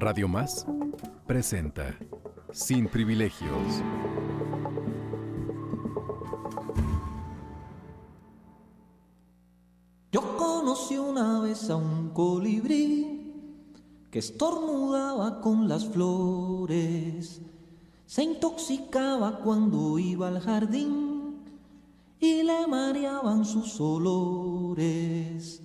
Radio 0.00 0.28
Más 0.28 0.64
presenta 1.26 1.98
Sin 2.52 2.86
Privilegios. 2.86 3.82
Yo 10.12 10.36
conocí 10.36 10.96
una 10.96 11.40
vez 11.40 11.68
a 11.68 11.74
un 11.76 12.10
colibrí 12.10 13.32
que 14.12 14.20
estornudaba 14.20 15.40
con 15.40 15.68
las 15.68 15.84
flores, 15.84 17.42
se 18.06 18.22
intoxicaba 18.22 19.40
cuando 19.40 19.98
iba 19.98 20.28
al 20.28 20.40
jardín 20.40 21.42
y 22.20 22.44
le 22.44 22.68
mareaban 22.68 23.44
sus 23.44 23.80
olores, 23.80 25.60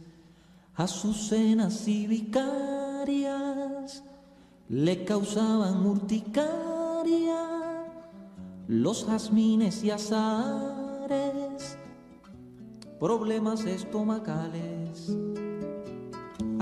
azucenas 0.76 1.88
y 1.88 2.08
vicarias 2.08 4.04
le 4.70 5.06
causaban 5.06 5.86
urticaria, 5.86 7.50
los 8.68 9.06
jazmines 9.06 9.84
y 9.84 9.92
azares, 9.92 11.78
problemas 13.00 13.66
estomacales 13.66 15.16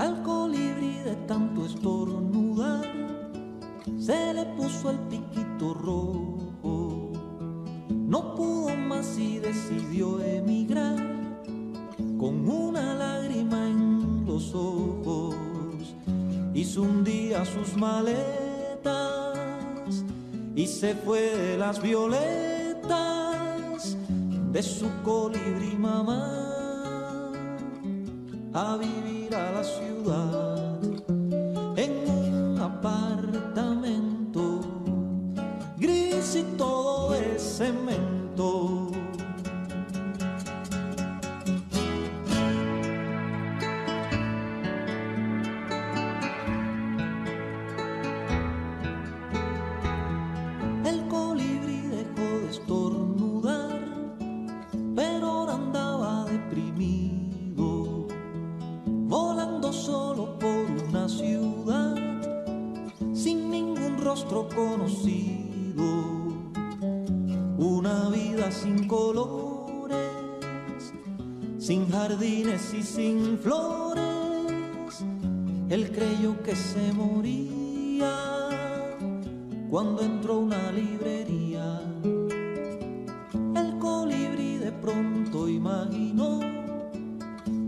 al 0.02 0.22
colibrí 0.22 0.94
de 1.04 1.14
tanto 1.28 1.64
estornudar 1.64 2.84
se 3.98 4.34
le 4.34 4.44
puso 4.56 4.90
el 4.90 4.98
piquito 5.10 5.74
rojo. 5.74 7.12
No 7.88 8.34
pudo 8.34 8.76
más 8.76 9.16
y 9.16 9.38
decidió 9.38 10.20
emigrar 10.20 10.96
con 12.18 12.48
una 12.48 12.94
lágrima 12.94 13.68
en 13.68 14.24
los 14.26 14.54
ojos. 14.54 15.51
Hizo 16.54 16.82
un 16.82 17.02
día 17.02 17.44
sus 17.44 17.76
maletas 17.76 19.38
y 20.54 20.66
se 20.66 20.94
fue 20.94 21.20
de 21.20 21.56
las 21.56 21.80
violetas 21.80 22.32
de 24.52 24.62
su 24.62 24.90
colibrí 25.02 25.74
mamá 25.78 27.32
a 28.52 28.76
vivir 28.76 29.34
a 29.34 29.50
la 29.50 29.64
ciudad 29.64 30.41
cuando 79.82 80.02
entró 80.02 80.38
una 80.38 80.70
librería. 80.70 81.80
El 83.56 83.78
colibrí 83.80 84.58
de 84.58 84.70
pronto 84.70 85.48
imaginó 85.48 86.38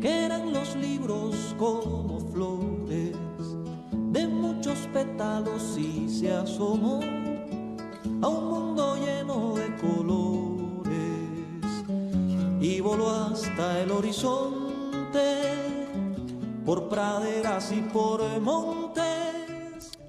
que 0.00 0.26
eran 0.26 0.52
los 0.52 0.76
libros 0.76 1.56
como 1.58 2.20
flores 2.30 3.16
de 4.12 4.28
muchos 4.28 4.78
pétalos 4.92 5.76
y 5.76 6.08
se 6.08 6.30
asomó 6.30 7.00
a 8.22 8.28
un 8.28 8.48
mundo 8.48 8.96
lleno 8.96 9.54
de 9.54 9.74
colores 9.78 10.94
y 12.60 12.78
voló 12.78 13.10
hasta 13.10 13.80
el 13.80 13.90
horizonte 13.90 15.52
por 16.64 16.88
praderas 16.88 17.72
y 17.72 17.80
por 17.80 18.22
montes. 18.40 19.04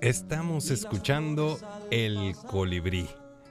Estamos 0.02 0.70
escuchando 0.70 1.58
El 1.92 2.36
Colibrí 2.48 3.08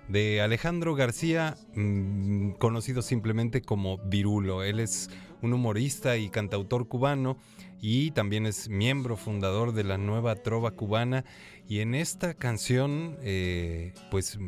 de 0.09 0.41
Alejandro 0.41 0.95
García, 0.95 1.57
mm, 1.75 2.51
conocido 2.53 3.03
simplemente 3.03 3.63
como 3.63 3.99
Virulo. 3.99 4.63
Él 4.63 4.81
es 4.81 5.11
un 5.43 5.53
humorista 5.53 6.17
y 6.17 6.29
cantautor 6.29 6.89
cubano 6.89 7.39
y 7.81 8.11
también 8.11 8.47
es 8.47 8.69
miembro 8.69 9.17
fundador 9.17 9.73
de 9.73 9.85
la 9.85 9.99
nueva 9.99 10.37
trova 10.37 10.73
cubana. 10.73 11.25
Y 11.69 11.81
en 11.81 11.95
esta 11.95 12.35
canción, 12.35 13.17
eh, 13.23 13.95
pues 14.11 14.39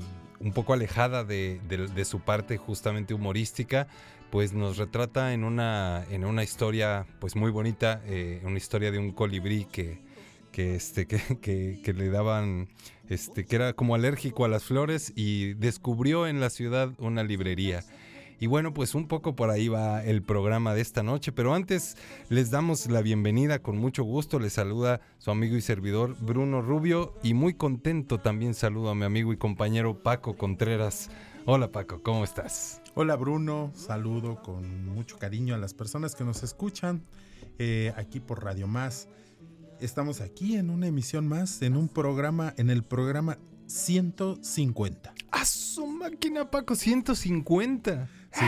un 0.40 0.52
poco 0.52 0.72
alejada 0.72 1.24
de, 1.24 1.60
su 2.04 2.20
parte 2.20 2.56
justamente 2.56 3.14
humorística, 3.14 3.88
pues 4.30 4.52
nos 4.52 4.76
retrata 4.76 5.32
en 5.32 5.44
una, 5.44 6.04
en 6.10 6.24
una 6.24 6.42
historia 6.42 7.06
pues 7.20 7.36
muy 7.36 7.50
bonita, 7.50 8.02
eh, 8.06 8.42
una 8.44 8.58
historia 8.58 8.90
de 8.90 8.98
un 8.98 9.12
colibrí 9.12 9.64
que, 9.64 10.05
que, 10.56 10.74
este, 10.74 11.06
que, 11.42 11.82
que- 11.84 11.92
le 11.92 12.08
daban, 12.08 12.68
este, 13.10 13.44
que 13.44 13.56
era 13.56 13.74
como 13.74 13.94
alérgico 13.94 14.46
a 14.46 14.48
las 14.48 14.64
flores 14.64 15.12
y 15.14 15.52
descubrió 15.52 16.26
en 16.26 16.40
la 16.40 16.48
ciudad 16.48 16.92
una 16.98 17.22
librería. 17.24 17.84
Y 18.40 18.46
bueno, 18.46 18.72
pues 18.72 18.94
un 18.94 19.06
poco 19.06 19.36
por 19.36 19.50
ahí 19.50 19.68
va 19.68 20.02
el 20.02 20.22
programa 20.22 20.72
de 20.72 20.80
esta 20.80 21.02
noche, 21.02 21.30
pero 21.30 21.52
antes 21.54 21.98
les 22.30 22.50
damos 22.50 22.86
la 22.86 23.02
bienvenida 23.02 23.58
con 23.58 23.76
mucho 23.76 24.02
gusto, 24.02 24.38
les 24.38 24.54
saluda 24.54 25.02
su 25.18 25.30
amigo 25.30 25.56
y 25.56 25.60
servidor 25.60 26.16
Bruno 26.20 26.62
Rubio 26.62 27.12
y 27.22 27.34
muy 27.34 27.52
contento 27.52 28.18
también 28.18 28.54
saludo 28.54 28.88
a 28.90 28.94
mi 28.94 29.04
amigo 29.04 29.34
y 29.34 29.36
compañero 29.36 30.02
Paco 30.02 30.38
Contreras. 30.38 31.10
Hola 31.44 31.70
Paco, 31.70 32.02
¿cómo 32.02 32.24
estás? 32.24 32.80
Hola 32.94 33.16
Bruno, 33.16 33.72
saludo 33.74 34.42
con 34.42 34.86
mucho 34.86 35.18
cariño 35.18 35.54
a 35.54 35.58
las 35.58 35.74
personas 35.74 36.14
que 36.14 36.24
nos 36.24 36.42
escuchan 36.42 37.02
eh, 37.58 37.92
aquí 37.96 38.20
por 38.20 38.42
Radio 38.42 38.66
Más. 38.66 39.08
Estamos 39.80 40.20
aquí 40.20 40.56
en 40.56 40.70
una 40.70 40.86
emisión 40.86 41.28
más, 41.28 41.60
en 41.62 41.76
un 41.76 41.88
programa, 41.88 42.54
en 42.56 42.70
el 42.70 42.82
programa 42.82 43.38
150. 43.66 45.12
¡A 45.30 45.44
su 45.44 45.86
máquina 45.86 46.50
Paco! 46.50 46.74
150. 46.74 48.08
Sí, 48.32 48.44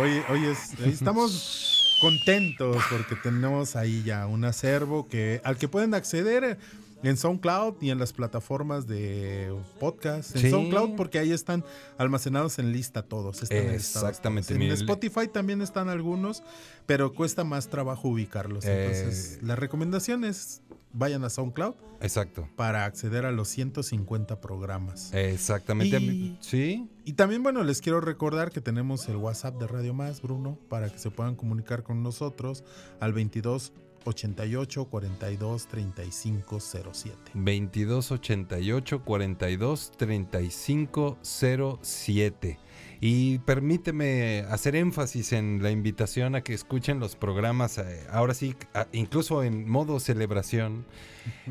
hoy, 0.00 0.20
hoy, 0.30 0.44
es- 0.46 0.72
hoy 0.80 0.90
estamos 0.90 1.96
contentos 2.00 2.76
porque 2.90 3.16
tenemos 3.16 3.76
ahí 3.76 4.02
ya 4.04 4.26
un 4.26 4.44
acervo 4.44 5.08
que, 5.08 5.40
al 5.44 5.56
que 5.56 5.68
pueden 5.68 5.94
acceder 5.94 6.58
en 7.02 7.16
SoundCloud 7.16 7.74
y 7.80 7.90
en 7.90 7.98
las 7.98 8.12
plataformas 8.12 8.86
de 8.86 9.54
podcast. 9.78 10.34
En 10.36 10.42
Sí. 10.42 10.50
SoundCloud 10.50 10.96
porque 10.96 11.18
ahí 11.18 11.32
están 11.32 11.64
almacenados 11.96 12.58
en 12.58 12.72
lista 12.72 13.02
todos. 13.02 13.42
están 13.42 13.58
Exactamente, 13.58 14.48
todos. 14.48 14.56
En 14.56 14.58
mire, 14.60 14.74
Spotify 14.74 15.28
también 15.32 15.62
están 15.62 15.88
algunos, 15.88 16.42
pero 16.86 17.12
cuesta 17.14 17.44
más 17.44 17.68
trabajo 17.68 18.08
ubicarlos. 18.08 18.64
Entonces, 18.64 19.34
Eh. 19.36 19.38
la 19.42 19.56
recomendación 19.56 20.24
es 20.24 20.62
vayan 20.92 21.22
a 21.22 21.28
SoundCloud 21.30 21.74
Exacto. 22.00 22.48
para 22.56 22.86
acceder 22.86 23.26
a 23.26 23.30
los 23.30 23.48
150 23.48 24.40
programas. 24.40 25.12
Exactamente. 25.12 25.98
Y- 26.00 26.38
Sí. 26.40 26.88
Y 27.04 27.12
también, 27.12 27.42
bueno, 27.42 27.62
les 27.62 27.80
quiero 27.82 28.00
recordar 28.00 28.50
que 28.50 28.60
tenemos 28.62 29.06
el 29.08 29.16
WhatsApp 29.16 29.60
de 29.60 29.66
Radio 29.66 29.92
Más, 29.94 30.22
Bruno, 30.22 30.58
para 30.68 30.88
que 30.90 30.98
se 30.98 31.10
puedan 31.10 31.36
comunicar 31.36 31.82
con 31.82 32.02
nosotros 32.02 32.64
al 33.00 33.12
22 33.12 33.72
88 34.08 34.84
42 34.86 35.66
35 35.68 36.60
07. 36.60 37.16
2288 37.34 39.04
42 39.04 39.92
35 39.96 41.18
07. 41.22 42.58
Y 43.00 43.38
permíteme 43.38 44.44
hacer 44.50 44.74
énfasis 44.74 45.32
en 45.32 45.62
la 45.62 45.70
invitación 45.70 46.34
a 46.34 46.42
que 46.42 46.52
escuchen 46.52 46.98
los 46.98 47.14
programas, 47.14 47.78
eh, 47.78 48.04
ahora 48.10 48.34
sí, 48.34 48.56
a- 48.74 48.88
incluso 48.92 49.42
en 49.44 49.68
modo 49.68 50.00
celebración. 50.00 50.84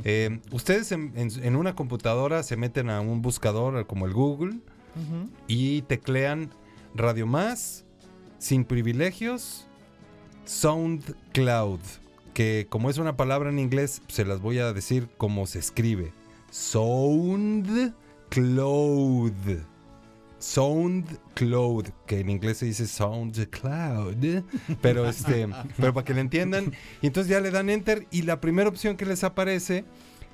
Eh, 0.03 0.39
ustedes 0.51 0.91
en, 0.91 1.13
en- 1.15 1.29
en 1.43 1.55
una 1.55 1.75
computadora 1.75 2.41
se 2.41 2.57
meten 2.57 2.89
a 2.89 2.99
un 2.99 3.21
buscador 3.21 3.85
como 3.85 4.07
el 4.07 4.13
Google 4.13 4.57
y 5.47 5.83
teclean 5.83 6.49
Radio 6.95 7.27
Más, 7.27 7.85
sin 8.39 8.65
privilegios, 8.65 9.67
SoundCloud, 10.45 11.79
que 12.37 12.67
como 12.69 12.91
es 12.91 12.99
una 12.99 13.17
palabra 13.17 13.49
en 13.49 13.57
inglés, 13.57 14.03
se 14.09 14.23
las 14.23 14.41
voy 14.41 14.59
a 14.59 14.71
decir 14.71 15.09
como 15.17 15.47
se 15.47 15.57
escribe. 15.57 16.13
SoundCloud. 16.51 17.95
SoundCloud, 20.37 21.87
que 22.05 22.19
en 22.19 22.29
inglés 22.29 22.59
se 22.59 22.67
dice 22.67 22.85
SoundCloud, 22.85 24.43
pero 24.83 25.09
este, 25.09 25.47
pero 25.77 25.95
para 25.95 26.05
que 26.05 26.13
le 26.13 26.21
entiendan, 26.21 26.73
y 27.01 27.07
entonces 27.07 27.31
ya 27.31 27.39
le 27.39 27.49
dan 27.49 27.71
enter 27.71 28.05
y 28.11 28.21
la 28.21 28.39
primera 28.39 28.69
opción 28.69 28.97
que 28.97 29.07
les 29.07 29.23
aparece 29.23 29.83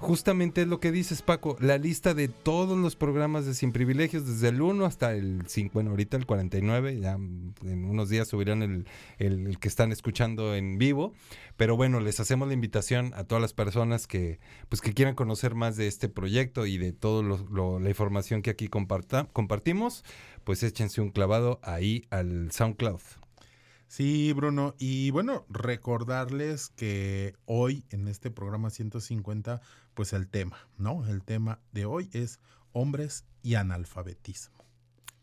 justamente 0.04 0.62
es 0.62 0.68
lo 0.68 0.80
que 0.80 0.92
dices 0.92 1.22
Paco, 1.22 1.58
la 1.60 1.78
lista 1.78 2.14
de 2.14 2.28
todos 2.28 2.78
los 2.78 2.96
programas 2.96 3.46
de 3.46 3.54
Sin 3.56 3.72
Privilegios 3.72 4.28
desde 4.28 4.50
el 4.50 4.62
1 4.62 4.86
hasta 4.86 5.14
el 5.16 5.44
5, 5.48 5.72
bueno, 5.74 5.90
ahorita 5.92 6.18
el 6.18 6.26
49, 6.26 7.00
ya 7.00 7.14
en 7.14 7.86
unos 7.86 8.10
días 8.10 8.28
subirán 8.28 8.62
el, 8.62 8.86
el- 9.18 9.48
el 9.48 9.60
que 9.60 9.68
están 9.68 9.92
escuchando 9.92 10.54
en 10.56 10.78
vivo, 10.78 11.14
pero 11.58 11.76
bueno, 11.76 12.00
les 12.00 12.20
hacemos 12.20 12.48
la 12.48 12.54
invitación 12.54 13.14
a 13.16 13.24
todas 13.24 13.42
las 13.42 13.54
personas 13.54 14.06
que 14.06 14.40
pues 14.70 14.82
que 14.82 14.94
quieran 14.94 15.16
conocer 15.16 15.56
más 15.56 15.76
de 15.78 15.88
este 15.88 16.10
proyecto 16.10 16.66
y 16.66 16.78
de 16.78 16.94
toda 16.94 17.24
la 17.80 17.90
información 17.90 18.42
que 18.42 18.50
aquí 18.52 18.68
comparta- 18.68 19.28
compartimos, 19.34 20.04
pues 20.44 20.62
échense 20.64 21.02
un 21.02 21.10
clavado 21.12 21.60
ahí 21.64 22.06
al 22.10 22.52
SoundCloud. 22.52 23.02
Sí, 23.88 24.34
Bruno. 24.34 24.74
Y 24.80 25.12
bueno, 25.12 25.46
recordarles 25.50 26.70
que 26.70 27.36
hoy 27.46 27.86
en 27.92 28.08
este 28.08 28.32
programa 28.32 28.72
150, 28.72 29.62
pues 29.94 30.14
el 30.14 30.28
tema, 30.28 30.68
¿no? 30.78 31.08
El 31.08 31.24
tema 31.24 31.60
de 31.72 31.86
hoy 31.86 32.10
es 32.14 32.40
hombres 32.72 33.26
y 33.42 33.56
analfabetismo. 33.56 34.64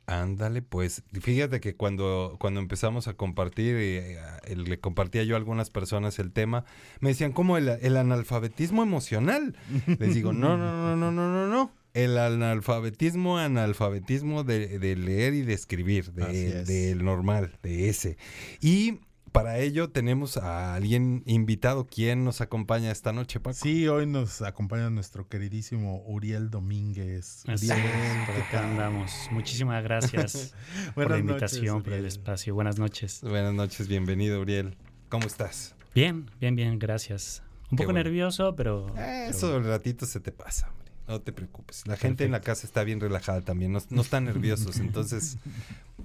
Ándale, 0.06 0.61
pues 0.61 1.05
fíjate 1.20 1.61
que 1.61 1.76
cuando, 1.76 2.37
cuando 2.40 2.58
empezamos 2.58 3.06
a 3.06 3.14
compartir, 3.14 3.76
eh, 3.76 4.19
eh, 4.44 4.56
le 4.56 4.81
compartía 4.81 5.22
yo 5.22 5.37
a 5.37 5.38
algunas 5.38 5.70
personas 5.70 6.19
el 6.19 6.32
tema, 6.32 6.64
me 6.99 7.11
decían, 7.11 7.31
¿cómo 7.32 7.56
el, 7.56 7.69
el 7.69 7.96
analfabetismo 7.96 8.82
emocional? 8.82 9.56
Les 9.87 10.14
digo, 10.14 10.32
no, 10.32 10.58
no, 10.58 10.73
no, 10.73 10.96
no, 10.96 11.12
no, 11.12 11.31
no, 11.31 11.46
no. 11.46 11.73
El 11.94 12.19
analfabetismo, 12.19 13.38
analfabetismo 13.38 14.43
de, 14.43 14.81
de 14.81 14.96
leer 14.96 15.34
y 15.34 15.43
de 15.43 15.55
escribir, 15.55 16.12
de, 16.12 16.61
es. 16.61 16.66
del 16.66 17.05
normal, 17.05 17.56
de 17.62 17.88
ese. 17.88 18.16
Y 18.61 19.00
para 19.32 19.58
ello 19.58 19.90
tenemos 19.90 20.36
a 20.36 20.74
alguien 20.74 21.22
invitado. 21.26 21.86
¿Quién 21.86 22.24
nos 22.24 22.40
acompaña 22.40 22.90
esta 22.90 23.12
noche, 23.12 23.40
Paco? 23.40 23.56
Sí, 23.60 23.86
hoy 23.88 24.06
nos 24.06 24.42
acompaña 24.42 24.90
nuestro 24.90 25.28
queridísimo 25.28 26.02
Uriel 26.06 26.50
Domínguez. 26.50 27.44
Así 27.46 27.70
Uriel, 27.70 27.86
es, 27.86 28.26
por 28.26 28.34
¿qué 28.34 28.42
acá 28.42 28.68
andamos. 28.68 29.12
Muchísimas 29.30 29.82
gracias 29.82 30.54
por 30.94 31.10
la 31.10 31.18
noches, 31.18 31.20
invitación, 31.20 31.82
por 31.82 31.92
el 31.92 32.06
espacio. 32.06 32.54
Buenas 32.54 32.78
noches. 32.78 33.20
Buenas 33.22 33.54
noches, 33.54 33.88
bienvenido, 33.88 34.40
Uriel. 34.40 34.76
¿Cómo 35.08 35.26
estás? 35.26 35.74
Bien, 35.94 36.30
bien, 36.40 36.56
bien, 36.56 36.78
gracias. 36.78 37.42
Un 37.70 37.76
Qué 37.76 37.82
poco 37.84 37.92
bueno. 37.92 38.04
nervioso, 38.04 38.54
pero... 38.56 38.94
Eso 38.96 39.56
el 39.56 39.64
ratito 39.64 40.06
se 40.06 40.20
te 40.20 40.32
pasa. 40.32 40.72
No 41.10 41.20
te 41.20 41.32
preocupes. 41.32 41.84
La 41.88 41.96
gente 41.96 42.24
en 42.24 42.30
la 42.30 42.40
casa 42.40 42.66
está 42.68 42.84
bien 42.84 43.00
relajada 43.00 43.40
también, 43.40 43.72
no, 43.72 43.80
no 43.90 44.00
están 44.00 44.24
nerviosos, 44.26 44.78
entonces 44.78 45.38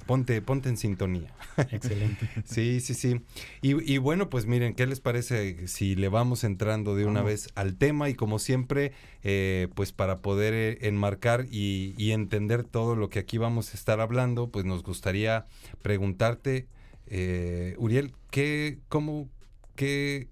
ponte, 0.07 0.41
ponte 0.41 0.67
en 0.67 0.77
sintonía. 0.77 1.31
Excelente. 1.69 2.27
Sí, 2.43 2.79
sí, 2.79 2.95
sí. 2.95 3.21
Y, 3.61 3.93
y 3.93 3.99
bueno, 3.99 4.31
pues 4.31 4.47
miren, 4.47 4.73
¿qué 4.73 4.87
les 4.87 4.99
parece 5.01 5.67
si 5.67 5.95
le 5.95 6.09
vamos 6.09 6.43
entrando 6.43 6.95
de 6.95 7.05
una 7.05 7.19
Vamos. 7.19 7.31
vez 7.31 7.49
al 7.53 7.75
tema? 7.75 8.09
Y 8.09 8.15
como 8.15 8.39
siempre, 8.39 8.93
eh, 9.21 9.67
pues 9.75 9.91
para 9.91 10.23
poder 10.23 10.53
eh, 10.55 10.87
enmarcar 10.87 11.45
y, 11.51 11.93
y 11.99 12.11
entender 12.11 12.63
todo 12.63 12.95
lo 12.95 13.09
que 13.09 13.19
aquí 13.19 13.37
vamos 13.37 13.73
a 13.73 13.77
estar 13.77 13.99
hablando, 13.99 14.49
pues 14.49 14.65
nos 14.65 14.81
gustaría 14.81 15.45
preguntarte, 15.83 16.67
eh, 17.05 17.75
Uriel, 17.77 18.13
¿qué, 18.31 18.79
cómo, 18.89 19.29
qué, 19.75 20.29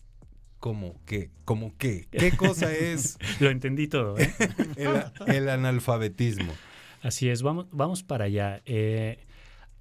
cómo, 0.63 0.95
qué, 1.05 1.29
cómo 1.43 1.75
qué? 1.77 2.07
¿Qué 2.09 2.31
cosa 2.37 2.73
es 2.73 3.17
Lo 3.41 3.49
entendí 3.49 3.89
todo, 3.89 4.17
¿eh? 4.17 4.33
el, 4.77 5.35
el 5.35 5.49
analfabetismo? 5.49 6.53
Así 7.01 7.27
es, 7.27 7.41
vamos, 7.41 7.67
vamos 7.71 8.01
para 8.01 8.25
allá. 8.25 8.61
Eh, 8.65 9.25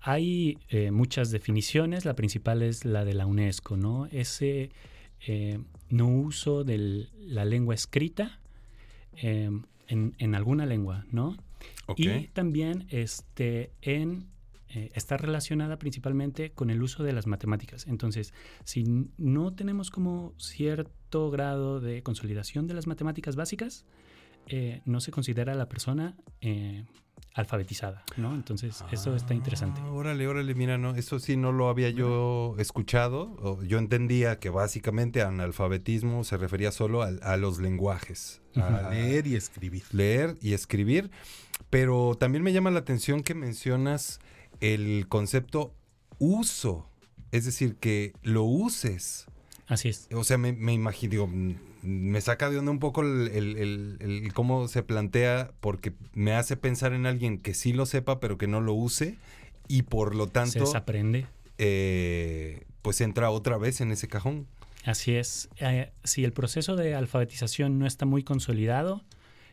hay 0.00 0.58
eh, 0.70 0.90
muchas 0.90 1.31
definiciones, 1.31 2.05
la 2.05 2.17
principal 2.17 2.62
es 2.62 2.84
la 2.84 3.05
de 3.05 3.14
la 3.14 3.26
UNESCO, 3.26 3.76
¿no? 3.76 4.06
Ese 4.06 4.70
eh, 5.25 5.61
no 5.88 6.08
uso 6.08 6.64
de 6.64 7.06
la 7.17 7.44
lengua 7.44 7.76
escrita 7.76 8.40
en, 9.14 9.64
en 9.87 10.34
alguna 10.34 10.67
lengua, 10.67 11.06
¿no? 11.12 11.37
Y 11.94 12.26
también 12.32 12.88
este, 12.90 13.70
en, 13.82 14.26
eh, 14.74 14.90
está 14.94 15.19
relacionada 15.19 15.78
principalmente 15.78 16.52
con 16.52 16.70
el 16.70 16.82
uso 16.82 17.04
de 17.04 17.12
las 17.12 17.26
matemáticas. 17.26 17.86
Entonces, 17.86 18.32
si 18.64 18.84
no 19.19 19.52
tenemos 19.52 19.90
como 19.90 20.32
cierto 20.38 21.30
grado 21.30 21.80
de 21.80 22.02
consolidación 22.02 22.66
de 22.66 22.74
las 22.74 22.86
matemáticas 22.86 23.36
básicas, 23.36 23.84
eh, 24.46 24.80
no 24.86 25.00
se 25.00 25.10
considera 25.10 25.52
a 25.52 25.56
la 25.56 25.69
persona 25.69 26.16
eh, 26.40 26.86
alfabetizada, 27.34 28.02
¿no? 28.16 28.34
Entonces, 28.34 28.82
eso 28.90 29.14
está 29.14 29.34
interesante. 29.34 29.82
Ah, 29.82 29.90
órale, 29.90 30.26
órale, 30.26 30.54
mira, 30.54 30.78
no, 30.78 30.94
eso 30.94 31.19
sí 31.19 31.36
no 31.36 31.52
lo 31.52 31.69
había 31.69 31.90
yo 31.90 32.54
escuchado. 32.58 33.36
o 33.42 33.62
yo 33.62 33.78
entendía 33.78 34.38
que 34.38 34.48
básicamente 34.48 35.20
analfabetismo 35.20 36.24
se 36.24 36.38
refería 36.38 36.72
solo 36.72 37.02
a, 37.02 37.36
los 37.36 37.58
lenguajes. 37.58 38.40
A 38.56 38.88
leer 38.90 39.26
y 39.26 39.36
escribir. 39.36 39.82
leer 39.92 40.38
y 40.40 40.54
escribir. 40.54 41.10
Pero 41.69 42.16
también 42.19 42.42
me 42.42 42.54
llama 42.54 42.70
la 42.70 42.80
atención 42.80 43.22
que 43.22 43.34
mencionas 43.34 44.20
el 44.62 45.06
concepto 45.08 45.74
uso. 46.18 46.88
Es 47.32 47.44
decir, 47.44 47.76
que 47.76 48.12
lo 48.22 48.44
uses. 48.44 49.26
Así 49.66 49.88
es. 49.88 50.08
O 50.14 50.24
sea, 50.24 50.38
me, 50.38 50.52
me 50.52 50.72
imagino, 50.72 51.26
mm, 51.26 51.54
me 51.82 52.20
saca 52.20 52.48
de 52.50 52.58
onda 52.58 52.70
un 52.70 52.78
poco 52.78 53.02
el, 53.02 53.28
el- 53.32 53.56
el- 53.56 53.96
el 54.00 54.32
cómo 54.32 54.68
se 54.68 54.82
plantea, 54.82 55.50
porque 55.60 55.92
me 56.14 56.32
hace 56.32 56.56
pensar 56.56 56.92
en 56.92 57.06
alguien 57.06 57.38
que 57.38 57.54
sí 57.54 57.72
lo 57.72 57.86
sepa, 57.86 58.20
pero 58.20 58.38
que 58.38 58.46
no 58.46 58.60
lo 58.60 58.74
use, 58.74 59.16
y 59.68 59.82
por 59.82 60.14
lo 60.14 60.26
Se 60.26 60.30
tanto, 60.32 60.60
desaprende. 60.60 61.26
eh, 61.58 62.64
pues 62.82 63.00
entra 63.00 63.30
otra 63.30 63.56
vez 63.56 63.80
en 63.80 63.90
ese 63.92 64.08
cajón. 64.08 64.46
Así 64.84 65.14
es. 65.14 65.48
Eh, 65.58 65.90
si 66.04 66.24
el 66.24 66.32
proceso 66.32 66.76
de 66.76 66.94
alfabetización 66.94 67.78
no 67.78 67.86
está 67.86 68.04
muy 68.04 68.22
consolidado, 68.24 69.02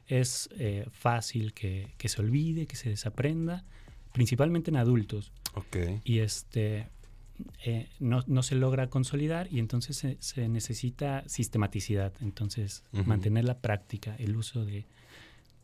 es 0.07 0.49
eh, 0.57 0.87
fácil 0.91 1.53
que, 1.53 1.93
que 1.97 2.09
se 2.09 2.19
olvide, 2.21 2.65
que 2.65 2.75
se 2.75 2.89
desaprenda, 2.89 3.63
principalmente 4.13 4.71
en 4.71 4.77
adultos. 4.77 5.31
Ok. 5.55 5.77
Y 6.03 6.19
este 6.19 6.87
eh, 7.65 7.87
no, 7.99 8.23
no 8.27 8.43
se 8.43 8.55
logra 8.55 8.89
consolidar 8.89 9.47
y 9.51 9.59
entonces 9.59 9.97
se, 9.97 10.17
se 10.19 10.47
necesita 10.49 11.23
sistematicidad. 11.27 12.13
Entonces, 12.21 12.83
mantener 12.91 13.45
la 13.45 13.59
práctica, 13.59 14.15
el 14.17 14.35
uso 14.35 14.65
de, 14.65 14.85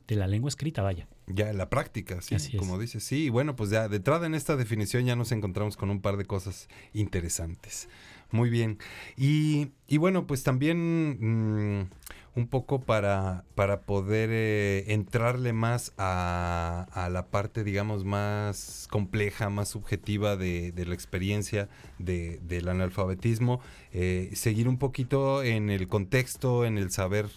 de 0.07 0.15
la 0.15 0.27
lengua 0.27 0.49
escrita, 0.49 0.81
vaya. 0.81 1.07
Ya 1.27 1.49
en 1.49 1.57
la 1.57 1.69
práctica, 1.69 2.21
sí, 2.21 2.35
Así 2.35 2.57
como 2.57 2.79
dices. 2.79 3.03
Sí, 3.03 3.29
bueno, 3.29 3.55
pues 3.55 3.69
ya 3.71 3.89
de 3.89 3.97
entrada 3.97 4.25
en 4.27 4.35
esta 4.35 4.55
definición 4.55 5.05
ya 5.05 5.15
nos 5.15 5.31
encontramos 5.31 5.75
con 5.75 5.89
un 5.89 6.01
par 6.01 6.17
de 6.17 6.25
cosas 6.25 6.69
interesantes. 6.93 7.89
Muy 8.31 8.49
bien. 8.49 8.77
Y, 9.17 9.71
y 9.87 9.97
bueno, 9.97 10.27
pues 10.27 10.43
también 10.43 11.79
mm, 11.79 11.89
un 12.35 12.47
poco 12.47 12.81
para, 12.81 13.43
para 13.55 13.81
poder 13.81 14.29
eh, 14.31 14.85
entrarle 14.93 15.53
más 15.53 15.93
a, 15.97 16.87
a 16.91 17.09
la 17.09 17.27
parte, 17.27 17.63
digamos, 17.63 18.03
más 18.03 18.87
compleja, 18.91 19.49
más 19.49 19.69
subjetiva 19.69 20.35
de, 20.35 20.71
de 20.71 20.85
la 20.85 20.93
experiencia 20.93 21.69
de- 21.97 22.39
del 22.43 22.67
analfabetismo, 22.67 23.61
eh, 23.93 24.31
seguir 24.33 24.67
un 24.67 24.77
poquito 24.77 25.43
en 25.43 25.69
el 25.69 25.87
contexto, 25.87 26.65
en 26.65 26.77
el 26.77 26.91
saber 26.91 27.27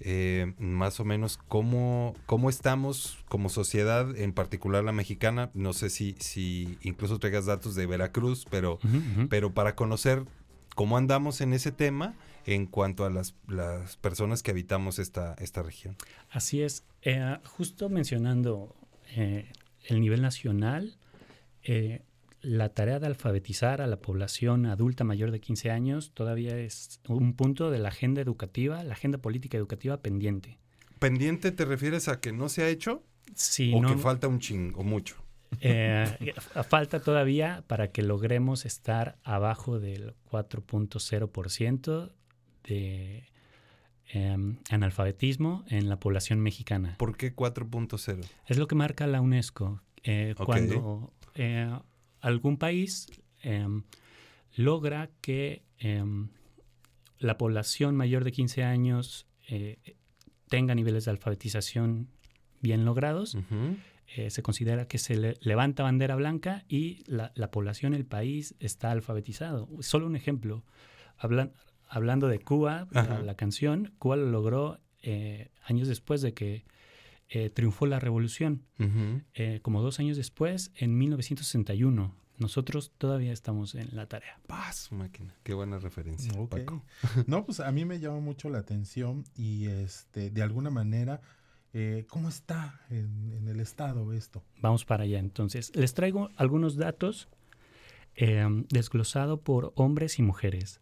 eh, 0.00 0.54
más 0.58 1.00
o 1.00 1.04
menos 1.04 1.38
cómo, 1.48 2.14
cómo 2.26 2.50
estamos 2.50 3.18
como 3.28 3.48
sociedad, 3.48 4.16
en 4.16 4.32
particular 4.32 4.84
la 4.84 4.92
mexicana. 4.92 5.50
No 5.54 5.72
sé 5.72 5.88
si, 5.90 6.14
si 6.18 6.78
incluso 6.82 7.18
traigas 7.18 7.46
datos 7.46 7.74
de 7.74 7.86
Veracruz, 7.86 8.44
pero, 8.50 8.78
pero 9.30 9.52
para 9.54 9.74
conocer 9.76 10.24
cómo 10.74 10.96
andamos 10.96 11.40
en 11.40 11.54
ese 11.54 11.70
tema 11.72 12.14
en 12.46 12.66
cuanto 12.66 13.04
a 13.04 13.10
las, 13.10 13.34
las 13.48 13.96
personas 13.96 14.42
que 14.42 14.50
habitamos 14.50 14.98
esta, 14.98 15.34
esta 15.38 15.62
región. 15.62 15.96
Así 16.30 16.62
es. 16.62 16.84
Eh, 17.02 17.38
justo 17.44 17.88
mencionando 17.88 18.74
eh, 19.16 19.50
el 19.86 20.00
nivel 20.00 20.22
nacional, 20.22 20.96
eh, 21.62 22.02
la 22.42 22.68
tarea 22.68 22.98
de 22.98 23.06
alfabetizar 23.06 23.80
a 23.80 23.86
la 23.86 23.96
población 23.96 24.66
adulta 24.66 25.04
mayor 25.04 25.30
de 25.30 25.40
15 25.40 25.70
años 25.70 26.12
todavía 26.12 26.58
es 26.58 27.00
un 27.08 27.34
punto 27.34 27.70
de 27.70 27.78
la 27.78 27.88
agenda 27.88 28.20
educativa, 28.20 28.84
la 28.84 28.92
agenda 28.92 29.18
política 29.18 29.56
educativa 29.56 29.98
pendiente. 30.02 30.58
¿Pendiente 30.98 31.52
te 31.52 31.64
refieres 31.64 32.08
a 32.08 32.20
que 32.20 32.32
no 32.32 32.48
se 32.48 32.62
ha 32.62 32.68
hecho 32.68 33.02
Si 33.34 33.72
o 33.74 33.80
no, 33.80 33.88
que 33.88 33.96
falta 33.96 34.28
un 34.28 34.40
ching 34.40 34.74
o 34.76 34.84
mucho? 34.84 35.16
Eh, 35.60 36.34
falta 36.68 37.00
todavía 37.00 37.64
para 37.66 37.90
que 37.92 38.02
logremos 38.02 38.66
estar 38.66 39.16
abajo 39.22 39.80
del 39.80 40.14
4.0% 40.30 42.12
de 42.68 43.24
em, 44.08 44.58
analfabetismo 44.70 45.64
en 45.68 45.88
la 45.88 45.98
población 45.98 46.40
mexicana. 46.40 46.96
¿Por 46.98 47.16
qué 47.16 47.34
4.0? 47.34 48.24
Es 48.46 48.58
lo 48.58 48.66
que 48.68 48.74
marca 48.74 49.06
la 49.06 49.20
UNESCO. 49.20 49.80
Eh. 50.02 50.34
Cuando 50.36 51.12
eh, 51.34 51.70
algún 52.20 52.56
país 52.58 53.06
em, 53.42 53.82
logra 54.56 55.10
que 55.20 55.62
em, 55.78 56.28
la 57.18 57.38
población 57.38 57.96
mayor 57.96 58.24
de 58.24 58.32
15 58.32 58.62
años 58.64 59.26
eh, 59.48 59.78
tenga 60.48 60.74
niveles 60.74 61.06
de 61.06 61.10
alfabetización 61.12 62.08
bien 62.60 62.84
logrados, 62.84 63.36
se 64.28 64.42
considera 64.42 64.86
que 64.86 64.98
se 64.98 65.16
le- 65.16 65.34
levanta 65.40 65.82
bandera 65.82 66.14
blanca 66.14 66.64
y 66.68 67.02
la, 67.06 67.32
la 67.34 67.50
población, 67.50 67.94
el 67.94 68.04
país 68.06 68.54
está 68.60 68.90
alfabetizado. 68.92 69.68
Solo 69.80 70.06
un 70.06 70.14
ejemplo. 70.14 70.62
Hablan- 71.18 71.52
hablando 71.94 72.26
de 72.26 72.40
Cuba, 72.40 72.88
la, 72.90 73.34
canción, 73.36 73.94
Cuba 73.98 74.16
lo 74.16 74.26
logró 74.26 74.80
eh, 75.02 75.50
años 75.64 75.86
después 75.86 76.22
de 76.22 76.34
que 76.34 76.64
eh, 77.28 77.50
triunfó 77.50 77.86
la 77.86 78.00
revolución. 78.00 78.64
Eh, 79.34 79.60
como 79.62 79.80
dos 79.80 80.00
años 80.00 80.16
después, 80.16 80.72
en 80.74 80.98
1961. 80.98 82.12
Nosotros 82.36 82.92
todavía 82.98 83.32
estamos 83.32 83.76
en 83.76 83.94
la 83.94 84.06
tarea. 84.06 84.40
Su 84.88 84.96
máquina. 84.96 85.34
Qué 85.44 85.54
buena 85.54 85.78
referencia. 85.78 86.32
Paco. 86.48 86.82
No, 87.28 87.44
pues 87.44 87.60
a 87.60 87.70
mí 87.70 87.84
me 87.84 88.00
llama 88.00 88.18
mucho 88.18 88.50
la 88.50 88.58
atención 88.58 89.24
y 89.36 89.66
este, 89.66 90.30
de 90.30 90.42
alguna 90.42 90.70
manera, 90.70 91.20
eh, 91.72 92.06
¿cómo 92.08 92.28
está 92.28 92.80
en, 92.90 93.32
en 93.32 93.46
el 93.46 93.60
estado 93.60 94.12
esto? 94.12 94.42
Vamos 94.60 94.84
para 94.84 95.04
allá. 95.04 95.20
Entonces, 95.20 95.70
les 95.76 95.94
traigo 95.94 96.30
algunos 96.34 96.76
datos 96.76 97.28
eh, 98.16 98.46
desglosado 98.70 99.40
por 99.40 99.72
hombres 99.76 100.18
y 100.18 100.22
mujeres. 100.22 100.80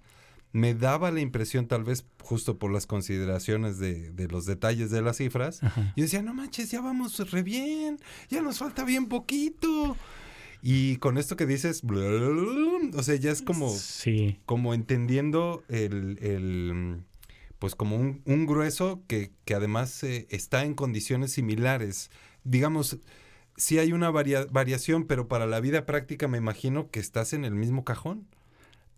me 0.53 0.73
daba 0.73 1.11
la 1.11 1.19
impresión, 1.21 1.67
tal 1.67 1.83
vez 1.83 2.05
justo 2.23 2.57
por 2.57 2.71
las 2.71 2.87
consideraciones 2.87 3.77
de, 3.79 4.11
de 4.11 4.27
los 4.27 4.45
detalles 4.45 4.89
de 4.91 5.01
las 5.01 5.17
cifras, 5.17 5.61
Ajá. 5.63 5.93
yo 5.95 6.03
decía, 6.03 6.21
no 6.21 6.33
manches, 6.33 6.71
ya 6.71 6.81
vamos 6.81 7.19
re 7.31 7.43
bien, 7.43 7.99
ya 8.29 8.41
nos 8.41 8.57
falta 8.59 8.83
bien 8.83 9.07
poquito. 9.07 9.95
Y 10.61 10.97
con 10.97 11.17
esto 11.17 11.35
que 11.35 11.45
dices, 11.45 11.81
o 11.83 13.03
sea, 13.03 13.15
ya 13.15 13.31
es 13.31 13.41
como, 13.41 13.69
Sí, 13.69 14.39
como 14.45 14.73
entendiendo 14.73 15.63
el, 15.69 16.17
el, 16.21 17.03
pues 17.59 17.75
como 17.75 17.95
un, 17.95 18.21
un 18.25 18.45
grueso 18.47 19.03
que, 19.07 19.31
que 19.45 19.53
además 19.53 20.03
eh, 20.03 20.27
está 20.31 20.63
en 20.65 20.73
condiciones 20.73 21.31
similares. 21.33 22.09
Digamos, 22.43 22.97
sí 23.55 23.77
hay 23.79 23.93
una 23.93 24.09
varia- 24.09 24.47
variación, 24.51 25.05
pero 25.05 25.27
para 25.27 25.45
la 25.45 25.59
vida 25.59 25.85
práctica 25.85 26.27
me 26.27 26.37
imagino 26.39 26.89
que 26.89 26.99
estás 26.99 27.33
en 27.33 27.45
el 27.45 27.53
mismo 27.53 27.83
cajón. 27.85 28.27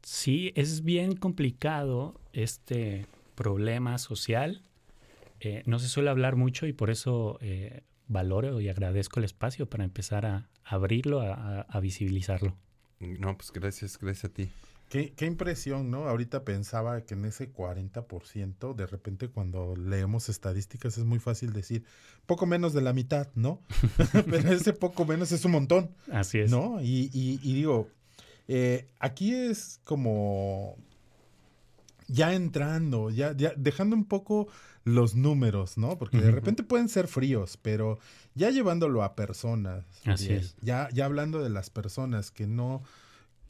Sí, 0.04 0.52
es 0.56 0.84
bien 0.84 1.16
complicado 1.16 2.20
este 2.34 3.06
problema 3.36 3.98
social. 3.98 4.64
Eh, 5.40 5.64
no 5.66 5.80
se 5.80 5.88
suele 5.88 6.10
hablar 6.10 6.36
mucho 6.36 6.68
y 6.68 6.74
por 6.74 6.90
eso 6.90 7.38
eh, 7.42 7.82
valoro 8.08 8.60
y 8.60 8.70
agradezco 8.70 9.20
el 9.20 9.26
espacio 9.26 9.70
para 9.70 9.84
empezar 9.84 10.26
a 10.26 10.50
abrirlo, 10.66 11.22
a, 11.22 11.34
a- 11.34 11.62
a 11.62 11.80
visibilizarlo. 11.80 12.56
No, 13.00 13.38
pues 13.38 13.52
gracias, 13.54 13.98
gracias 13.98 14.26
a 14.26 14.34
ti. 14.34 14.50
Qué, 14.90 15.14
qué 15.14 15.26
impresión, 15.28 15.92
¿no? 15.92 16.08
Ahorita 16.08 16.44
pensaba 16.44 17.00
que 17.06 17.14
en 17.14 17.24
ese 17.26 17.54
40%, 17.54 18.74
de 18.74 18.88
repente 18.88 19.30
cuando 19.30 19.76
leemos 19.76 20.30
estadísticas 20.30 20.98
es 20.98 21.06
muy 21.06 21.20
fácil 21.20 21.54
decir 21.54 21.84
poco 22.26 22.46
menos 22.48 22.74
de 22.74 22.82
la 22.82 22.92
mitad, 22.92 23.30
¿no? 23.36 23.62
Pero 24.30 24.52
ese 24.52 24.74
poco 24.74 25.06
menos 25.06 25.32
es 25.32 25.46
un 25.46 25.52
montón, 25.52 25.92
Así 26.12 26.40
es. 26.40 26.50
¿no? 26.52 26.82
Y, 26.82 27.10
y- 27.14 27.40
y 27.44 27.54
digo, 27.54 27.88
eh, 28.52 28.90
aquí 29.00 29.34
es 29.36 29.80
como 29.84 30.76
ya 32.08 32.34
entrando, 32.34 33.12
ya, 33.12 33.34
ya 33.38 33.54
dejando 33.56 33.96
un 33.96 34.06
poco 34.06 34.48
los 34.84 35.14
números, 35.14 35.78
¿no? 35.78 36.00
Porque 36.00 36.18
de 36.18 36.32
repente 36.32 36.64
pueden 36.64 36.90
ser 36.90 37.08
fríos, 37.08 37.58
pero 37.62 38.00
ya 38.34 38.50
llevándolo 38.50 39.04
a 39.04 39.16
personas, 39.16 39.86
Así 40.04 40.26
Uriel, 40.26 40.40
es. 40.40 40.56
ya, 40.62 40.90
ya 40.92 41.06
hablando 41.06 41.44
de 41.44 41.52
las 41.52 41.70
personas 41.70 42.32
que 42.32 42.48
no, 42.48 42.82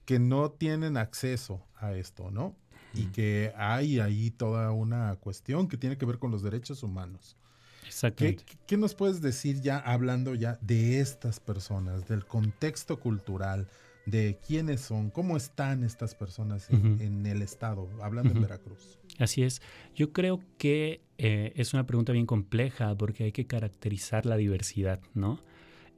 que 0.03 0.19
no 0.19 0.51
tienen 0.51 0.97
acceso 0.97 1.65
a 1.77 1.93
esto, 1.93 2.29
¿no? 2.29 2.57
Y 2.93 3.05
que 3.05 3.53
hay 3.55 4.01
ahí 4.01 4.31
toda 4.31 4.71
una 4.71 5.15
cuestión 5.15 5.69
que 5.69 5.77
tiene 5.77 5.97
que 5.97 6.05
ver 6.05 6.19
con 6.19 6.29
los 6.29 6.43
derechos 6.43 6.83
humanos. 6.83 7.37
¿Qué, 7.83 7.87
Exactamente. 7.87 8.43
qué 8.67 8.75
nos 8.75 8.95
puedes 8.95 9.21
decir 9.21 9.61
ya 9.61 9.77
hablando 9.77 10.35
ya 10.35 10.57
de 10.59 10.99
estas 10.99 11.39
personas, 11.39 12.05
del 12.09 12.25
contexto 12.25 12.99
cultural, 12.99 13.69
de 14.09 14.37
quiénes 14.45 14.81
son, 14.81 15.09
cómo 15.09 15.37
están 15.37 15.83
estas 15.83 16.15
personas 16.15 16.69
en, 16.69 17.25
el 17.25 17.41
estado, 17.41 17.87
hablando 18.01 18.31
en. 18.33 18.41
Veracruz? 18.41 18.99
Así 19.17 19.43
es. 19.43 19.61
Yo 19.95 20.11
creo 20.13 20.39
que 20.57 21.01
eh, 21.17 21.51
es 21.55 21.73
una 21.73 21.85
pregunta 21.85 22.11
bien 22.13 22.25
compleja 22.25 22.95
porque 22.97 23.25
hay 23.25 23.31
que 23.31 23.45
caracterizar 23.47 24.25
la 24.25 24.37
diversidad, 24.37 24.99
¿no? 25.13 25.39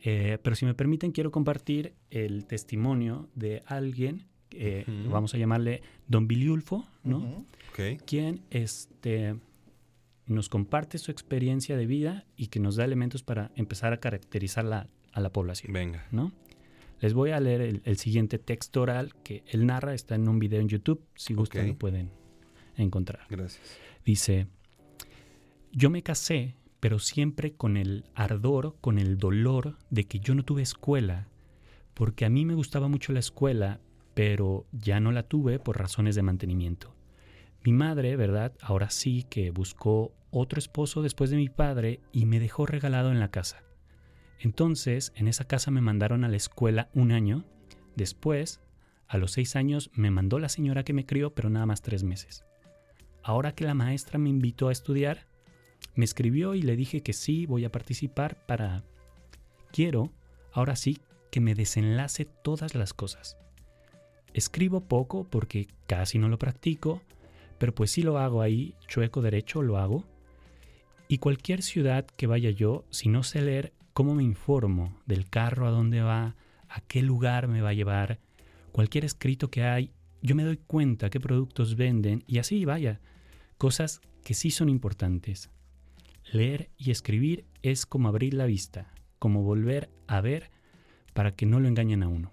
Eh, 0.03 0.39
pero 0.41 0.55
si 0.55 0.65
me 0.65 0.73
permiten, 0.73 1.11
quiero 1.11 1.31
compartir 1.31 1.93
el 2.09 2.45
testimonio 2.45 3.29
de 3.35 3.61
alguien, 3.67 4.25
eh, 4.51 4.83
vamos 5.09 5.33
a 5.33 5.37
llamarle 5.37 5.81
Don 6.07 6.27
Biliulfo, 6.27 6.87
¿no? 7.03 7.19
Ujú. 7.19 7.45
Ok. 7.71 8.01
Quien 8.05 8.41
este, 8.49 9.35
nos 10.25 10.49
comparte 10.49 10.97
su 10.97 11.11
experiencia 11.11 11.77
de 11.77 11.85
vida 11.85 12.25
y 12.35 12.47
que 12.47 12.59
nos 12.59 12.75
da 12.75 12.85
elementos 12.85 13.21
para 13.23 13.51
empezar 13.55 13.93
a 13.93 13.97
caracterizar 13.97 14.65
la- 14.65 14.87
a 15.13 15.19
la 15.19 15.29
población. 15.31 15.71
Venga. 15.73 16.07
¿no? 16.11 16.31
Les 17.01 17.13
voy 17.13 17.31
a 17.31 17.39
leer 17.39 17.61
el, 17.61 17.81
el 17.83 17.97
siguiente 17.97 18.37
texto 18.37 18.83
oral 18.83 19.13
que 19.23 19.43
él 19.47 19.65
narra, 19.65 19.93
está 19.93 20.15
en 20.15 20.29
un 20.29 20.39
video 20.39 20.61
en 20.61 20.69
YouTube, 20.69 21.03
si 21.15 21.33
gustan 21.33 21.67
lo 21.67 21.77
pueden 21.77 22.11
encontrar. 22.77 23.25
Gracias. 23.29 23.77
Dice, 24.05 24.47
yo 25.71 25.89
me 25.89 26.03
casé, 26.03 26.55
pero 26.79 26.99
siempre 26.99 27.53
con 27.53 27.75
el 27.75 28.05
ardor, 28.13 28.75
con 28.81 28.99
el 28.99 29.17
dolor 29.17 29.77
de 29.89 30.05
que 30.05 30.19
yo 30.19 30.35
no 30.35 30.43
tuve 30.43 30.61
escuela, 30.61 31.27
porque 31.95 32.23
a 32.23 32.29
mí 32.29 32.45
me 32.45 32.53
gustaba 32.53 32.87
mucho 32.87 33.13
la 33.13 33.19
escuela, 33.19 33.79
pero 34.13 34.67
ya 34.71 34.99
no 34.99 35.11
la 35.11 35.23
tuve 35.23 35.59
por 35.59 35.79
razones 35.79 36.15
de 36.15 36.21
mantenimiento. 36.21 36.95
Mi 37.63 37.73
madre, 37.73 38.15
¿verdad? 38.15 38.53
Ahora 38.61 38.89
sí 38.89 39.25
que 39.29 39.51
buscó 39.51 40.13
otro 40.29 40.59
esposo 40.59 41.01
después 41.01 41.29
de 41.29 41.37
mi 41.37 41.49
padre 41.49 41.99
y 42.11 42.25
me 42.25 42.39
dejó 42.39 42.65
regalado 42.65 43.11
en 43.11 43.19
la 43.19 43.31
casa. 43.31 43.63
Entonces, 44.43 45.13
en 45.15 45.27
esa 45.27 45.45
casa 45.45 45.69
me 45.69 45.81
mandaron 45.81 46.23
a 46.23 46.27
la 46.27 46.35
escuela 46.35 46.89
un 46.95 47.11
año. 47.11 47.45
Después, 47.95 48.59
a 49.07 49.17
los 49.17 49.33
seis 49.33 49.55
años, 49.55 49.91
me 49.93 50.09
mandó 50.09 50.39
la 50.39 50.49
señora 50.49 50.83
que 50.83 50.93
me 50.93 51.05
crió, 51.05 51.35
pero 51.35 51.51
nada 51.51 51.67
más 51.67 51.83
tres 51.83 52.03
meses. 52.03 52.43
Ahora 53.21 53.53
que 53.53 53.65
la 53.65 53.75
maestra 53.75 54.17
me 54.17 54.29
invitó 54.29 54.69
a 54.69 54.71
estudiar, 54.71 55.27
me 55.93 56.05
escribió 56.05 56.55
y 56.55 56.63
le 56.63 56.75
dije 56.75 57.01
que 57.03 57.13
sí, 57.13 57.45
voy 57.45 57.65
a 57.65 57.71
participar 57.71 58.43
para... 58.47 58.83
Quiero, 59.71 60.11
ahora 60.51 60.75
sí, 60.75 60.97
que 61.29 61.39
me 61.39 61.53
desenlace 61.53 62.25
todas 62.25 62.73
las 62.73 62.93
cosas. 62.95 63.37
Escribo 64.33 64.81
poco 64.81 65.23
porque 65.23 65.67
casi 65.85 66.17
no 66.17 66.29
lo 66.29 66.39
practico, 66.39 67.03
pero 67.59 67.75
pues 67.75 67.91
sí 67.91 68.01
lo 68.01 68.17
hago 68.17 68.41
ahí, 68.41 68.73
chueco 68.87 69.21
derecho 69.21 69.61
lo 69.61 69.77
hago. 69.77 70.03
Y 71.07 71.19
cualquier 71.19 71.61
ciudad 71.61 72.05
que 72.05 72.25
vaya 72.25 72.49
yo, 72.49 72.85
si 72.89 73.07
no 73.07 73.21
sé 73.21 73.41
leer, 73.41 73.73
¿cómo 74.01 74.15
me 74.15 74.23
informo 74.23 74.97
del 75.05 75.29
carro 75.29 75.67
a 75.67 75.69
dónde 75.69 76.01
va, 76.01 76.35
a 76.67 76.81
qué 76.87 77.03
lugar 77.03 77.47
me 77.47 77.61
va 77.61 77.69
a 77.69 77.73
llevar? 77.73 78.17
Cualquier 78.71 79.05
escrito 79.05 79.51
que 79.51 79.63
hay, 79.63 79.91
yo 80.23 80.33
me 80.33 80.41
doy 80.41 80.57
cuenta 80.57 81.11
qué 81.11 81.19
productos 81.19 81.75
venden 81.75 82.23
y 82.25 82.39
así 82.39 82.65
vaya, 82.65 82.99
cosas 83.59 84.01
que 84.23 84.33
sí 84.33 84.49
son 84.49 84.69
importantes. 84.69 85.51
Leer 86.33 86.71
y 86.79 86.89
escribir 86.89 87.45
es 87.61 87.85
como 87.85 88.07
abrir 88.07 88.33
la 88.33 88.47
vista, 88.47 88.91
como 89.19 89.43
volver 89.43 89.91
a 90.07 90.19
ver 90.19 90.49
para 91.13 91.35
que 91.35 91.45
no 91.45 91.59
lo 91.59 91.67
engañen 91.67 92.01
a 92.01 92.07
uno. 92.07 92.31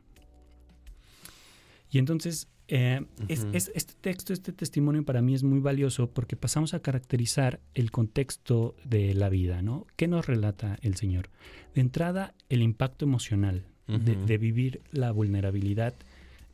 Y 1.91 1.99
entonces, 1.99 2.49
eh, 2.69 3.05
es- 3.29 3.47
este 3.75 3.95
texto, 4.01 4.33
este 4.33 4.53
testimonio 4.53 5.05
para 5.05 5.23
mí 5.23 5.35
es 5.35 5.43
muy 5.43 5.61
valioso 5.61 6.11
porque 6.11 6.37
pasamos 6.37 6.75
a 6.75 6.81
caracterizar 6.81 7.61
el 7.75 7.91
contexto 7.91 8.77
de 8.85 9.15
la 9.15 9.29
vida, 9.31 9.63
¿no? 9.63 9.87
¿Qué 9.97 10.07
nos 10.09 10.27
relata 10.27 10.79
el 10.83 10.95
Señor? 10.97 11.31
De 11.75 11.81
entrada, 11.81 12.35
el 12.49 12.63
impacto 12.63 13.05
emocional 13.05 13.65
de, 13.87 14.37
vivir 14.37 14.83
la 14.93 15.13
vulnerabilidad, 15.13 15.95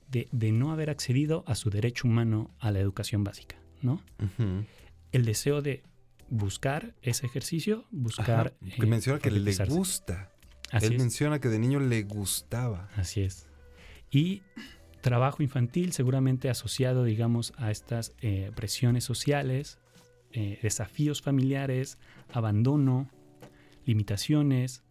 de, 0.08 0.28
de 0.30 0.52
no 0.52 0.70
haber 0.70 0.88
accedido 0.88 1.42
a 1.48 1.56
su 1.56 1.68
derecho 1.68 2.06
humano 2.06 2.52
a 2.60 2.70
la 2.70 2.78
educación 2.78 3.24
básica, 3.24 3.56
¿no? 3.82 4.00
El 5.10 5.24
deseo 5.24 5.60
de 5.60 5.82
buscar 6.30 6.94
ese 7.02 7.26
ejercicio, 7.26 7.84
buscar... 7.90 8.54
Ajá, 8.62 8.76
que 8.76 8.82
eh, 8.84 8.86
menciona 8.86 9.18
que 9.18 9.30
le 9.32 9.52
gusta. 9.66 10.30
Así 10.70 10.86
Él 10.86 10.92
es. 10.94 10.98
menciona 11.00 11.40
que 11.40 11.48
de 11.48 11.58
niño 11.58 11.80
le 11.80 12.02
gustaba. 12.04 12.88
Así 12.96 13.20
es. 13.22 13.46
Y 14.10 14.42
trabajo 15.04 15.42
infantil 15.42 15.92
seguramente 15.92 16.48
asociado, 16.48 17.04
digamos, 17.04 17.52
a 17.58 17.70
estas 17.70 18.14
eh, 18.22 18.50
presiones 18.56 19.04
sociales, 19.04 19.78
eh, 20.32 20.58
desafíos 20.62 21.20
familiares, 21.20 21.98
abandono, 22.32 23.10
limitaciones, 23.84 24.82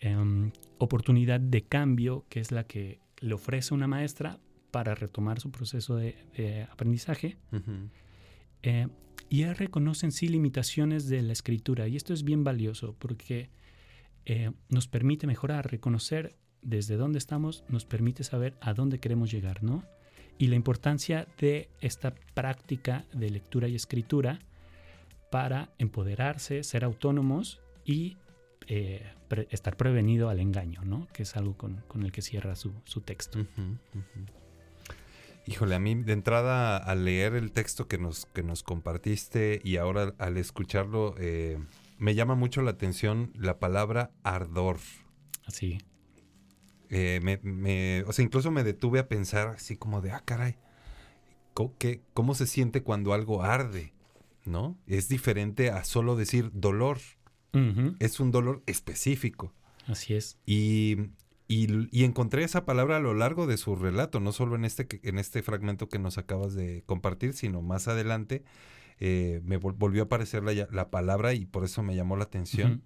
em, 0.00 0.52
oportunidad 0.78 1.38
de 1.38 1.60
cambio, 1.64 2.24
que 2.30 2.40
es 2.40 2.50
la 2.50 2.64
que 2.64 2.98
le 3.20 3.34
ofrece 3.34 3.74
una 3.74 3.86
maestra 3.86 4.40
para 4.70 4.94
retomar 4.94 5.38
su 5.38 5.50
proceso 5.50 5.96
de, 5.96 6.16
de 6.34 6.62
aprendizaje. 6.62 7.36
Eh, 8.62 8.88
y 9.28 9.42
él 9.42 9.54
reconoce 9.54 10.06
en 10.06 10.12
sí 10.12 10.28
limitaciones 10.28 11.08
de 11.08 11.20
la 11.20 11.34
escritura. 11.34 11.88
Y 11.88 11.96
esto 11.96 12.14
es 12.14 12.24
bien 12.24 12.42
valioso 12.42 12.96
porque 12.98 13.50
nos 14.70 14.86
permite 14.86 15.26
mejorar, 15.26 15.70
reconocer 15.70 16.36
desde 16.62 16.96
dónde 16.96 17.18
estamos, 17.18 17.64
nos 17.68 17.84
permite 17.84 18.24
saber 18.24 18.54
a 18.60 18.72
dónde 18.72 18.98
queremos 18.98 19.30
llegar, 19.30 19.62
¿no? 19.62 19.84
Y 20.38 20.46
la 20.46 20.56
importancia 20.56 21.26
de 21.38 21.68
esta 21.80 22.14
práctica 22.34 23.04
de 23.12 23.30
lectura 23.30 23.68
y 23.68 23.74
escritura 23.74 24.38
para 25.30 25.70
empoderarse, 25.78 26.62
ser 26.62 26.84
autónomos 26.84 27.60
y 27.84 28.16
eh, 28.66 29.02
pre- 29.28 29.48
estar 29.50 29.76
prevenido 29.76 30.28
al 30.28 30.40
engaño, 30.40 30.82
¿no? 30.84 31.08
Que 31.12 31.24
es 31.24 31.36
algo 31.36 31.56
con, 31.56 31.82
con 31.88 32.02
el 32.02 32.12
que 32.12 32.22
cierra 32.22 32.54
su, 32.54 32.72
su 32.84 33.00
texto. 33.00 33.46
Híjole, 35.46 35.74
a 35.74 35.80
mí 35.80 35.94
de 35.96 36.12
entrada 36.12 36.76
al 36.76 37.04
leer 37.04 37.34
el 37.34 37.50
texto 37.50 37.88
que 37.88 37.98
nos, 37.98 38.26
que 38.26 38.42
nos 38.42 38.62
compartiste 38.62 39.60
y 39.64 39.76
ahora 39.76 40.14
al 40.18 40.36
escucharlo, 40.36 41.14
eh, 41.18 41.58
me 41.98 42.14
llama 42.14 42.36
mucho 42.36 42.62
la 42.62 42.70
atención 42.70 43.32
la 43.34 43.58
palabra 43.58 44.12
ardor. 44.22 44.78
Así. 45.44 45.78
Eh, 46.94 47.20
me, 47.22 47.38
me- 47.42 48.04
o 48.06 48.12
sea, 48.12 48.22
incluso 48.22 48.50
me 48.50 48.62
detuve 48.64 48.98
a 48.98 49.08
pensar 49.08 49.48
así 49.48 49.76
como 49.76 50.02
de, 50.02 50.12
ah, 50.12 50.22
caray, 50.24 50.56
¿cómo, 51.54 51.74
qué- 51.78 52.02
cómo 52.12 52.34
se 52.34 52.46
siente 52.46 52.82
cuando 52.82 53.14
algo 53.14 53.42
arde? 53.42 53.94
¿No? 54.44 54.76
Es 54.86 55.08
diferente 55.08 55.70
a 55.70 55.84
solo 55.84 56.16
decir 56.16 56.50
dolor. 56.52 56.98
Es 57.98 58.20
un 58.20 58.30
dolor 58.30 58.62
específico. 58.66 59.52
Así 59.86 60.14
es. 60.14 60.38
Y, 60.46 60.96
y- 61.48 61.88
y 61.90 62.04
encontré 62.04 62.44
esa 62.44 62.64
palabra 62.64 62.96
a 62.96 63.00
lo 63.00 63.14
largo 63.14 63.46
de 63.46 63.56
su 63.56 63.74
relato, 63.76 64.20
no 64.20 64.32
solo 64.32 64.54
en 64.56 64.64
este, 64.64 64.86
en 65.02 65.18
este 65.18 65.42
fragmento 65.42 65.88
que 65.88 65.98
nos 65.98 66.18
acabas 66.18 66.54
de 66.54 66.82
compartir, 66.86 67.32
sino 67.34 67.62
más 67.62 67.88
adelante. 67.88 68.44
eh, 69.04 69.40
me 69.44 69.58
vol- 69.58 69.74
volvió 69.76 70.02
a 70.02 70.04
aparecer 70.04 70.44
la, 70.44 70.52
la 70.70 70.90
palabra 70.90 71.32
y 71.34 71.44
por 71.46 71.64
eso 71.64 71.82
me 71.82 71.96
llamó 71.96 72.16
la 72.16 72.24
atención. 72.24 72.82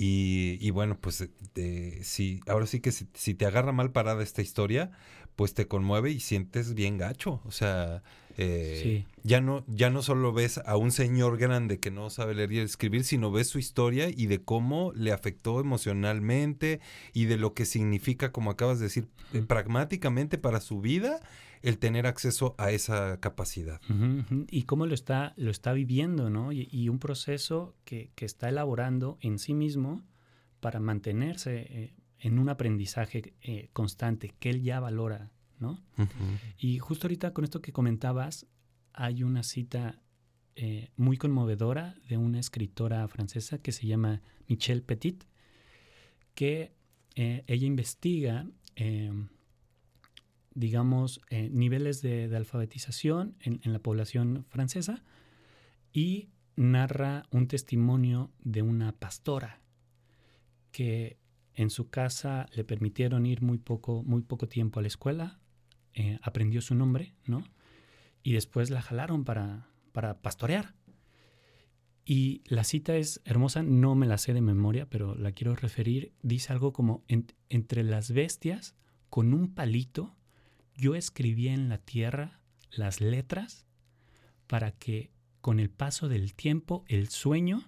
Y, 0.00 0.58
y 0.60 0.70
bueno, 0.70 0.96
pues 1.00 1.28
eh, 1.56 1.98
si, 2.04 2.40
ahora 2.46 2.66
sí 2.66 2.78
que 2.78 2.92
si, 2.92 3.08
si 3.14 3.34
te 3.34 3.46
agarra 3.46 3.72
mal 3.72 3.90
parada 3.90 4.22
esta 4.22 4.42
historia, 4.42 4.92
pues 5.34 5.54
te 5.54 5.66
conmueve 5.66 6.12
y 6.12 6.20
sientes 6.20 6.74
bien 6.74 6.98
gacho. 6.98 7.40
O 7.44 7.50
sea, 7.50 8.04
eh, 8.36 8.78
Sí. 8.80 9.06
ya, 9.24 9.40
no, 9.40 9.64
ya 9.66 9.90
no 9.90 10.02
solo 10.02 10.32
ves 10.32 10.58
a 10.58 10.76
un 10.76 10.92
señor 10.92 11.36
grande 11.36 11.80
que 11.80 11.90
no 11.90 12.10
sabe 12.10 12.36
leer 12.36 12.52
y 12.52 12.58
escribir, 12.60 13.02
sino 13.02 13.32
ves 13.32 13.48
su 13.48 13.58
historia 13.58 14.08
y 14.08 14.26
de 14.28 14.40
cómo 14.40 14.92
le 14.94 15.10
afectó 15.10 15.58
emocionalmente 15.58 16.78
y 17.12 17.24
de 17.24 17.36
lo 17.36 17.52
que 17.54 17.64
significa, 17.64 18.30
como 18.30 18.52
acabas 18.52 18.78
de 18.78 18.84
decir, 18.84 19.08
eh, 19.32 19.42
pragmáticamente 19.42 20.38
para 20.38 20.60
su 20.60 20.80
vida 20.80 21.20
el 21.62 21.78
tener 21.78 22.06
acceso 22.06 22.54
a 22.58 22.70
esa 22.70 23.20
capacidad. 23.20 23.80
Y 24.50 24.62
cómo 24.64 24.86
lo 24.86 24.94
está, 24.94 25.34
lo 25.36 25.50
está 25.50 25.72
viviendo, 25.72 26.30
¿no? 26.30 26.52
Y, 26.52 26.68
y 26.70 26.88
un 26.88 26.98
proceso 26.98 27.76
que, 27.84 28.10
que 28.14 28.24
está 28.24 28.48
elaborando 28.48 29.18
en 29.20 29.38
sí 29.38 29.54
mismo 29.54 30.04
para 30.60 30.80
mantenerse 30.80 31.66
eh, 31.70 31.94
en 32.18 32.38
un 32.38 32.48
aprendizaje 32.48 33.34
eh, 33.40 33.70
constante 33.72 34.34
que 34.38 34.50
él 34.50 34.62
ya 34.62 34.80
valora, 34.80 35.30
¿no? 35.58 35.82
Y 36.58 36.78
justo 36.78 37.06
ahorita 37.06 37.32
con 37.32 37.44
esto 37.44 37.60
que 37.60 37.72
comentabas, 37.72 38.46
hay 38.92 39.22
una 39.22 39.42
cita 39.42 40.02
eh, 40.56 40.90
muy 40.96 41.16
conmovedora 41.16 41.94
de 42.08 42.16
una 42.16 42.40
escritora 42.40 43.06
francesa 43.08 43.58
que 43.58 43.72
se 43.72 43.86
llama 43.86 44.22
Michelle 44.48 44.82
Petit, 44.82 45.24
que 46.34 46.72
ella 47.14 47.66
investiga, 47.66 48.46
eh, 48.76 49.10
digamos, 50.58 51.20
eh, 51.30 51.50
niveles 51.52 52.02
de, 52.02 52.34
alfabetización 52.34 53.36
en, 53.40 53.60
la 53.72 53.78
población 53.78 54.44
francesa 54.48 55.04
y 55.92 56.30
narra 56.56 57.26
un 57.30 57.46
testimonio 57.46 58.32
de 58.42 58.62
una 58.62 58.90
pastora 58.92 59.60
que 60.72 61.16
en 61.54 61.70
su 61.70 61.90
casa 61.90 62.46
le 62.52 62.64
permitieron 62.64 63.24
ir 63.24 63.40
muy 63.40 63.58
poco, 63.58 64.02
muy 64.02 64.22
poco 64.22 64.48
tiempo 64.48 64.80
a 64.80 64.82
la 64.82 64.88
escuela, 64.88 65.38
eh, 65.94 66.18
aprendió 66.22 66.60
su 66.60 66.74
nombre, 66.74 67.14
¿no? 67.24 67.44
Y 68.24 68.32
después 68.32 68.70
la 68.70 68.82
jalaron 68.82 69.24
para, 69.24 69.68
para 69.92 70.20
pastorear. 70.20 70.74
Y 72.04 72.42
la 72.46 72.64
cita 72.64 72.96
es 72.96 73.20
hermosa, 73.24 73.62
no 73.62 73.94
me 73.94 74.06
la 74.06 74.18
sé 74.18 74.34
de 74.34 74.40
memoria, 74.40 74.88
pero 74.88 75.14
la 75.14 75.30
quiero 75.32 75.54
referir. 75.54 76.14
Dice 76.22 76.52
algo 76.52 76.72
como, 76.72 77.04
"En- 77.06 77.32
entre 77.48 77.84
las 77.84 78.10
bestias, 78.10 78.74
con 79.08 79.34
un 79.34 79.54
palito, 79.54 80.17
yo 80.78 80.94
escribía 80.94 81.52
en 81.52 81.68
la 81.68 81.76
tierra 81.76 82.40
las 82.70 83.00
letras 83.02 83.66
para 84.46 84.70
que 84.72 85.10
con 85.42 85.60
el 85.60 85.68
paso 85.68 86.08
del 86.08 86.32
tiempo 86.34 86.84
el 86.88 87.08
sueño 87.10 87.64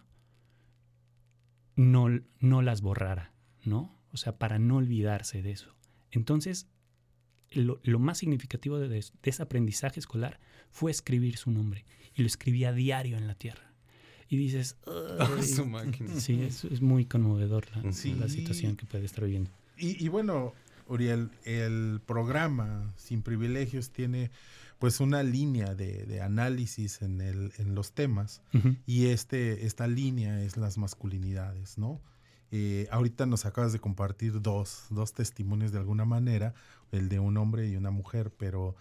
no, 1.77 2.09
no 2.39 2.63
las 2.63 2.81
borrara, 2.81 3.33
¿no? 3.65 3.95
O 4.13 4.17
sea, 4.17 4.39
para 4.39 4.59
no 4.59 4.77
olvidarse 4.77 5.43
de 5.43 5.53
eso. 5.53 5.75
Entonces, 6.11 6.67
lo, 7.53 7.81
lo 7.83 7.99
más 7.99 8.19
significativo 8.19 8.79
de, 8.79 8.89
de 8.89 9.05
ese 9.23 9.43
aprendizaje 9.43 10.01
escolar 10.01 10.41
fue 10.71 10.91
escribir 10.91 11.37
su 11.37 11.51
nombre. 11.51 11.85
Y 12.15 12.23
lo 12.23 12.27
escribía 12.27 12.71
a 12.71 12.73
diario 12.73 13.17
en 13.17 13.27
la 13.27 13.35
tierra. 13.35 13.73
Y 14.29 14.37
dices, 14.37 14.77
Ah, 14.87 15.29
su 15.43 15.67
máquina. 15.67 16.15
sí, 16.21 16.43
es, 16.43 16.65
es 16.65 16.81
muy 16.81 17.05
conmovedor 17.07 17.67
la, 17.77 17.93
Sí. 17.93 18.15
la 18.15 18.29
situación 18.29 18.77
que 18.77 18.87
puede 18.87 19.05
estar 19.05 19.25
viviendo. 19.25 19.51
Y, 19.77 20.05
y 20.05 20.09
bueno, 20.09 20.53
Uriel, 20.91 21.31
el 21.45 22.01
programa 22.05 22.93
Sin 22.97 23.23
Privilegios 23.23 23.91
tiene 23.91 24.31
pues 24.79 25.01
una 25.01 25.23
línea 25.23 25.75
de, 25.75 26.07
de 26.07 26.23
análisis 26.23 27.03
en, 27.03 27.21
el, 27.21 27.53
en 27.59 27.75
los 27.75 27.93
temas 27.93 28.43
y 28.87 29.07
este, 29.09 29.67
esta 29.67 29.87
línea 29.87 30.43
es 30.43 30.57
las 30.57 30.79
masculinidades, 30.79 31.77
¿no? 31.79 32.01
Eh, 32.51 32.89
ahorita 32.91 33.27
nos 33.27 33.47
acabas 33.47 33.73
de 33.73 33.79
compartir 33.79 34.41
dos, 34.41 34.87
dos 34.91 35.13
testimonios 35.13 35.71
de 35.71 35.79
alguna 35.79 36.05
manera, 36.05 36.55
el 36.91 37.09
de 37.09 37.21
un 37.21 37.37
hombre 37.37 37.69
y 37.69 37.77
una 37.77 37.91
mujer, 37.91 38.33
pero 38.37 38.75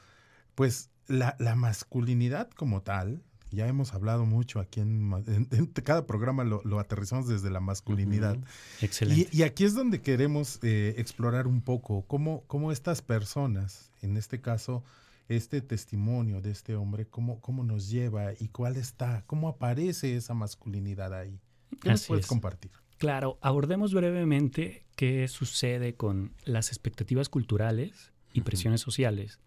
pues 0.56 0.90
la, 1.08 1.36
la 1.38 1.56
masculinidad 1.56 2.50
como 2.52 2.82
tal, 2.82 3.22
ya 3.52 3.68
hemos 3.68 3.94
hablado 3.94 4.26
mucho 4.26 4.60
aquí 4.60 4.80
en, 4.80 5.02
ma- 5.02 5.24
en- 5.28 5.48
en 5.52 5.66
cada 5.68 6.06
programa 6.06 6.44
lo, 6.44 6.62
lo 6.64 6.80
aterrizamos 6.80 7.28
desde 7.28 7.50
la 7.50 7.60
masculinidad. 7.60 8.38
Excelente. 8.82 9.30
Y, 9.32 9.40
y 9.40 9.44
aquí 9.44 9.64
es 9.64 9.74
donde 9.74 10.02
queremos 10.02 10.60
eh, 10.62 10.96
explorar 10.98 11.48
un 11.48 11.62
poco 11.62 12.04
cómo, 12.08 12.44
cómo 12.48 12.72
estas 12.72 13.02
personas, 13.02 13.92
en 14.02 14.18
este 14.18 14.40
caso, 14.42 14.84
este 15.28 15.62
testimonio 15.62 16.42
de 16.42 16.52
este 16.52 16.76
hombre, 16.76 17.06
cómo, 17.06 17.40
cómo 17.42 17.64
nos 17.64 17.90
lleva 17.90 18.34
y 18.40 18.48
cuál 18.50 18.78
está, 18.78 19.24
cómo 19.28 19.48
aparece 19.48 20.16
esa 20.16 20.34
masculinidad 20.34 21.14
ahí. 21.14 21.40
¿Qué 21.82 21.90
nos 21.90 22.02
Así 22.02 22.08
puedes 22.08 22.26
es. 22.26 22.30
compartir? 22.30 22.72
Claro, 22.98 23.38
abordemos 23.42 23.94
brevemente 23.94 24.86
qué 24.96 25.28
sucede 25.28 25.96
con 25.96 26.34
las 26.44 26.70
expectativas 26.70 27.30
culturales 27.30 28.12
y 28.34 28.42
presiones 28.42 28.82
sociales, 28.82 29.40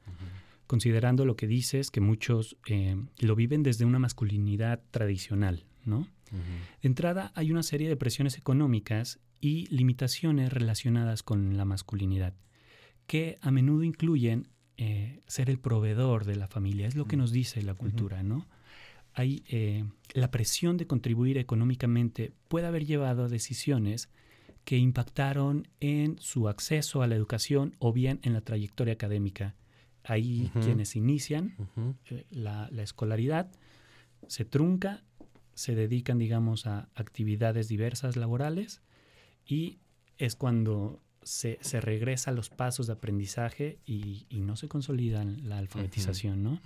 considerando 0.67 1.25
lo 1.25 1.37
que 1.37 1.47
dices, 1.47 1.91
que 1.91 2.01
muchos 2.01 2.57
eh, 2.67 2.97
lo 3.19 3.37
viven 3.37 3.63
desde 3.63 3.85
una 3.85 3.99
masculinidad 3.99 4.83
tradicional, 4.91 5.65
¿no? 5.85 6.07
De 6.81 6.89
entrada, 6.89 7.31
hay 7.35 7.51
una 7.51 7.63
serie 7.63 7.91
de 7.91 7.97
presiones 7.97 8.39
económicas 8.39 9.21
y 9.43 9.67
limitaciones 9.67 10.51
relacionadas 10.51 11.23
con 11.23 11.59
la 11.59 11.67
masculinidad, 11.67 12.33
que 13.07 13.37
a 13.43 13.51
menudo 13.51 13.83
incluyen 13.83 14.49
eh, 14.79 15.21
ser 15.27 15.51
el 15.51 15.59
proveedor 15.59 16.25
de 16.25 16.37
la 16.37 16.47
familia, 16.47 16.87
es 16.87 16.97
lo 16.97 17.05
que 17.05 17.19
nos 17.19 17.33
dice 17.33 17.61
la 17.61 17.75
cultura, 17.75 18.23
¿no? 18.23 18.47
Hay 19.13 19.45
eh, 19.49 19.85
la 20.15 20.31
presión 20.31 20.79
de 20.79 20.87
contribuir 20.87 21.37
económicamente 21.37 22.33
puede 22.49 22.67
haber 22.67 22.87
llevado 22.87 23.25
a 23.25 23.29
decisiones 23.29 24.09
que 24.65 24.79
impactaron 24.79 25.69
en 25.81 26.19
su 26.19 26.49
acceso 26.49 27.03
a 27.03 27.07
la 27.07 27.17
educación 27.17 27.75
o 27.79 27.93
bien 27.93 28.21
en 28.23 28.33
la 28.33 28.41
trayectoria 28.41 28.95
académica. 28.95 29.55
Hay 30.05 30.51
Ujú. 30.55 30.61
quienes 30.61 30.97
inician 30.97 31.55
eh, 32.11 32.27
la, 32.31 32.69
la 32.73 32.83
escolaridad, 32.83 33.51
se 34.27 34.45
trunca, 34.45 35.03
se 35.55 35.75
dedican, 35.75 36.19
digamos, 36.19 36.67
a 36.67 36.89
actividades 36.95 37.69
diversas 37.69 38.17
laborales 38.17 38.81
y 39.47 39.79
es 40.19 40.35
cuando 40.37 41.01
se, 41.23 41.59
se 41.61 41.81
regresa 41.81 42.31
a 42.31 42.35
los 42.35 42.51
pasos 42.51 42.87
de 42.89 42.95
aprendizaje 42.95 43.79
y, 43.87 44.27
y 44.29 44.41
no 44.41 44.57
se 44.57 44.69
consolida 44.69 45.25
la 45.25 45.59
alfabetización, 45.59 46.43
¿no? 46.43 46.61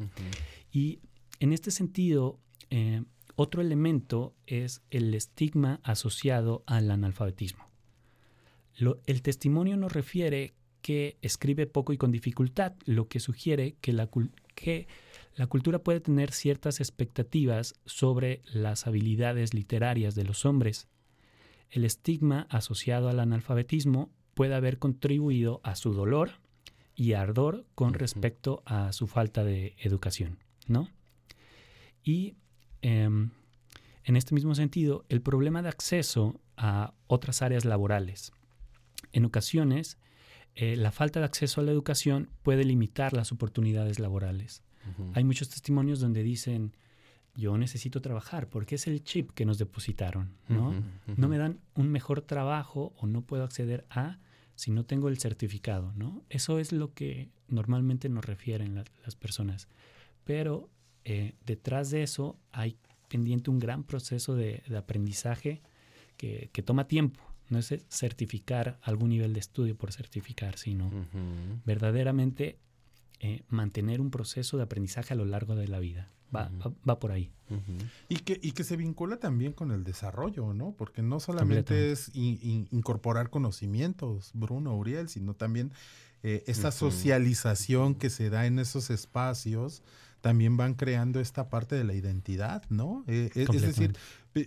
Y 0.73 1.01
en 1.41 1.53
este 1.53 1.71
sentido, 1.71 2.39
eh, 2.71 3.03
otro 3.35 3.61
elemento 3.61 4.35
es 4.47 4.83
el 4.91 5.13
estigma 5.15 5.81
asociado 5.83 6.63
al 6.67 6.91
analfabetismo. 6.91 7.65
Lo- 8.79 8.99
el 9.07 9.21
testimonio 9.23 9.77
nos 9.77 9.93
refiere 9.93 10.55
que 10.87 11.19
escribe 11.21 11.67
poco 11.67 11.93
y 11.93 11.97
con 11.97 12.13
dificultad, 12.13 12.75
lo 12.85 13.09
que 13.09 13.19
sugiere 13.19 13.75
que 13.81 13.93
la, 13.93 14.09
que 14.55 14.87
la 15.35 15.49
cultura 15.49 15.81
puede 15.81 15.99
tener 15.99 16.31
ciertas 16.31 16.79
expectativas 16.79 17.75
sobre 17.87 18.41
las 18.45 18.87
habilidades 18.87 19.53
literarias 19.53 20.15
de 20.15 20.23
los 20.23 20.45
hombres. 20.45 20.87
El 21.71 21.85
estigma 21.85 22.47
asociado 22.51 23.09
al 23.09 23.19
analfabetismo 23.19 24.13
puede 24.35 24.55
haber 24.55 24.79
contribuido 24.79 25.61
a 25.65 25.75
su 25.75 25.93
dolor 25.93 26.31
y 26.95 27.15
ardor 27.15 27.67
con 27.75 27.93
respecto 27.93 28.63
a 28.65 28.93
su 28.93 29.09
falta 29.09 29.43
de 29.43 29.75
educación, 29.79 30.39
¿no? 30.69 30.89
Y 32.05 32.37
em, 32.83 33.31
en 34.05 34.17
este 34.17 34.37
mismo 34.37 34.55
sentido, 34.55 35.05
el 35.09 35.21
problema 35.21 35.63
de 35.63 35.69
acceso 35.69 36.41
a 36.57 36.95
otras 37.09 37.43
áreas 37.43 37.65
laborales. 37.65 38.31
En 39.11 39.25
ocasiones, 39.25 39.99
eh, 40.57 40.75
la 40.77 40.91
falta 40.91 41.21
de 41.21 41.27
acceso 41.27 41.61
a 41.61 41.65
la 41.65 41.71
educación 41.73 42.29
puede 42.43 42.65
limitar 42.65 43.13
las 43.13 43.31
oportunidades 43.33 43.99
laborales. 43.99 44.63
Hay 45.15 45.23
muchos 45.25 45.49
testimonios 45.49 46.01
donde 46.01 46.23
dicen, 46.23 46.73
yo 47.35 47.59
necesito 47.59 48.01
trabajar 48.01 48.49
porque 48.49 48.77
es 48.77 48.87
el 48.87 49.03
chip 49.05 49.31
que 49.33 49.45
nos 49.45 49.59
depositaron, 49.59 50.33
¿no? 50.49 50.73
No 51.17 51.29
me 51.29 51.39
dan 51.39 51.59
un 51.75 51.89
mejor 51.91 52.23
trabajo 52.23 52.93
o 52.97 53.07
no 53.07 53.21
puedo 53.23 53.45
acceder 53.45 53.85
a 53.91 54.19
si 54.55 54.71
no 54.71 54.85
tengo 54.85 55.09
el 55.09 55.19
certificado, 55.19 55.93
¿no? 55.97 56.23
Eso 56.31 56.59
es 56.59 56.73
lo 56.73 56.95
que 56.95 57.29
normalmente 57.49 58.09
nos 58.09 58.25
refieren 58.25 58.75
la- 58.75 58.85
las 59.05 59.15
personas. 59.17 59.69
Pero 60.25 60.71
eh, 61.05 61.35
detrás 61.45 61.91
de 61.91 62.03
eso 62.03 62.39
hay 62.53 62.77
pendiente 63.09 63.51
un 63.51 63.59
gran 63.59 63.85
proceso 63.85 64.35
de, 64.35 64.63
de 64.67 64.77
aprendizaje 64.79 65.61
que, 66.17 66.49
que 66.53 66.63
toma 66.63 66.89
tiempo. 66.89 67.21
No 67.49 67.59
es 67.59 67.73
certificar 67.89 68.79
algún 68.83 69.11
nivel 69.11 69.33
de 69.33 69.41
estudio 69.41 69.77
por 69.77 69.93
certificar, 69.93 70.59
sino 70.59 70.91
verdaderamente 71.65 72.59
eh, 73.21 73.43
mantener 73.49 74.01
un 74.01 74.11
proceso 74.11 74.57
de 74.57 74.65
aprendizaje 74.65 75.15
a 75.15 75.17
lo 75.17 75.25
largo 75.25 75.55
de 75.55 75.69
la 75.69 75.79
vida. 75.79 76.11
Va, 76.35 76.51
va, 76.61 76.73
va 76.89 76.99
por 76.99 77.13
ahí. 77.13 77.31
Y 78.09 78.17
que, 78.17 78.39
y 78.43 78.51
que 78.53 78.65
se 78.65 78.77
vincula 78.77 79.19
también 79.19 79.53
con 79.53 79.71
el 79.71 79.85
desarrollo, 79.85 80.53
¿no? 80.53 80.73
Porque 80.77 81.01
no 81.01 81.21
solamente 81.21 81.93
es 81.93 82.11
in- 82.15 82.39
in- 82.43 82.69
incorporar 82.73 83.31
conocimientos, 83.31 84.33
Bruno, 84.35 84.77
Uriel, 84.77 85.09
sino 85.09 85.35
también 85.35 85.71
eh, 86.25 86.43
esta 86.49 86.69
Ujú. 86.69 86.79
socialización 86.79 87.95
que 87.95 88.11
se 88.11 88.29
da 88.29 88.47
en 88.47 88.59
esos 88.59 88.91
espacios 88.91 89.83
también 90.27 90.57
van 90.57 90.75
creando 90.75 91.21
esta 91.21 91.49
parte 91.49 91.77
de 91.77 91.85
la 91.85 91.95
identidad, 91.95 92.65
¿no? 92.69 93.05
Eh, 93.07 93.31
es- 93.37 93.47
es 93.55 93.63
decir, 93.63 93.97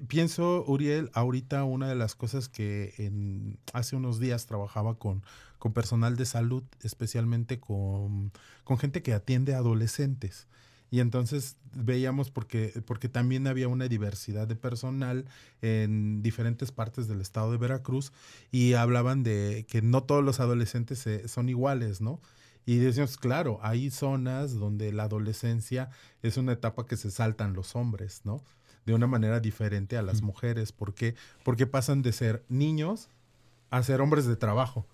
pienso, 0.08 0.66
Uriel, 0.68 1.10
ahorita 1.14 1.64
una 1.64 1.88
de 1.88 1.96
las 1.96 2.16
cosas 2.16 2.50
que 2.50 2.94
en, 2.98 3.58
hace 3.72 3.96
unos 3.96 4.20
días 4.20 4.46
trabajaba 4.46 4.96
con, 5.00 5.24
con 5.58 5.72
personal 5.72 6.18
de 6.18 6.26
salud, 6.26 6.64
especialmente 6.84 7.62
con, 7.62 8.34
con 8.66 8.78
gente 8.78 9.02
que 9.02 9.14
atiende 9.14 9.54
a 9.54 9.60
adolescentes. 9.60 10.48
Y 10.92 11.00
entonces 11.00 11.56
veíamos 11.74 12.30
porque, 12.30 12.82
porque 12.86 13.08
también 13.08 13.48
había 13.48 13.68
una 13.70 13.88
diversidad 13.88 14.48
de 14.48 14.56
personal 14.58 15.26
en 15.62 16.22
diferentes 16.22 16.72
partes 16.74 17.08
del 17.08 17.22
estado 17.22 17.52
de 17.52 17.58
Veracruz 17.58 18.12
y 18.52 18.74
hablaban 18.74 19.24
de 19.24 19.66
que 19.70 19.82
no 19.82 20.04
todos 20.04 20.24
los 20.26 20.40
adolescentes 20.42 21.00
se- 21.00 21.28
son 21.30 21.48
iguales, 21.48 22.02
¿no? 22.02 22.20
Y 22.66 22.78
decíamos, 22.78 23.18
claro, 23.18 23.60
hay 23.62 23.90
zonas 23.90 24.54
donde 24.56 24.92
la 24.94 25.04
adolescencia 25.04 25.90
es 26.22 26.38
una 26.38 26.52
etapa 26.54 26.86
que 26.86 26.98
se 26.98 27.10
saltan 27.12 27.54
los 27.54 27.76
hombres, 27.76 28.22
¿no? 28.26 28.44
De 28.86 28.94
una 28.94 29.08
manera 29.08 29.40
diferente 29.40 29.98
a 29.98 30.02
las 30.02 30.22
mujeres. 30.22 30.72
¿Por 30.72 30.94
qué? 30.94 31.16
Porque 31.44 31.68
pasan 31.68 32.02
de 32.02 32.12
ser 32.12 32.44
niños 32.48 33.10
a 33.72 33.82
ser 33.84 34.02
hombres 34.02 34.26
de 34.26 34.36
trabajo. 34.36 34.86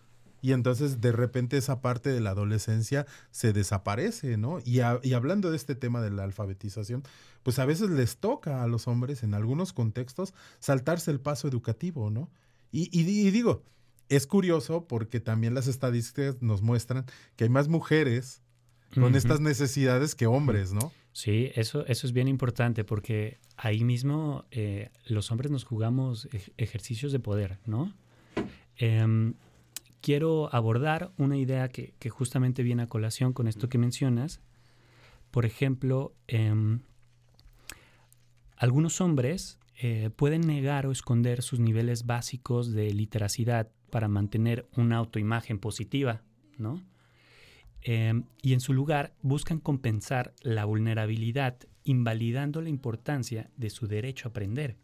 Y 0.42 0.52
entonces 0.54 1.02
de 1.02 1.12
repente 1.12 1.58
esa 1.58 1.82
parte 1.82 2.10
de 2.12 2.20
la 2.22 2.30
adolescencia 2.32 3.08
se 3.32 3.52
desaparece, 3.52 4.38
¿no? 4.38 4.60
Y, 4.64 4.82
a- 4.82 5.00
y 5.02 5.14
hablando 5.14 5.50
de 5.50 5.58
este 5.58 5.76
tema 5.76 6.02
de 6.02 6.12
la 6.12 6.24
alfabetización, 6.24 7.04
pues 7.44 7.58
a 7.60 7.66
veces 7.66 7.90
les 7.90 8.18
toca 8.18 8.62
a 8.64 8.68
los 8.68 8.88
hombres 8.88 9.24
en 9.24 9.34
algunos 9.34 9.74
contextos 9.74 10.34
saltarse 10.60 11.10
el 11.12 11.20
paso 11.20 11.48
educativo, 11.48 12.10
¿no? 12.10 12.30
Y, 12.72 12.90
y 12.98 13.32
digo, 13.32 13.64
es 14.10 14.28
curioso 14.28 14.86
porque 14.88 15.20
también 15.20 15.54
las 15.54 15.68
estadísticas 15.68 16.42
nos 16.42 16.62
muestran 16.62 17.06
que 17.36 17.46
hay 17.46 17.50
más 17.50 17.68
mujeres 17.68 18.42
con 18.94 19.16
estas 19.16 19.42
necesidades 19.42 20.16
que 20.16 20.26
hombres, 20.28 20.72
¿no? 20.74 20.92
Sí, 21.12 21.52
eso, 21.56 21.86
eso 21.88 22.08
es 22.08 22.14
bien 22.14 22.28
importante 22.28 22.84
porque 22.84 23.40
ahí 23.58 23.84
mismo 23.84 24.46
eh, 24.52 24.90
los 25.08 25.32
hombres 25.32 25.52
nos 25.52 25.64
jugamos 25.64 26.28
ej- 26.32 26.52
ejercicios 26.58 27.12
de 27.12 27.20
poder, 27.20 27.58
¿no? 27.66 27.94
Em, 28.78 29.34
quiero 30.02 30.54
abordar 30.54 31.12
una 31.18 31.38
idea 31.38 31.68
que, 31.70 31.94
que 32.00 32.10
justamente 32.10 32.64
viene 32.64 32.84
a 32.84 32.88
colación 32.88 33.34
con 33.34 33.48
esto 33.48 33.70
que 33.70 33.78
mencionas. 33.78 34.40
Por 35.32 35.46
ejemplo, 35.46 36.14
em, 36.28 36.80
algunos 38.58 39.02
hombres 39.02 39.58
eh, 39.78 40.10
pueden 40.16 40.42
negar 40.42 40.86
o 40.86 40.92
esconder 40.92 41.42
sus 41.42 41.60
niveles 41.60 42.06
básicos 42.06 42.74
de 42.74 42.94
literacidad 42.94 43.72
para 43.90 44.08
mantener 44.08 44.68
una 44.76 44.98
autoimagen 44.98 45.60
positiva, 45.60 46.22
¿no? 46.58 46.82
Eh, 47.88 48.24
y 48.42 48.54
en 48.54 48.60
su 48.62 48.74
lugar 48.74 49.14
buscan 49.22 49.60
compensar 49.60 50.34
la 50.42 50.66
vulnerabilidad, 50.66 51.58
invalidando 51.84 52.60
la 52.62 52.70
importancia 52.70 53.52
de 53.58 53.70
su 53.70 53.88
derecho 53.88 54.28
a 54.28 54.32
aprender. 54.32 54.76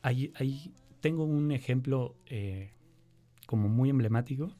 Ahí, 0.00 0.32
ahí 0.36 0.72
tengo 1.00 1.24
un 1.24 1.50
ejemplo 1.50 2.16
eh, 2.26 2.70
como 3.46 3.68
muy 3.68 3.90
emblemático, 3.90 4.52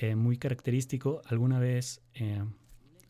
eh, 0.00 0.14
muy 0.14 0.38
característico. 0.38 1.22
Alguna 1.26 1.58
vez, 1.58 2.00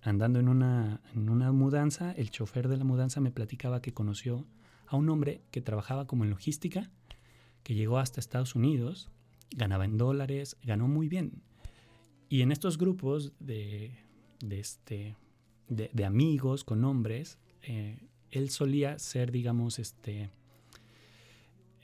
andando 0.00 0.40
en 0.40 0.48
una, 0.48 1.02
en 1.14 1.28
una 1.28 1.52
mudanza, 1.52 2.12
el 2.12 2.30
chofer 2.30 2.66
de 2.66 2.78
la 2.78 2.84
mudanza 2.84 3.20
me 3.20 3.30
platicaba 3.30 3.82
que 3.82 3.92
conoció 3.92 4.46
a 4.86 4.96
un 4.96 5.08
hombre 5.08 5.42
que 5.50 5.60
trabajaba 5.60 6.06
como 6.06 6.24
en 6.24 6.30
logística, 6.30 6.90
que 7.62 7.74
llegó 7.74 7.98
hasta 7.98 8.20
Estados 8.20 8.54
Unidos, 8.54 9.10
ganaba 9.56 9.84
en 9.84 9.96
dólares, 9.98 10.56
ganó 10.62 10.88
muy 10.88 11.08
bien. 11.08 11.42
Y 12.28 12.42
en 12.42 12.52
estos 12.52 12.78
grupos 12.78 13.32
de, 13.38 13.96
de 14.40 14.60
este, 14.60 15.16
de, 15.68 15.90
de 15.92 16.04
amigos 16.04 16.64
con 16.64 16.84
hombres, 16.84 17.38
eh, 17.62 17.98
él 18.30 18.50
solía 18.50 18.98
ser, 18.98 19.30
digamos, 19.30 19.78
este, 19.78 20.30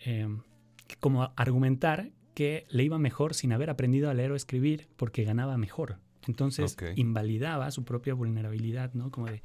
eh, 0.05 0.29
como 0.99 1.33
argumentar 1.37 2.11
que 2.35 2.67
le 2.71 2.85
iba 2.85 2.99
mejor 2.99 3.35
sin 3.35 3.53
haber 3.53 3.71
aprendido 3.71 4.11
a 4.11 4.15
leer 4.15 4.33
o 4.33 4.37
escribir 4.37 4.89
porque 4.97 5.25
ganaba 5.25 5.57
mejor. 5.57 5.99
Entonces 6.27 6.77
invalidaba 6.97 7.71
su 7.71 7.85
propia 7.85 8.15
vulnerabilidad, 8.15 8.93
¿no? 8.95 9.11
Como 9.11 9.27
de, 9.27 9.43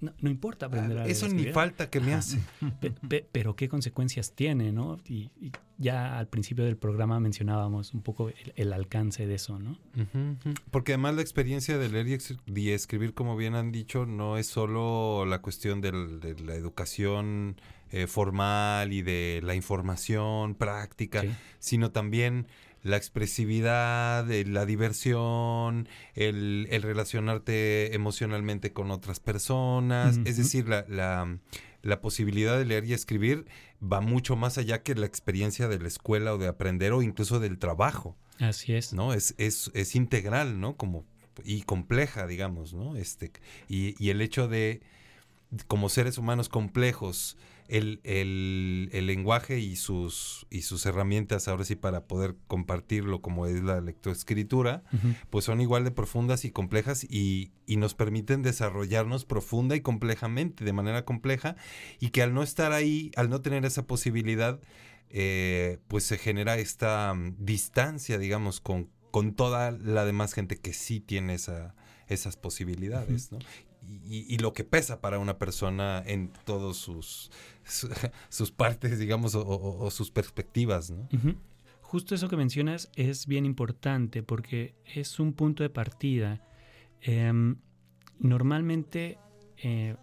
no, 0.00 0.12
no 0.20 0.30
importa 0.30 0.66
aprender 0.66 0.98
a 0.98 1.02
leer 1.02 1.10
Eso 1.10 1.28
ni 1.28 1.46
falta 1.46 1.90
que 1.90 2.00
me 2.00 2.14
hace. 2.14 2.38
pe- 2.80 2.90
pe- 2.92 3.26
pero 3.32 3.56
qué 3.56 3.68
consecuencias 3.68 4.32
tiene, 4.34 4.72
¿no? 4.72 4.98
Y, 5.06 5.30
y 5.40 5.50
ya 5.76 6.18
al 6.18 6.28
principio 6.28 6.64
del 6.64 6.76
programa 6.76 7.18
mencionábamos 7.20 7.94
un 7.94 8.02
poco 8.02 8.28
el, 8.28 8.52
el 8.56 8.72
alcance 8.72 9.26
de 9.26 9.34
eso, 9.34 9.58
¿no? 9.58 9.78
Porque 10.70 10.92
además 10.92 11.14
la 11.16 11.22
experiencia 11.22 11.78
de 11.78 11.88
leer 11.88 12.06
y, 12.08 12.70
escribir, 12.70 13.14
como 13.14 13.36
bien 13.36 13.54
han 13.54 13.72
dicho, 13.72 14.06
no 14.06 14.36
es 14.38 14.46
solo 14.46 15.24
la 15.26 15.40
cuestión 15.40 15.80
del- 15.80 16.20
de 16.20 16.38
la 16.40 16.54
educación 16.54 17.60
eh, 17.90 18.06
formal 18.06 18.92
y 18.92 19.00
de 19.02 19.40
la 19.42 19.54
información 19.54 20.54
práctica, 20.54 21.22
Sí. 21.22 21.30
sino 21.58 21.90
también 21.90 22.46
la 22.82 22.96
expresividad, 22.96 24.30
eh, 24.30 24.44
la 24.44 24.66
diversión, 24.66 25.88
el, 26.14 26.66
el 26.70 26.82
relacionarte 26.82 27.94
emocionalmente 27.94 28.72
con 28.72 28.90
otras 28.90 29.20
personas. 29.20 30.18
Es 30.24 30.36
decir, 30.36 30.68
la, 30.68 30.84
la, 30.88 31.38
la 31.82 32.00
posibilidad 32.00 32.58
de 32.58 32.64
leer 32.64 32.84
y 32.84 32.92
escribir 32.92 33.46
va 33.80 34.00
mucho 34.00 34.36
más 34.36 34.58
allá 34.58 34.82
que 34.82 34.94
la 34.94 35.06
experiencia 35.06 35.68
de 35.68 35.78
la 35.78 35.88
escuela 35.88 36.34
o 36.34 36.38
de 36.38 36.48
aprender 36.48 36.92
o 36.92 37.02
incluso 37.02 37.40
del 37.40 37.58
trabajo. 37.58 38.16
Así 38.38 38.74
es. 38.74 38.92
¿no? 38.92 39.12
Es, 39.12 39.34
es, 39.38 39.70
es 39.74 39.94
integral, 39.94 40.60
¿no? 40.60 40.76
Como, 40.76 41.04
y 41.44 41.62
compleja, 41.62 42.26
digamos, 42.26 42.74
¿no? 42.74 42.96
Este, 42.96 43.32
y, 43.68 43.94
y 44.02 44.10
el 44.10 44.20
hecho 44.20 44.48
de, 44.48 44.80
como 45.66 45.88
seres 45.88 46.18
humanos 46.18 46.48
complejos, 46.48 47.36
el, 47.68 48.00
el, 48.02 48.88
el 48.92 49.06
lenguaje 49.06 49.60
y 49.60 49.76
sus, 49.76 50.46
y 50.50 50.62
sus 50.62 50.86
herramientas, 50.86 51.48
ahora 51.48 51.64
sí, 51.64 51.76
para 51.76 52.06
poder 52.06 52.34
compartirlo, 52.46 53.20
como 53.20 53.46
es 53.46 53.62
la 53.62 53.80
lectoescritura, 53.80 54.82
pues 55.30 55.44
son 55.44 55.60
igual 55.60 55.84
de 55.84 55.90
profundas 55.90 56.44
y 56.44 56.50
complejas 56.50 57.04
y, 57.04 57.52
y 57.66 57.76
nos 57.76 57.94
permiten 57.94 58.42
desarrollarnos 58.42 59.26
profunda 59.26 59.76
y 59.76 59.82
complejamente, 59.82 60.64
de 60.64 60.72
manera 60.72 61.04
compleja, 61.04 61.56
y 62.00 62.08
que 62.08 62.22
al 62.22 62.34
no 62.34 62.42
estar 62.42 62.72
ahí, 62.72 63.12
al 63.16 63.28
no 63.28 63.42
tener 63.42 63.64
esa 63.66 63.86
posibilidad, 63.86 64.60
eh, 65.10 65.78
pues 65.88 66.04
se 66.04 66.18
genera 66.18 66.56
esta 66.56 67.14
mm, 67.14 67.36
distancia, 67.38 68.18
digamos, 68.18 68.60
con, 68.60 68.88
con 69.10 69.34
toda 69.34 69.70
la 69.70 70.04
demás 70.04 70.32
gente 70.32 70.56
que 70.56 70.72
sí 70.72 71.00
tiene 71.00 71.34
esa, 71.34 71.74
esas 72.08 72.36
posibilidades, 72.36 73.32
¿no? 73.32 73.38
Y, 74.06 74.26
y 74.34 74.38
lo 74.38 74.52
que 74.52 74.64
pesa 74.64 75.00
para 75.00 75.18
una 75.18 75.38
persona 75.38 76.02
en 76.06 76.30
todos 76.44 76.76
sus, 76.76 77.30
su- 77.64 77.88
sus 78.28 78.50
partes, 78.50 78.98
digamos, 78.98 79.34
o, 79.34 79.42
o- 79.46 79.84
o 79.84 79.90
sus 79.90 80.10
perspectivas, 80.10 80.90
¿no? 80.90 81.08
Justo 81.80 82.14
eso 82.14 82.28
que 82.28 82.36
mencionas 82.36 82.90
es 82.96 83.26
bien 83.26 83.46
importante 83.46 84.22
porque 84.22 84.74
es 84.84 85.18
un 85.20 85.32
punto 85.32 85.62
de 85.62 85.70
partida. 85.70 86.42
Em, 87.00 87.56
normalmente, 88.18 89.18
eh, 89.62 89.96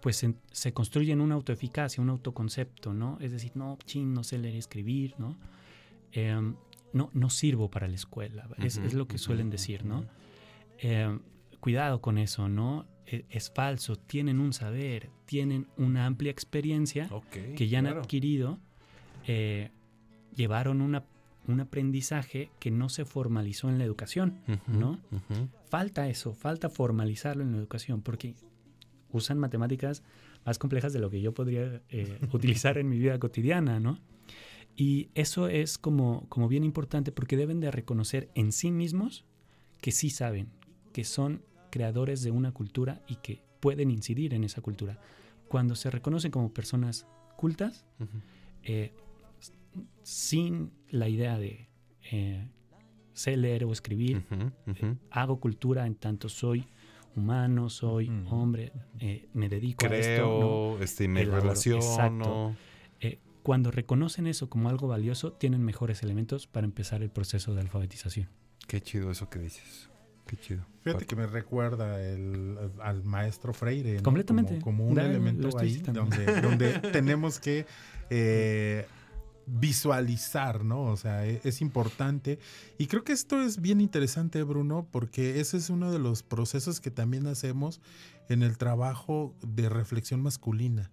pues 0.00 0.16
se, 0.18 0.34
se 0.52 0.72
construye 0.72 1.12
en 1.12 1.20
una 1.20 1.34
autoeficacia, 1.34 2.00
un 2.02 2.10
autoconcepto, 2.10 2.94
¿no? 2.94 3.18
Es 3.20 3.32
decir, 3.32 3.52
no, 3.56 3.76
chin, 3.86 4.12
no 4.14 4.22
sé 4.22 4.38
leer 4.38 4.54
y 4.54 4.58
escribir, 4.58 5.14
¿no? 5.18 5.36
Em, 6.12 6.54
no, 6.92 7.10
no 7.12 7.28
sirvo 7.30 7.70
para 7.70 7.88
la 7.88 7.96
escuela, 7.96 8.48
es, 8.58 8.76
lo 8.94 9.06
que 9.08 9.18
suelen 9.18 9.50
decir, 9.50 9.84
¿no? 9.84 10.04
Em, 10.78 11.20
cuidado 11.60 12.00
con 12.00 12.18
eso, 12.18 12.48
¿no? 12.48 12.86
E- 13.06 13.24
Es 13.30 13.50
falso, 13.50 13.96
tienen 13.96 14.40
un 14.40 14.52
saber, 14.52 15.10
tienen 15.26 15.66
una 15.76 16.06
amplia 16.06 16.30
experiencia 16.30 17.08
que 17.56 17.68
ya 17.68 17.78
han 17.78 17.84
claro. 17.86 18.00
adquirido, 18.02 18.58
eh, 19.26 19.70
llevaron 20.34 20.80
una- 20.80 21.04
un 21.46 21.60
aprendizaje 21.60 22.50
que 22.58 22.70
no 22.70 22.88
se 22.88 23.04
formalizó 23.04 23.68
en 23.68 23.78
la 23.78 23.84
educación, 23.84 24.38
¿no? 24.66 24.98
Falta 25.68 26.08
eso, 26.08 26.34
falta 26.34 26.68
formalizarlo 26.68 27.42
en 27.44 27.52
la 27.52 27.58
educación, 27.58 28.02
porque 28.02 28.34
usan 29.12 29.38
matemáticas 29.38 30.02
más 30.44 30.58
complejas 30.58 30.92
de 30.92 30.98
lo 30.98 31.08
que 31.10 31.20
yo 31.20 31.32
podría 31.32 31.80
eh, 31.90 32.18
utilizar 32.32 32.78
en 32.78 32.88
mi 32.88 32.98
vida 32.98 33.18
cotidiana, 33.18 33.78
¿no? 33.80 33.98
Y 34.76 35.08
eso 35.14 35.48
es 35.48 35.78
como, 35.78 36.26
como 36.28 36.48
bien 36.48 36.62
importante 36.64 37.10
porque 37.12 37.36
deben 37.36 37.60
de 37.60 37.70
reconocer 37.70 38.28
en 38.34 38.52
sí 38.52 38.70
mismos 38.70 39.24
que 39.80 39.90
sí 39.92 40.10
saben, 40.10 40.48
que 40.92 41.04
son 41.04 41.42
creadores 41.70 42.22
de 42.22 42.30
una 42.30 42.52
cultura 42.52 43.02
y 43.06 43.16
que 43.16 43.42
pueden 43.60 43.90
incidir 43.90 44.34
en 44.34 44.44
esa 44.44 44.60
cultura. 44.60 44.98
Cuando 45.48 45.74
se 45.74 45.90
reconocen 45.90 46.30
como 46.30 46.52
personas 46.52 47.06
cultas, 47.36 47.86
eh, 48.62 48.92
sin 50.02 50.72
la 50.90 51.08
idea 51.08 51.38
de 51.38 51.68
eh, 52.10 52.48
sé 53.12 53.36
leer 53.36 53.64
o 53.64 53.72
escribir, 53.72 54.24
ujú. 54.66 54.96
hago 55.10 55.40
cultura 55.40 55.86
en 55.86 55.94
tanto 55.94 56.28
soy 56.28 56.66
humano, 57.16 57.70
soy 57.70 58.10
hombre, 58.30 58.72
eh, 59.00 59.28
me 59.32 59.48
dedico 59.48 59.86
a 59.86 59.96
esto. 59.96 60.22
¿no? 60.22 60.38
Creo, 60.76 60.82
este, 60.82 61.08
me 61.08 61.22
Elaboro, 61.22 61.42
relaciono. 61.42 61.78
exacto. 61.78 62.54
Eh, 63.00 63.18
cuando 63.42 63.70
reconocen 63.70 64.26
eso 64.26 64.50
como 64.50 64.68
algo 64.68 64.86
valioso, 64.86 65.32
tienen 65.32 65.62
mejores 65.64 66.02
elementos 66.02 66.46
para 66.46 66.66
empezar 66.66 67.02
el 67.02 67.10
proceso 67.10 67.54
de 67.54 67.62
alfabetización. 67.62 68.28
Qué 68.66 68.80
chido 68.82 69.10
eso 69.10 69.30
que 69.30 69.38
dices. 69.38 69.88
Qué 70.26 70.36
chido. 70.36 70.64
Fíjate 70.82 71.06
que 71.06 71.16
me 71.16 71.26
recuerda 71.26 72.00
el- 72.02 72.58
al 72.80 73.02
maestro 73.04 73.52
Freire. 73.52 73.96
¿no? 73.96 74.02
Completamente. 74.02 74.58
Como, 74.60 74.84
como 74.84 74.86
un 74.88 74.98
elemento 74.98 75.56
ahí 75.58 75.76
donde 75.92 76.78
tenemos 76.92 77.38
que 77.40 77.66
eh, 78.10 78.86
visualizar, 79.46 80.64
¿no? 80.64 80.82
O 80.84 80.96
sea, 80.96 81.26
e- 81.26 81.40
es 81.44 81.60
importante. 81.60 82.38
Y 82.78 82.86
creo 82.86 83.04
que 83.04 83.12
esto 83.12 83.40
es 83.40 83.60
bien 83.60 83.80
interesante, 83.80 84.42
Bruno, 84.42 84.86
porque 84.90 85.40
ese 85.40 85.56
es 85.56 85.70
uno 85.70 85.90
de 85.92 85.98
los 85.98 86.22
procesos 86.22 86.80
que 86.80 86.90
también 86.90 87.26
hacemos 87.26 87.80
en 88.28 88.42
el 88.42 88.58
trabajo 88.58 89.34
de 89.46 89.68
reflexión 89.68 90.20
masculina. 90.20 90.90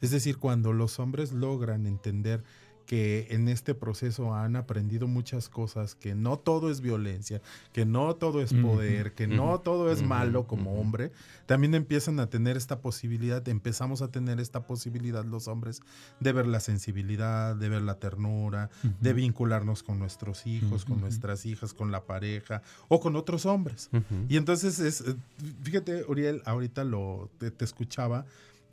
Es 0.00 0.10
decir, 0.10 0.38
cuando 0.38 0.72
los 0.72 0.98
hombres 0.98 1.32
logran 1.32 1.86
entender 1.86 2.42
que 2.86 3.28
en 3.30 3.48
este 3.48 3.74
proceso 3.74 4.34
han 4.34 4.56
aprendido 4.56 5.06
muchas 5.06 5.48
cosas, 5.48 5.94
que 5.94 6.14
no 6.14 6.38
todo 6.38 6.70
es 6.70 6.80
violencia, 6.80 7.40
que 7.72 7.84
no 7.86 8.14
todo 8.16 8.42
es 8.42 8.52
poder, 8.52 9.14
que 9.14 9.26
no 9.26 9.60
todo 9.60 9.90
es 9.90 10.02
malo 10.02 10.46
como 10.46 10.80
hombre, 10.80 11.12
también 11.46 11.74
empiezan 11.74 12.20
a 12.20 12.28
tener 12.28 12.56
esta 12.56 12.80
posibilidad, 12.80 13.46
empezamos 13.48 14.02
a 14.02 14.08
tener 14.08 14.40
esta 14.40 14.66
posibilidad 14.66 15.24
los 15.24 15.48
hombres 15.48 15.82
de 16.20 16.32
ver 16.32 16.46
la 16.46 16.60
sensibilidad, 16.60 17.56
de 17.56 17.68
ver 17.68 17.82
la 17.82 17.98
ternura, 17.98 18.70
de 19.00 19.12
vincularnos 19.12 19.82
con 19.82 19.98
nuestros 19.98 20.46
hijos, 20.46 20.84
con 20.84 21.00
nuestras 21.00 21.46
hijas, 21.46 21.74
con 21.74 21.90
la 21.90 22.04
pareja 22.04 22.62
o 22.88 23.00
con 23.00 23.16
otros 23.16 23.46
hombres. 23.46 23.90
Y 24.28 24.36
entonces 24.36 24.78
es, 24.80 25.00
eh, 25.02 25.16
fíjate, 25.62 26.04
Uriel, 26.06 26.42
ahorita 26.44 26.84
lo 26.84 27.30
te, 27.38 27.50
te 27.50 27.64
escuchaba 27.64 28.26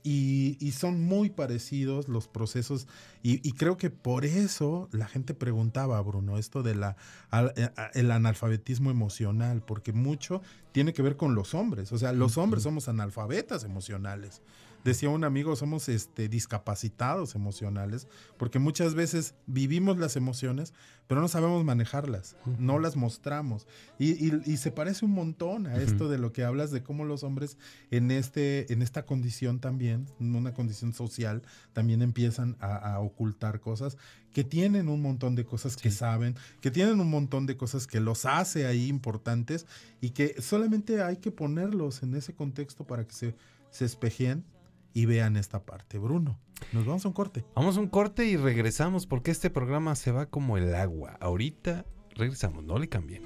y, 0.03 0.57
y 0.59 0.71
son 0.71 1.01
muy 1.01 1.29
parecidos 1.29 2.07
los 2.07 2.27
procesos 2.27 2.87
y, 3.23 3.47
y 3.47 3.51
creo 3.53 3.77
que 3.77 3.89
por 3.89 4.25
eso 4.25 4.89
la 4.91 5.07
gente 5.07 5.33
preguntaba, 5.33 6.01
Bruno, 6.01 6.37
esto 6.37 6.63
de 6.63 6.75
la 6.75 6.95
al- 7.29 7.53
eh, 7.55 7.69
analfabetismo 8.11 8.89
emocional, 8.91 9.61
porque 9.65 9.93
mucho 9.93 10.41
tiene 10.71 10.93
que 10.93 11.01
ver 11.01 11.17
con 11.17 11.35
los 11.35 11.53
hombres, 11.53 11.91
o 11.91 11.97
sea, 11.97 12.13
los 12.13 12.37
hombres 12.37 12.63
somos 12.63 12.87
analfabetas 12.87 13.63
emocionales. 13.63 14.41
Decía 14.83 15.09
un 15.09 15.23
amigo, 15.23 15.55
somos 15.55 15.87
este, 15.89 16.27
discapacitados 16.29 17.35
emocionales, 17.35 18.07
porque 18.37 18.59
muchas 18.59 18.95
veces 18.95 19.35
vivimos 19.47 19.97
las 19.97 20.15
emociones, 20.15 20.73
pero 21.07 21.19
no 21.21 21.27
sabemos 21.27 21.63
manejarlas, 21.65 22.37
no 22.57 22.79
las 22.79 22.95
mostramos. 22.95 23.67
Y, 23.99 24.11
y- 24.25 24.41
y 24.45 24.57
se 24.57 24.71
parece 24.71 25.03
un 25.05 25.11
montón 25.11 25.67
a 25.67 25.75
esto 25.77 26.07
de 26.07 26.17
lo 26.17 26.31
que 26.31 26.43
hablas 26.45 26.71
de 26.71 26.81
cómo 26.83 27.03
los 27.03 27.23
hombres 27.23 27.57
en, 27.91 28.11
este, 28.11 28.71
en 28.71 28.81
esta 28.81 29.05
condición 29.05 29.59
también, 29.59 30.07
en 30.19 30.35
una 30.35 30.53
condición 30.53 30.93
social, 30.93 31.41
también 31.73 32.01
empiezan 32.01 32.55
a, 32.59 32.75
a 32.95 32.99
ocultar 32.99 33.59
cosas 33.59 33.97
que 34.33 34.43
tienen 34.45 34.87
un 34.87 35.01
montón 35.01 35.35
de 35.35 35.43
cosas 35.43 35.75
que 35.75 35.91
saben, 35.91 36.35
que 36.61 36.71
tienen 36.71 37.01
un 37.01 37.09
montón 37.09 37.45
de 37.45 37.57
cosas 37.57 37.85
que 37.87 37.99
los 37.99 38.25
hace 38.25 38.65
ahí 38.65 38.87
importantes 38.87 39.65
y 39.99 40.11
que 40.11 40.41
solamente 40.41 41.03
hay 41.03 41.17
que 41.17 41.31
ponerlos 41.31 42.01
en 42.03 42.15
ese 42.15 42.33
contexto 42.33 42.87
para 42.87 43.05
que 43.05 43.13
se, 43.13 43.35
se 43.71 43.83
espejen 43.85 44.45
y 44.93 45.05
vean 45.05 45.37
esta 45.37 45.63
parte. 45.65 45.97
Bruno, 45.97 46.39
nos 46.73 46.85
vamos 46.85 47.05
a 47.05 47.07
un 47.07 47.13
corte. 47.13 47.45
Vamos 47.55 47.77
a 47.77 47.79
un 47.79 47.87
corte 47.87 48.25
y 48.25 48.37
regresamos 48.37 49.05
porque 49.07 49.31
este 49.31 49.49
programa 49.49 49.95
se 49.95 50.11
va 50.11 50.25
como 50.27 50.57
el 50.57 50.73
agua. 50.75 51.17
Ahorita 51.19 51.85
regresamos, 52.15 52.63
no 52.63 52.77
le 52.79 52.89
cambien. 52.89 53.23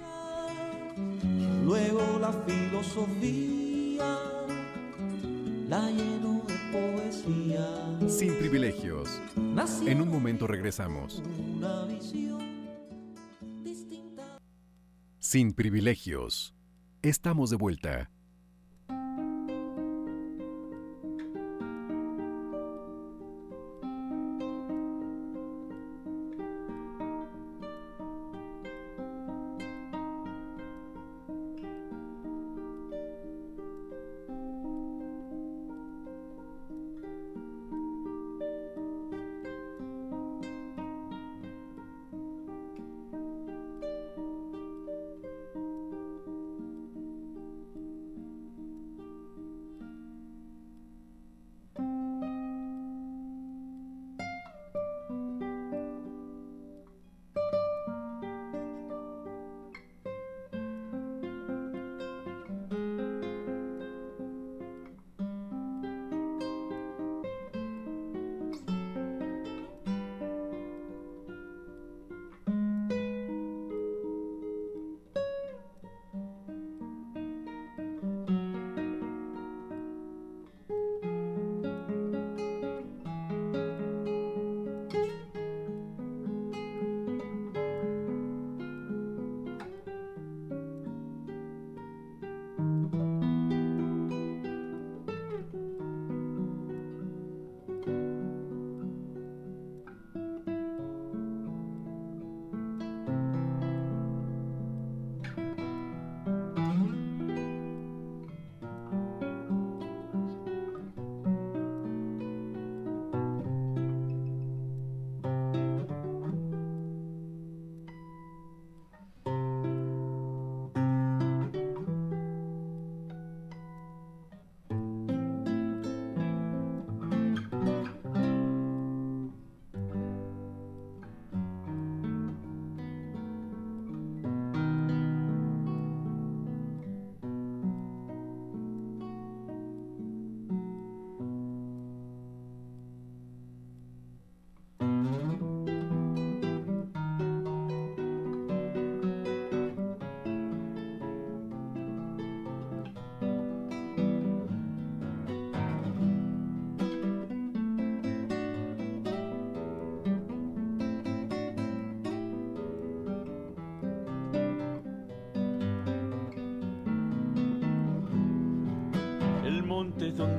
Luego 1.63 2.19
la 2.19 2.31
filosofía 2.31 4.17
la 5.67 5.89
lleno 5.89 6.43
de 6.47 6.55
poesía. 6.71 8.09
Sin 8.09 8.37
privilegios. 8.37 9.19
Nació 9.35 9.87
En 9.89 10.01
un 10.01 10.09
momento 10.09 10.45
regresamos. 10.47 11.23
una 11.55 11.85
visión 11.85 12.39
distinta. 13.63 14.37
Sin 15.19 15.53
privilegios. 15.53 16.53
Estamos 17.01 17.49
de 17.49 17.55
vuelta. 17.57 18.11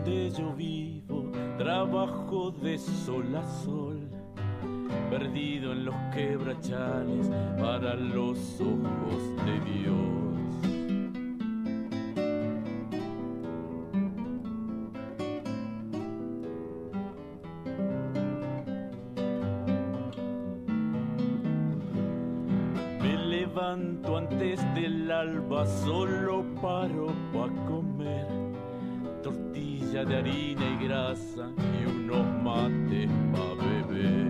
Yo 0.07 0.53
vivo, 0.55 1.33
trabajo 1.59 2.53
de 2.53 2.79
sol 2.79 3.35
a 3.35 3.43
sol, 3.65 4.09
perdido 5.11 5.73
en 5.73 5.87
los 5.87 5.95
quebrachales 6.15 7.29
para 7.59 7.97
los 7.97 8.61
ojos 8.61 9.37
de 9.45 9.61
Dios. 9.73 9.97
Me 23.01 23.17
levanto 23.27 24.19
antes 24.19 24.61
del 24.75 25.11
alba, 25.11 25.67
solo 25.67 26.45
paro 26.63 27.16
de 30.09 30.17
harina 30.17 30.65
y 30.65 30.85
grasa 30.87 31.51
y 31.81 31.87
unos 31.87 32.27
mates 32.43 33.11
pa' 33.33 33.55
beber. 33.65 34.27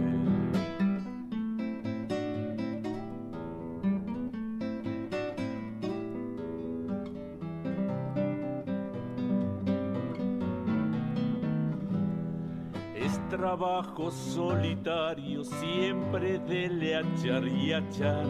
Es 12.94 13.28
trabajo 13.28 14.10
solitario, 14.10 15.44
siempre 15.44 16.38
dele 16.38 16.96
a 16.96 17.00
echar 17.00 17.46
y 17.46 17.72
a 17.72 17.78
echar. 17.78 18.24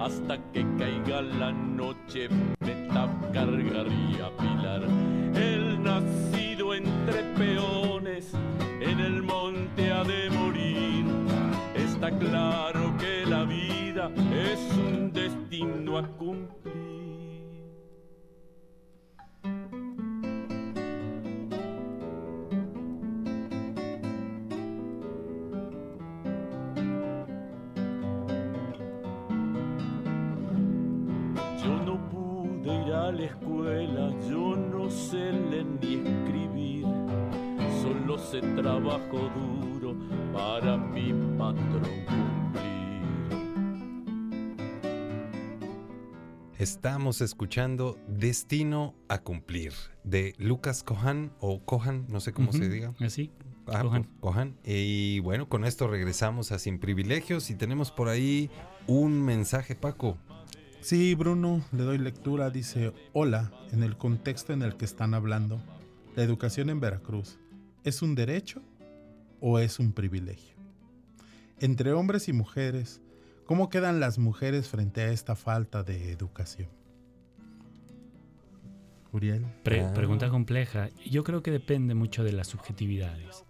Hasta 0.00 0.38
que 0.52 0.64
caiga 0.76 1.22
la 1.22 1.52
noche, 1.52 2.28
meta 2.60 3.08
cargar 3.32 3.86
y 3.86 4.20
apilar. 4.20 4.82
El 5.34 5.82
nacido 5.82 6.47
entre 6.78 7.22
peones, 7.36 8.32
en 8.80 9.00
el 9.00 9.22
monte 9.22 9.90
ha 9.90 10.04
de 10.04 10.30
morir. 10.30 11.04
Está 11.74 12.10
claro 12.10 12.96
que 12.98 13.26
la 13.26 13.44
vida 13.44 14.10
es 14.32 14.60
un 14.76 15.12
destino 15.12 15.98
a 15.98 16.06
cumplir. 16.06 16.78
Yo 31.64 31.72
no 31.84 32.08
pude 32.08 32.86
ir 32.86 32.92
a 32.92 33.10
la 33.10 33.24
escuela, 33.24 34.10
yo 34.30 34.56
no 34.56 34.88
sé 34.90 35.32
leer 35.50 35.66
ni 35.80 35.96
trabajo 38.30 39.30
duro 39.34 39.96
para 40.34 40.76
mi 40.76 41.14
patrón 41.38 42.04
cumplir. 42.06 42.68
Estamos 46.58 47.22
escuchando 47.22 47.98
Destino 48.06 48.94
a 49.08 49.22
cumplir 49.22 49.72
de 50.04 50.34
Lucas 50.36 50.82
Cohan 50.82 51.32
o 51.40 51.64
Cohan, 51.64 52.04
no 52.08 52.20
sé 52.20 52.34
cómo 52.34 52.52
se 52.52 52.68
diga. 52.68 52.92
Así. 53.00 53.30
Ah, 53.66 53.82
Cohan. 53.82 54.04
pues, 54.04 54.20
Cohan. 54.20 54.58
Y 54.62 55.20
bueno, 55.20 55.48
con 55.48 55.64
esto 55.64 55.88
regresamos 55.88 56.52
a 56.52 56.58
Sin 56.58 56.78
Privilegios 56.80 57.48
y 57.48 57.54
tenemos 57.54 57.90
por 57.90 58.10
ahí 58.10 58.50
un 58.86 59.22
mensaje, 59.22 59.74
Paco. 59.74 60.18
Sí, 60.80 61.14
Bruno, 61.14 61.62
le 61.72 61.82
doy 61.82 61.96
lectura. 61.96 62.50
Dice, 62.50 62.92
hola, 63.14 63.52
en 63.72 63.82
el 63.82 63.96
contexto 63.96 64.52
en 64.52 64.60
el 64.62 64.76
que 64.76 64.84
están 64.84 65.14
hablando, 65.14 65.62
¿la 66.14 66.24
educación 66.24 66.68
en 66.68 66.80
Veracruz 66.80 67.38
es 67.88 68.02
un 68.02 68.14
derecho 68.14 68.62
o 69.40 69.58
es 69.58 69.78
un 69.78 69.92
privilegio? 69.92 70.56
Entre 71.60 71.92
hombres 71.92 72.28
y 72.28 72.32
mujeres, 72.32 73.00
¿cómo 73.44 73.68
quedan 73.68 73.98
las 74.00 74.18
mujeres 74.18 74.68
frente 74.68 75.00
a 75.00 75.10
esta 75.10 75.34
falta 75.34 75.82
de 75.82 76.12
educación? 76.12 76.68
Uriel. 79.12 79.44
Pre-. 79.64 79.88
Pregunta 79.94 80.28
compleja. 80.28 80.90
Yo 81.10 81.24
creo 81.24 81.42
que 81.42 81.50
depende 81.50 81.94
mucho 81.94 82.24
de 82.24 82.32
las 82.32 82.46
subjetividades. 82.48 83.44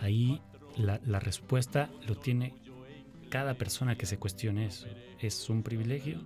Ahí 0.00 0.40
la, 0.76 1.00
la 1.06 1.18
respuesta 1.18 1.90
lo 2.06 2.14
tiene 2.16 2.54
cada 3.30 3.54
persona 3.54 3.96
que 3.96 4.06
se 4.06 4.18
cuestione 4.18 4.66
eso. 4.66 4.86
¿Es 5.20 5.48
un 5.50 5.62
privilegio 5.62 6.20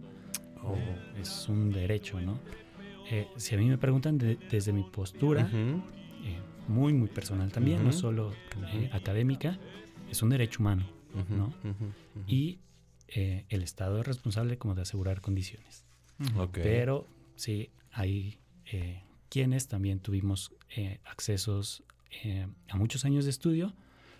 o 0.62 0.76
es 1.18 1.48
un 1.48 1.70
derecho, 1.72 2.20
no? 2.20 2.38
Eh, 3.10 3.28
si 3.36 3.54
a 3.54 3.58
mí 3.58 3.66
me 3.68 3.78
preguntan 3.78 4.18
de- 4.18 4.36
desde 4.50 4.72
mi 4.72 4.82
postura, 4.84 5.44
Ujú. 5.44 5.56
eh, 5.56 5.82
muy, 6.68 6.92
muy 6.92 7.08
personal 7.08 7.50
también, 7.52 7.82
no 7.82 7.90
Ujú. 7.90 7.98
solo 7.98 8.34
eh, 8.72 8.88
académica, 8.92 9.58
es 10.10 10.22
un 10.22 10.30
derecho 10.30 10.60
humano, 10.60 10.86
Ujú, 11.14 11.34
¿no? 11.34 11.46
ujú, 11.64 11.84
ujú. 12.16 12.24
Y 12.26 12.58
eh, 13.08 13.44
el 13.48 13.62
Estado 13.62 14.00
es 14.00 14.06
responsable 14.06 14.58
como 14.58 14.74
de 14.74 14.82
asegurar 14.82 15.20
condiciones. 15.20 15.84
Ok. 16.36 16.58
Pero 16.62 17.06
sí, 17.36 17.70
hay 17.90 18.38
eh, 18.66 19.02
quienes 19.28 19.68
también 19.68 19.98
tuvimos 20.00 20.52
eh, 20.76 20.98
accesos 21.04 21.82
eh, 22.22 22.46
a 22.68 22.76
muchos 22.76 23.04
años 23.04 23.24
de 23.24 23.30
estudio, 23.30 23.72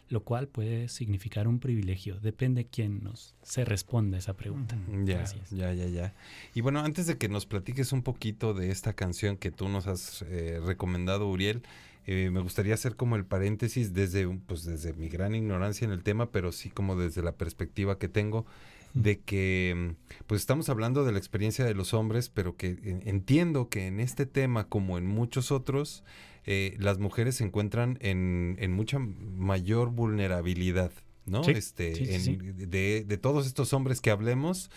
lo 0.09 0.25
cual 0.25 0.49
puede 0.49 0.89
significar 0.89 1.49
un 1.49 1.59
privilegio. 1.59 2.19
Depende 2.21 2.67
quién 2.67 3.03
nos 3.03 3.35
se 3.43 3.65
responda 3.65 4.17
a 4.17 4.19
esa 4.19 4.35
pregunta. 4.35 4.77
Ya, 5.05 5.23
es. 5.23 5.51
ya, 5.51 5.73
ya, 5.73 5.87
ya. 5.87 6.15
Y 6.55 6.61
bueno, 6.61 6.81
antes 6.81 7.07
de 7.07 7.17
que 7.17 7.29
nos 7.31 7.47
platiques 7.47 7.93
un 7.93 8.03
poquito 8.03 8.53
de 8.53 8.71
esta 8.71 8.93
canción 8.93 9.39
que 9.39 9.51
tú 9.51 9.69
nos 9.71 9.87
has 9.87 10.23
eh, 10.29 10.61
recomendado, 10.63 11.29
Uriel, 11.31 11.63
eh, 12.07 12.31
me 12.31 12.41
gustaría 12.41 12.75
hacer 12.75 12.97
como 12.97 13.17
el 13.17 13.25
paréntesis 13.25 13.93
desde, 13.95 14.27
pues 14.47 14.65
desde 14.65 14.93
mi 14.95 15.09
gran 15.09 15.35
ignorancia 15.35 15.85
en 15.85 15.93
el 15.93 16.03
tema, 16.03 16.31
pero 16.31 16.53
sí 16.53 16.71
como 16.71 16.97
desde 16.97 17.23
la 17.23 17.33
perspectiva 17.37 17.99
que 17.99 18.09
tengo 18.09 18.47
de 18.95 19.21
que 19.21 19.95
pues 20.27 20.41
estamos 20.43 20.69
hablando 20.69 21.05
de 21.05 21.13
la 21.13 21.19
experiencia 21.19 21.65
de 21.65 21.75
los 21.75 21.95
hombres, 21.95 22.29
pero 22.29 22.57
que 22.57 22.79
en- 22.83 23.03
entiendo 23.07 23.69
que 23.71 23.87
en 23.87 24.01
este 24.01 24.27
tema, 24.27 24.69
como 24.69 24.99
en 24.99 25.07
muchos 25.07 25.51
otros, 25.51 26.05
eh, 26.45 26.77
las 26.79 26.99
mujeres 26.99 27.37
se 27.37 27.45
encuentran 27.45 27.97
en, 28.03 28.57
en 28.59 28.73
mucha 28.73 28.99
mayor 28.99 29.91
vulnerabilidad, 29.91 30.93
¿no? 31.27 31.43
Sí, 31.45 31.53
este, 31.53 31.95
sí, 31.95 32.05
sí, 32.07 32.13
en- 32.15 32.21
sí. 32.21 32.37
De, 32.67 33.05
de 33.07 33.19
todos 33.19 33.47
estos 33.47 33.73
hombres 33.73 34.01
que 34.01 34.11
hablemos, 34.11 34.71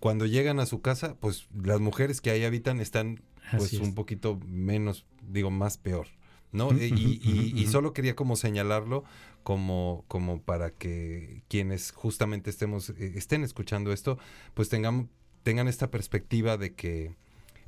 cuando 0.00 0.26
llegan 0.26 0.58
a 0.60 0.66
su 0.66 0.80
casa, 0.80 1.14
pues 1.20 1.46
las 1.62 1.78
mujeres 1.80 2.20
que 2.20 2.30
ahí 2.30 2.42
habitan 2.44 2.80
están 2.80 3.20
pues 3.56 3.72
es. 3.74 3.80
un 3.80 3.94
poquito 3.94 4.40
menos, 4.46 5.04
digo, 5.28 5.50
más 5.50 5.76
peor, 5.76 6.06
¿no? 6.52 6.72
Y, 6.72 7.20
y- 7.22 7.52
y 7.60 7.66
solo 7.66 7.92
quería 7.92 8.16
como 8.16 8.36
señalarlo 8.36 9.04
como, 9.42 10.04
como 10.08 10.42
para 10.42 10.70
que 10.70 11.42
quienes 11.48 11.92
justamente 11.92 12.50
estemos, 12.50 12.90
eh, 12.90 13.12
estén 13.16 13.42
escuchando 13.44 13.92
esto, 13.92 14.18
pues 14.54 14.68
tengan, 14.68 15.08
tengan 15.42 15.68
esta 15.68 15.90
perspectiva 15.90 16.56
de 16.56 16.74
que, 16.74 17.14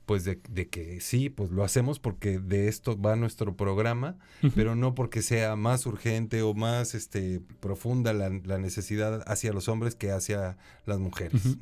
pues 0.06 0.24
de, 0.24 0.40
de 0.48 0.68
que 0.68 1.00
sí, 1.00 1.28
pues 1.30 1.50
lo 1.50 1.64
hacemos 1.64 1.98
porque 1.98 2.38
de 2.38 2.68
esto 2.68 3.00
va 3.00 3.16
nuestro 3.16 3.56
programa, 3.56 4.16
pero 4.54 4.74
no 4.74 4.94
porque 4.94 5.22
sea 5.22 5.56
más 5.56 5.86
urgente 5.86 6.42
o 6.42 6.54
más 6.54 6.94
este, 6.94 7.40
profunda 7.60 8.12
la, 8.12 8.28
la 8.28 8.58
necesidad 8.58 9.22
hacia 9.26 9.52
los 9.52 9.68
hombres 9.68 9.94
que 9.94 10.10
hacia 10.10 10.56
las 10.86 10.98
mujeres. 10.98 11.56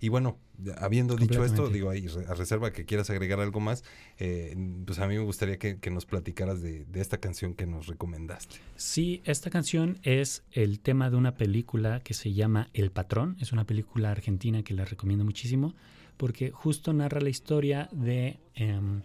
Y 0.00 0.08
bueno, 0.08 0.38
habiendo 0.78 1.16
dicho 1.16 1.44
esto, 1.44 1.68
digo 1.68 1.90
ahí, 1.90 2.06
a 2.28 2.34
reserva 2.34 2.72
que 2.72 2.84
quieras 2.84 3.10
agregar 3.10 3.40
algo 3.40 3.60
más, 3.60 3.84
eh, 4.18 4.56
pues 4.86 4.98
a 4.98 5.06
mí 5.06 5.16
me 5.16 5.24
gustaría 5.24 5.58
que, 5.58 5.78
que 5.78 5.90
nos 5.90 6.06
platicaras 6.06 6.62
de, 6.62 6.84
de 6.84 7.00
esta 7.00 7.18
canción 7.18 7.54
que 7.54 7.66
nos 7.66 7.86
recomendaste. 7.86 8.56
Sí, 8.76 9.20
esta 9.24 9.50
canción 9.50 9.98
es 10.02 10.42
el 10.52 10.80
tema 10.80 11.10
de 11.10 11.16
una 11.16 11.34
película 11.34 12.00
que 12.00 12.14
se 12.14 12.32
llama 12.32 12.70
El 12.72 12.90
Patrón. 12.90 13.36
Es 13.40 13.52
una 13.52 13.64
película 13.66 14.10
argentina 14.10 14.62
que 14.62 14.74
les 14.74 14.88
recomiendo 14.88 15.24
muchísimo 15.24 15.74
porque 16.16 16.50
justo 16.50 16.92
narra 16.92 17.20
la 17.20 17.30
historia 17.30 17.88
de 17.92 18.38
em, 18.54 19.02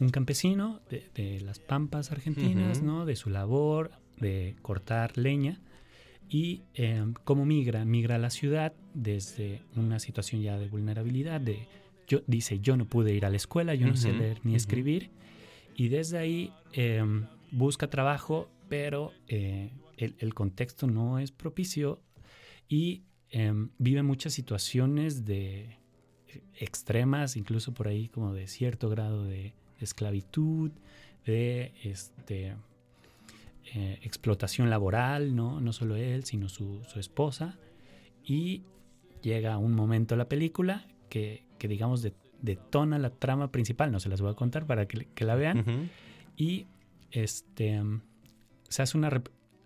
un 0.00 0.08
campesino 0.10 0.80
de, 0.90 1.08
de 1.14 1.40
las 1.40 1.58
pampas 1.58 2.12
argentinas. 2.12 2.82
¿no? 2.82 3.04
De 3.04 3.16
su 3.16 3.30
labor 3.30 3.90
de 4.18 4.56
cortar 4.62 5.16
leña 5.16 5.60
y 6.28 6.62
em, 6.74 7.14
cómo 7.24 7.46
migra, 7.46 7.84
migra 7.84 8.16
a 8.16 8.18
la 8.18 8.30
ciudad 8.30 8.72
desde 8.94 9.62
una 9.76 9.98
situación 9.98 10.42
ya 10.42 10.58
de 10.58 10.68
vulnerabilidad, 10.68 11.40
de 11.40 11.66
yo 12.06 12.22
dice 12.26 12.60
yo 12.60 12.76
no 12.76 12.86
pude 12.86 13.14
ir 13.14 13.24
a 13.24 13.30
la 13.30 13.36
escuela, 13.36 13.74
yo 13.74 13.86
no 13.86 13.96
sé 13.96 14.12
leer 14.12 14.40
ni 14.42 14.54
escribir 14.54 15.10
y 15.76 15.88
desde 15.88 16.18
ahí 16.18 16.52
em, 16.72 17.26
busca 17.50 17.88
trabajo, 17.88 18.50
pero 18.68 19.12
eh, 19.28 19.72
el, 19.96 20.16
el 20.18 20.34
contexto 20.34 20.86
no 20.86 21.18
es 21.18 21.30
propicio 21.32 22.00
y 22.68 23.04
vive 23.78 24.02
muchas 24.02 24.32
situaciones 24.32 25.26
de 25.26 25.77
extremas, 26.58 27.36
incluso 27.36 27.72
por 27.74 27.88
ahí 27.88 28.08
como 28.08 28.34
de 28.34 28.46
cierto 28.46 28.88
grado 28.88 29.24
de 29.24 29.54
esclavitud, 29.80 30.70
de 31.26 31.72
este 31.84 32.54
eh, 33.74 33.98
explotación 34.02 34.70
laboral, 34.70 35.34
¿no? 35.36 35.60
No 35.60 35.72
solo 35.72 35.96
él, 35.96 36.24
sino 36.24 36.48
su, 36.48 36.82
su 36.84 36.98
esposa. 36.98 37.58
Y 38.24 38.62
llega 39.22 39.58
un 39.58 39.74
momento 39.74 40.16
la 40.16 40.28
película 40.28 40.86
que, 41.10 41.44
que 41.58 41.68
digamos, 41.68 42.02
de- 42.02 42.14
detona 42.40 42.98
la 42.98 43.10
trama 43.10 43.50
principal. 43.52 43.92
No 43.92 44.00
se 44.00 44.08
las 44.08 44.20
voy 44.20 44.30
a 44.30 44.34
contar 44.34 44.66
para 44.66 44.86
que, 44.86 45.06
que 45.14 45.24
la 45.24 45.34
vean. 45.34 45.90
Y 46.36 46.66
este, 47.10 47.82
se 48.68 48.82
hace 48.82 48.96
una 48.96 49.10
re- 49.10 49.22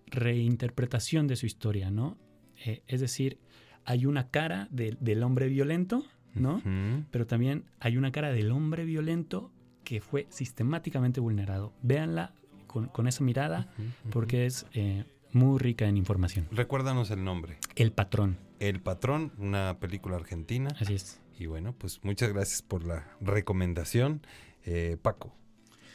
reinterpretación 0.07 1.27
de 1.27 1.37
su 1.37 1.47
historia, 1.47 1.91
¿no? 1.91 2.17
Eh, 2.65 2.83
es 2.87 3.01
decir, 3.01 3.39
hay 3.85 4.07
una 4.07 4.31
cara 4.31 4.69
de- 4.71 4.97
del 5.01 5.23
hombre 5.23 5.49
violento, 5.49 6.05
¿no? 6.35 6.63
Pero 7.11 7.27
también 7.27 7.65
hay 7.81 7.97
una 7.97 8.13
cara 8.13 8.33
del 8.33 8.51
hombre 8.51 8.85
violento 8.85 9.51
que 9.85 10.01
fue 10.01 10.27
sistemáticamente 10.31 11.21
vulnerado. 11.21 11.73
Véanla 11.83 12.33
con, 12.67 12.87
con 12.87 13.07
esa 13.09 13.25
mirada 13.25 13.69
porque 14.11 14.47
es 14.47 14.67
eh, 14.75 15.05
muy 15.33 15.59
rica 15.59 15.87
en 15.87 15.97
información. 15.97 16.49
Recuérdanos 16.53 17.11
el 17.11 17.25
nombre. 17.25 17.59
El 17.77 17.93
patrón. 17.93 18.39
El 18.63 18.81
Patrón, 18.81 19.33
una 19.39 19.79
película 19.81 20.15
argentina. 20.15 20.71
Así 20.79 20.95
es. 20.95 21.21
Y 21.37 21.47
bueno, 21.47 21.75
pues 21.77 21.99
muchas 22.05 22.33
gracias 22.33 22.63
por 22.63 22.85
la 22.85 23.09
recomendación. 23.21 24.25
Eh, 24.65 24.97
Paco, 25.03 25.35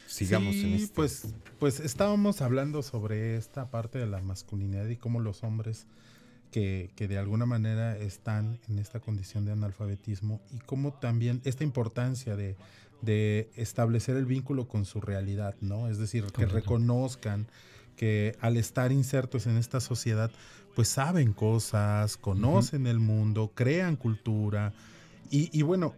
sigamos 0.06 0.54
Sí, 0.54 0.66
en 0.66 0.74
este. 0.74 0.94
Pues, 0.94 1.34
pues 1.58 1.80
estábamos 1.80 2.42
hablando 2.42 2.82
sobre 2.82 3.38
esta 3.38 3.70
parte 3.70 3.98
de 3.98 4.06
la 4.06 4.20
masculinidad 4.20 4.86
y 4.88 4.96
cómo 4.96 5.20
los 5.20 5.44
hombres 5.44 5.86
que, 6.50 6.90
que 6.96 7.08
de 7.08 7.18
alguna 7.18 7.46
manera 7.46 7.96
están 7.96 8.58
en 8.68 8.78
esta 8.78 9.00
condición 9.00 9.44
de 9.44 9.52
analfabetismo 9.52 10.40
y 10.50 10.58
cómo 10.58 10.92
también 10.92 11.40
esta 11.44 11.64
importancia 11.64 12.36
de, 12.36 12.56
de 13.02 13.50
establecer 13.56 14.16
el 14.16 14.26
vínculo 14.26 14.68
con 14.68 14.84
su 14.84 15.00
realidad, 15.00 15.54
¿no? 15.60 15.88
Es 15.88 15.98
decir, 15.98 16.24
que 16.26 16.46
reconozcan 16.46 17.46
que 17.96 18.36
al 18.40 18.56
estar 18.56 18.92
insertos 18.92 19.46
en 19.46 19.56
esta 19.56 19.80
sociedad, 19.80 20.30
pues 20.74 20.88
saben 20.88 21.32
cosas, 21.32 22.16
conocen 22.16 22.86
el 22.86 23.00
mundo, 23.00 23.52
crean 23.54 23.96
cultura 23.96 24.72
y, 25.30 25.56
y 25.56 25.62
bueno, 25.62 25.94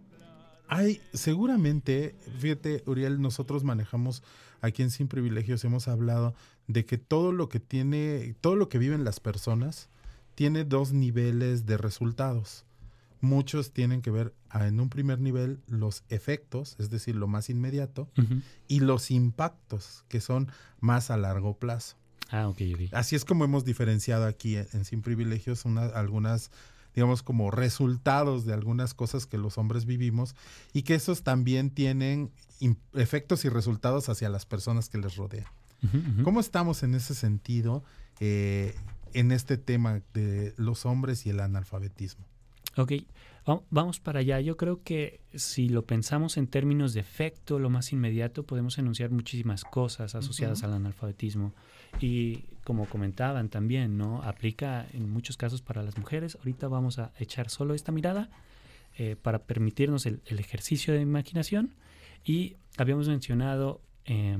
hay 0.67 1.01
seguramente, 1.13 2.15
fíjate, 2.39 2.83
Uriel, 2.85 3.21
nosotros 3.21 3.63
manejamos 3.63 4.23
aquí 4.61 4.83
en 4.83 4.89
Sin 4.89 5.07
Privilegios, 5.07 5.63
hemos 5.63 5.87
hablado 5.87 6.33
de 6.67 6.85
que 6.85 6.97
todo 6.97 7.31
lo 7.31 7.49
que 7.49 7.59
tiene, 7.59 8.35
todo 8.41 8.55
lo 8.55 8.69
que 8.69 8.77
viven 8.77 9.03
las 9.03 9.19
personas 9.19 9.89
tiene 10.41 10.63
dos 10.63 10.91
niveles 10.91 11.67
de 11.67 11.77
resultados. 11.77 12.65
Muchos 13.19 13.73
tienen 13.73 14.01
que 14.01 14.09
ver 14.09 14.33
en 14.55 14.79
un 14.79 14.89
primer 14.89 15.19
nivel 15.19 15.59
los 15.67 16.03
efectos, 16.09 16.75
es 16.79 16.89
decir, 16.89 17.15
lo 17.15 17.27
más 17.27 17.51
inmediato, 17.51 18.09
y 18.67 18.79
los 18.79 19.11
impactos, 19.11 20.03
que 20.09 20.19
son 20.19 20.47
más 20.79 21.11
a 21.11 21.17
largo 21.17 21.53
plazo. 21.59 21.95
Ah, 22.31 22.47
ok, 22.47 22.59
ok. 22.73 22.81
Así 22.93 23.15
es 23.15 23.23
como 23.23 23.45
hemos 23.45 23.65
diferenciado 23.65 24.25
aquí 24.25 24.55
en, 24.55 24.67
en 24.73 24.83
Sin 24.83 25.03
Privilegios 25.03 25.63
una- 25.65 25.85
algunas, 25.85 26.49
digamos, 26.95 27.21
como 27.21 27.51
resultados 27.51 28.43
de 28.47 28.53
algunas 28.55 28.95
cosas 28.95 29.27
que 29.27 29.37
los 29.37 29.59
hombres 29.59 29.85
vivimos 29.85 30.33
y 30.73 30.81
que 30.81 30.95
esos 30.95 31.21
también 31.21 31.69
tienen 31.69 32.31
efectos 32.93 33.45
y 33.45 33.49
resultados 33.49 34.09
hacia 34.09 34.27
las 34.29 34.47
personas 34.47 34.89
que 34.89 34.97
les 34.97 35.15
rodean. 35.17 35.45
¿Cómo 36.23 36.39
estamos 36.39 36.81
en 36.81 36.95
ese 36.95 37.13
sentido 37.13 37.83
eh, 38.19 38.73
en 39.13 39.31
este 39.31 39.57
tema 39.57 40.01
de 40.13 40.53
los 40.57 40.85
hombres 40.85 41.25
y 41.25 41.29
el 41.29 41.39
analfabetismo? 41.39 42.25
Ok, 42.77 42.93
va- 43.49 43.61
vamos 43.69 43.99
para 43.99 44.19
allá. 44.19 44.39
Yo 44.39 44.55
creo 44.57 44.81
que 44.83 45.19
si 45.35 45.67
lo 45.69 45.85
pensamos 45.85 46.37
en 46.37 46.47
términos 46.47 46.93
de 46.93 47.01
efecto, 47.01 47.59
lo 47.59 47.69
más 47.69 47.91
inmediato, 47.91 48.43
podemos 48.43 48.77
enunciar 48.77 49.09
muchísimas 49.11 49.63
cosas 49.65 50.15
asociadas 50.15 50.63
al 50.63 50.73
analfabetismo. 50.73 51.53
Y 51.99 52.45
como 52.63 52.85
comentaban 52.87 53.49
también, 53.49 53.97
¿no? 53.97 54.21
Aplica 54.23 54.87
en 54.93 55.09
muchos 55.09 55.35
casos 55.35 55.61
para 55.61 55.83
las 55.83 55.97
mujeres. 55.97 56.35
Ahorita 56.37 56.67
vamos 56.69 56.99
a 56.99 57.11
echar 57.19 57.49
solo 57.49 57.73
esta 57.73 57.91
mirada 57.91 58.29
eh, 58.97 59.17
para 59.21 59.39
permitirnos 59.39 60.05
el, 60.05 60.21
el 60.25 60.39
ejercicio 60.39 60.93
de 60.93 61.01
imaginación. 61.01 61.73
Y 62.23 62.55
habíamos 62.77 63.09
mencionado 63.09 63.81
eh, 64.05 64.37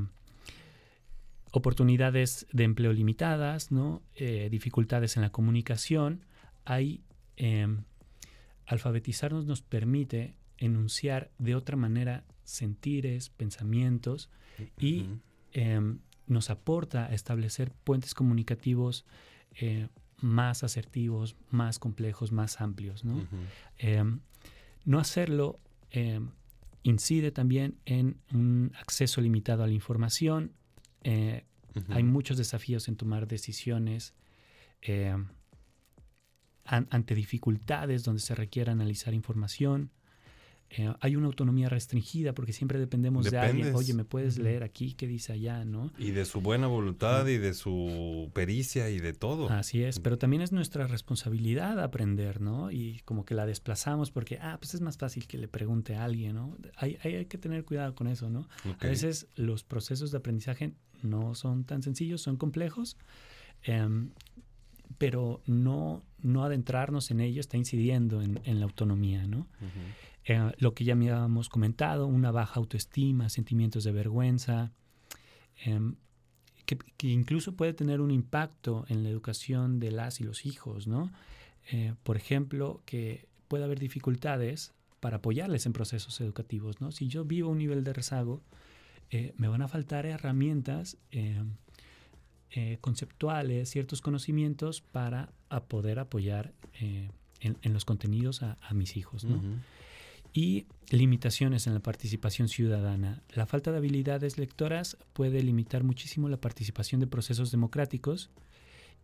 oportunidades 1.52 2.48
de 2.52 2.64
empleo 2.64 2.94
limitadas, 2.94 3.72
¿no? 3.72 4.02
Eh, 4.16 4.48
dificultades 4.50 5.18
en 5.18 5.22
la 5.22 5.32
comunicación. 5.32 6.26
Hay 6.66 7.04
em, 7.36 7.84
alfabetizarnos 8.66 9.46
nos 9.46 9.62
permite 9.62 10.36
enunciar 10.58 11.32
de 11.38 11.56
otra 11.56 11.76
manera 11.76 12.24
sentires, 12.44 13.30
pensamientos 13.30 14.30
y 14.80 15.08
em, 15.54 16.00
nos 16.28 16.50
aporta 16.50 17.08
a 17.08 17.14
establecer 17.14 17.72
puentes 17.84 18.14
comunicativos 18.14 19.06
eh, 19.56 19.88
más 20.22 20.64
asertivos, 20.64 21.36
más 21.50 21.80
complejos, 21.80 22.32
más 22.32 22.62
amplios. 22.62 23.04
¿no? 23.04 23.28
Em, 23.78 24.22
no 24.86 25.00
hacerlo 25.00 25.60
incide 26.84 27.32
también 27.32 27.78
en 27.86 28.18
un 28.34 28.72
acceso 28.80 29.20
limitado 29.20 29.64
a 29.64 29.68
la 29.68 29.74
información. 29.74 30.54
Eh. 31.04 31.46
Hay 31.90 32.04
muchos 32.04 32.38
desafíos 32.38 32.88
en 32.90 32.98
tomar 32.98 33.28
decisiones 33.28 34.14
an- 36.66 36.88
ante 36.90 37.16
dificultades 37.16 38.04
donde 38.04 38.22
se 38.22 38.36
requiere 38.36 38.72
analizar 38.72 39.14
información. 39.14 39.92
Eh, 40.74 40.90
hay 41.02 41.18
una 41.18 41.26
autonomía 41.28 41.68
restringida 41.68 42.34
porque 42.34 42.54
siempre 42.54 42.80
dependemos 42.80 43.26
de 43.26 43.38
alguien. 43.38 43.76
Oye, 43.76 43.94
¿me 43.94 44.06
puedes 44.06 44.38
leer 44.38 44.64
aquí 44.64 44.94
qué 44.94 45.06
dice 45.06 45.34
allá? 45.34 45.66
¿no? 45.66 45.92
Y 45.98 46.12
de 46.12 46.24
su 46.24 46.40
buena 46.40 46.68
voluntad 46.68 47.28
y 47.28 47.38
de 47.38 47.54
su 47.54 48.32
pericia 48.34 48.90
y 48.90 49.00
de 49.00 49.12
todo. 49.12 49.50
Así 49.50 49.84
es, 49.84 50.00
pero 50.00 50.18
también 50.18 50.42
es 50.42 50.54
nuestra 50.54 50.88
responsabilidad 50.88 51.78
aprender, 51.82 52.40
¿no? 52.40 52.72
Y 52.72 53.02
como 53.04 53.26
que 53.26 53.34
la 53.36 53.46
desplazamos 53.46 54.12
porque, 54.12 54.38
ah, 54.42 54.58
pues 54.62 54.74
es 54.74 54.80
más 54.80 54.98
fácil 54.98 55.28
que 55.28 55.38
le 55.38 55.50
pregunte 55.50 55.96
a 55.96 56.06
alguien, 56.06 56.36
¿no? 56.36 56.56
Hay, 56.78 56.98
hay, 57.04 57.16
hay 57.16 57.26
que 57.26 57.38
tener 57.38 57.66
cuidado 57.66 57.94
con 57.94 58.08
eso, 58.08 58.30
¿no? 58.30 58.48
A 58.80 58.88
veces 58.92 59.28
los 59.36 59.66
procesos 59.66 60.12
de 60.12 60.20
aprendizaje 60.20 60.74
no 61.04 61.36
son 61.36 61.64
tan 61.64 61.84
sencillos, 61.84 62.22
son 62.22 62.38
complejos, 62.38 62.98
em, 63.64 64.12
pero 64.98 65.42
no, 65.46 66.04
no 66.22 66.44
adentrarnos 66.44 67.12
en 67.12 67.22
ello 67.22 67.40
está 67.40 67.58
incidiendo 67.58 68.22
en, 68.22 68.40
en 68.44 68.60
la 68.60 68.66
autonomía, 68.66 69.26
¿no? 69.26 69.48
Eh, 70.26 70.52
lo 70.58 70.74
que 70.74 70.84
ya 70.84 70.96
me 70.96 71.10
habíamos 71.10 71.50
comentado, 71.50 72.06
una 72.06 72.32
baja 72.32 72.60
autoestima, 72.60 73.30
sentimientos 73.30 73.84
de 73.84 73.92
vergüenza, 73.92 74.72
em, 75.66 75.96
que, 76.66 76.78
que 76.98 77.08
incluso 77.08 77.56
puede 77.56 77.74
tener 77.74 78.02
un 78.02 78.12
impacto 78.12 78.86
en 78.90 79.04
la 79.04 79.10
educación 79.10 79.80
de 79.80 79.92
las 79.92 80.22
y 80.22 80.24
los 80.24 80.46
hijos, 80.46 80.88
¿no? 80.88 81.12
Eh, 81.72 81.94
por 82.04 82.18
ejemplo, 82.18 82.82
que 82.86 83.28
puede 83.48 83.64
haber 83.64 83.80
dificultades 83.80 84.74
para 85.00 85.18
apoyarles 85.18 85.66
en 85.66 85.74
procesos 85.74 86.20
educativos, 86.22 86.80
¿no? 86.82 86.92
Si 86.92 87.08
yo 87.08 87.26
vivo 87.26 87.50
un 87.50 87.58
nivel 87.58 87.84
de 87.84 87.94
rezago, 87.94 88.42
eh, 89.12 89.34
me 89.36 89.50
van 89.50 89.62
a 89.62 89.68
faltar 89.68 90.06
herramientas 90.06 90.98
em, 91.12 91.52
eh, 92.52 92.78
conceptuales, 92.80 93.70
ciertos 93.70 94.02
conocimientos 94.02 94.82
para 94.82 95.34
a 95.50 95.66
poder 95.66 96.00
apoyar 96.00 96.54
eh, 96.80 97.10
en, 97.42 97.58
en 97.62 97.74
los 97.74 97.84
contenidos 97.84 98.42
a, 98.42 98.58
a 98.62 98.74
mis 98.74 98.96
hijos, 98.96 99.26
¿no? 99.26 99.42
Y 100.34 100.66
limitaciones 100.90 101.68
en 101.68 101.74
la 101.74 101.82
participación 101.82 102.48
ciudadana. 102.48 103.22
La 103.36 103.46
falta 103.46 103.72
de 103.72 103.78
habilidades 103.78 104.38
lectoras 104.38 104.98
puede 105.12 105.44
limitar 105.44 105.84
muchísimo 105.84 106.30
la 106.30 106.40
participación 106.40 107.02
de 107.02 107.08
procesos 107.08 107.52
democráticos 107.52 108.30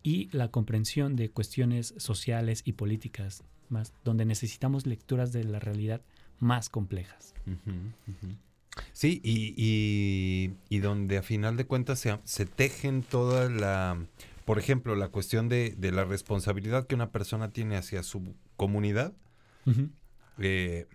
y 0.02 0.30
la 0.34 0.50
comprensión 0.50 1.16
de 1.16 1.28
cuestiones 1.28 1.92
sociales 1.98 2.62
y 2.64 2.72
políticas, 2.72 3.44
más, 3.68 3.92
donde 4.04 4.24
necesitamos 4.24 4.86
lecturas 4.86 5.32
de 5.32 5.44
la 5.44 5.58
realidad 5.58 6.00
más 6.38 6.70
complejas. 6.70 7.34
Sí, 8.92 9.20
y, 9.24 9.54
y- 9.56 10.54
y 10.68 10.78
donde 10.80 11.18
a 11.18 11.22
final 11.22 11.56
de 11.56 11.64
cuentas 11.66 11.98
se, 12.00 12.18
se 12.24 12.46
tejen 12.46 13.02
toda 13.02 13.48
la, 13.50 13.98
por 14.44 14.58
ejemplo, 14.58 14.94
la 14.96 15.08
cuestión 15.08 15.48
de, 15.48 15.74
de 15.76 15.92
la 15.92 16.04
responsabilidad 16.04 16.86
que 16.86 16.94
una 16.94 17.10
persona 17.10 17.50
tiene 17.52 17.76
hacia 17.76 18.02
su 18.02 18.34
comunidad. 18.56 19.12
Ujú. 19.66 19.90
eh, 20.38 20.86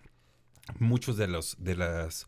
muchos 0.79 1.17
de 1.17 1.27
los 1.27 1.57
de 1.59 1.75
las 1.75 2.25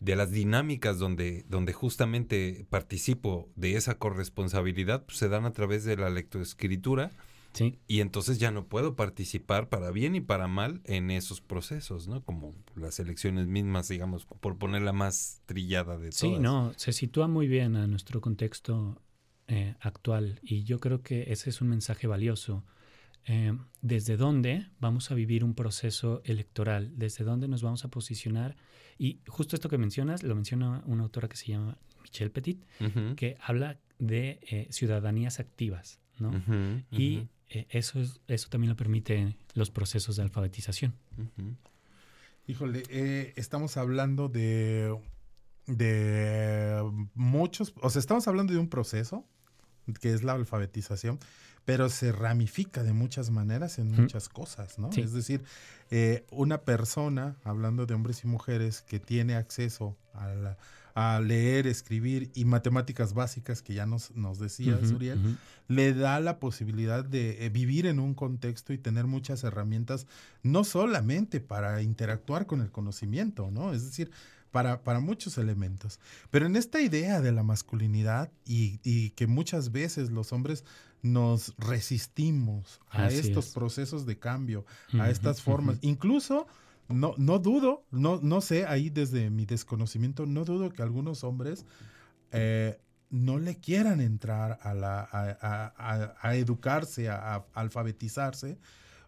de 0.00 0.14
las 0.14 0.30
dinámicas 0.30 0.98
donde 0.98 1.44
donde 1.48 1.72
justamente 1.72 2.66
participo 2.70 3.48
de 3.56 3.74
esa 3.76 3.96
corresponsabilidad 3.96 5.04
pues, 5.06 5.18
se 5.18 5.28
dan 5.28 5.44
a 5.46 5.52
través 5.52 5.84
de 5.84 5.96
la 5.96 6.10
lectoescritura 6.10 7.10
Sí, 7.58 7.78
y 7.86 8.00
entonces 8.00 8.38
ya 8.38 8.50
no 8.50 8.66
puedo 8.66 8.94
participar 8.94 9.68
para 9.68 9.90
bien 9.90 10.14
y 10.14 10.20
para 10.20 10.46
mal 10.46 10.80
en 10.84 11.10
esos 11.10 11.40
procesos, 11.40 12.08
¿no? 12.08 12.22
Como 12.24 12.54
las 12.76 13.00
elecciones 13.00 13.46
mismas, 13.46 13.88
digamos, 13.88 14.26
por 14.26 14.58
ponerla 14.58 14.92
más 14.92 15.42
trillada 15.46 15.98
de 15.98 16.10
todas. 16.10 16.14
sí, 16.14 16.38
no, 16.38 16.72
se 16.76 16.92
sitúa 16.92 17.26
muy 17.26 17.48
bien 17.48 17.76
a 17.76 17.86
nuestro 17.86 18.20
contexto 18.20 19.02
eh, 19.48 19.74
actual 19.80 20.40
y 20.42 20.64
yo 20.64 20.78
creo 20.78 21.02
que 21.02 21.32
ese 21.32 21.50
es 21.50 21.60
un 21.60 21.68
mensaje 21.68 22.06
valioso. 22.06 22.64
Eh, 23.24 23.56
¿Desde 23.82 24.16
dónde 24.16 24.68
vamos 24.78 25.10
a 25.10 25.14
vivir 25.14 25.42
un 25.42 25.54
proceso 25.54 26.22
electoral? 26.24 26.92
¿Desde 26.96 27.24
dónde 27.24 27.48
nos 27.48 27.62
vamos 27.62 27.84
a 27.84 27.88
posicionar? 27.88 28.56
Y 28.98 29.20
justo 29.26 29.56
esto 29.56 29.68
que 29.68 29.78
mencionas, 29.78 30.22
lo 30.22 30.34
menciona 30.34 30.82
una 30.86 31.02
autora 31.02 31.28
que 31.28 31.36
se 31.36 31.46
llama 31.46 31.78
Michelle 32.02 32.30
Petit, 32.30 32.64
que 33.16 33.36
habla 33.40 33.78
de 33.98 34.40
eh, 34.42 34.66
ciudadanías 34.70 35.40
activas, 35.40 36.00
¿no? 36.18 36.30
Y 36.90 37.28
eh, 37.50 37.66
eso, 37.70 38.00
es, 38.00 38.20
eso 38.28 38.48
también 38.48 38.70
lo 38.70 38.76
permite 38.76 39.36
los 39.54 39.70
procesos 39.70 40.16
de 40.16 40.22
alfabetización. 40.22 40.94
Híjole, 42.46 42.82
eh, 42.88 43.32
estamos 43.36 43.76
hablando 43.76 44.28
de, 44.28 44.98
de 45.66 46.82
muchos, 47.14 47.74
o 47.82 47.90
sea, 47.90 48.00
estamos 48.00 48.26
hablando 48.28 48.52
de 48.52 48.58
un 48.58 48.68
proceso 48.68 49.24
que 50.00 50.12
es 50.12 50.22
la 50.22 50.32
alfabetización, 50.32 51.18
pero 51.64 51.88
se 51.90 52.12
ramifica 52.12 52.82
de 52.82 52.92
muchas 52.94 53.30
maneras 53.30 53.78
en 53.78 53.90
muchas 53.90 54.28
cosas, 54.30 54.78
¿no? 54.78 54.90
Sí. 54.92 55.02
Es 55.02 55.12
decir, 55.12 55.42
eh, 55.90 56.24
una 56.30 56.62
persona, 56.62 57.36
hablando 57.44 57.84
de 57.86 57.94
hombres 57.94 58.24
y 58.24 58.26
mujeres, 58.26 58.80
que 58.82 58.98
tiene 59.00 59.34
acceso 59.34 59.96
a, 60.14 60.28
la- 60.28 60.56
a 61.00 61.20
leer, 61.20 61.66
escribir 61.68 62.30
y 62.34 62.44
matemáticas 62.44 63.14
básicas, 63.14 63.62
que 63.62 63.74
ya 63.74 63.86
nos, 63.86 64.10
nos 64.16 64.38
decía 64.40 64.74
Ujú, 64.74 64.84
Suriel, 64.84 65.18
ujú. 65.18 65.38
le 65.68 65.94
da 65.94 66.18
la 66.18 66.40
posibilidad 66.40 67.04
de 67.04 67.44
eh, 67.44 67.50
vivir 67.50 67.86
en 67.86 68.00
un 68.00 68.14
contexto 68.14 68.72
y 68.72 68.78
tener 68.78 69.06
muchas 69.06 69.44
herramientas, 69.44 70.06
no 70.42 70.64
solamente 70.64 71.40
para 71.40 71.82
interactuar 71.82 72.46
con 72.46 72.60
el 72.62 72.70
conocimiento, 72.72 73.50
¿no? 73.50 73.72
Es 73.72 73.84
decir, 73.84 74.10
para, 74.50 74.82
para 74.82 74.98
muchos 75.00 75.38
elementos. 75.38 76.00
Pero 76.30 76.46
en 76.46 76.56
esta 76.56 76.80
idea 76.80 77.20
de 77.20 77.32
la 77.32 77.42
masculinidad 77.42 78.32
y, 78.44 78.80
y 78.82 79.10
que 79.10 79.26
muchas 79.26 79.70
veces 79.72 80.10
los 80.10 80.32
hombres 80.32 80.64
nos 81.02 81.54
resistimos 81.58 82.80
a 82.90 83.06
Así 83.06 83.16
estos 83.18 83.46
es. 83.46 83.54
procesos 83.54 84.04
de 84.06 84.18
cambio, 84.18 84.64
Ujú, 84.92 84.98
a 85.02 85.10
estas 85.10 85.42
formas, 85.42 85.78
incluso... 85.82 86.46
No, 86.88 87.14
no 87.18 87.38
dudo, 87.38 87.84
no, 87.90 88.18
no 88.22 88.40
sé, 88.40 88.66
ahí 88.66 88.88
desde 88.90 89.30
mi 89.30 89.44
desconocimiento, 89.46 90.24
no 90.26 90.44
dudo 90.44 90.70
que 90.70 90.82
algunos 90.82 91.22
hombres 91.24 91.66
eh, 92.32 92.80
no 93.10 93.38
le 93.38 93.56
quieran 93.58 94.00
entrar 94.00 94.58
a, 94.62 94.74
la, 94.74 95.00
a, 95.00 95.72
a- 95.76 96.14
a- 96.20 96.34
educarse, 96.36 97.08
a, 97.08 97.44
alfabetizarse, 97.54 98.58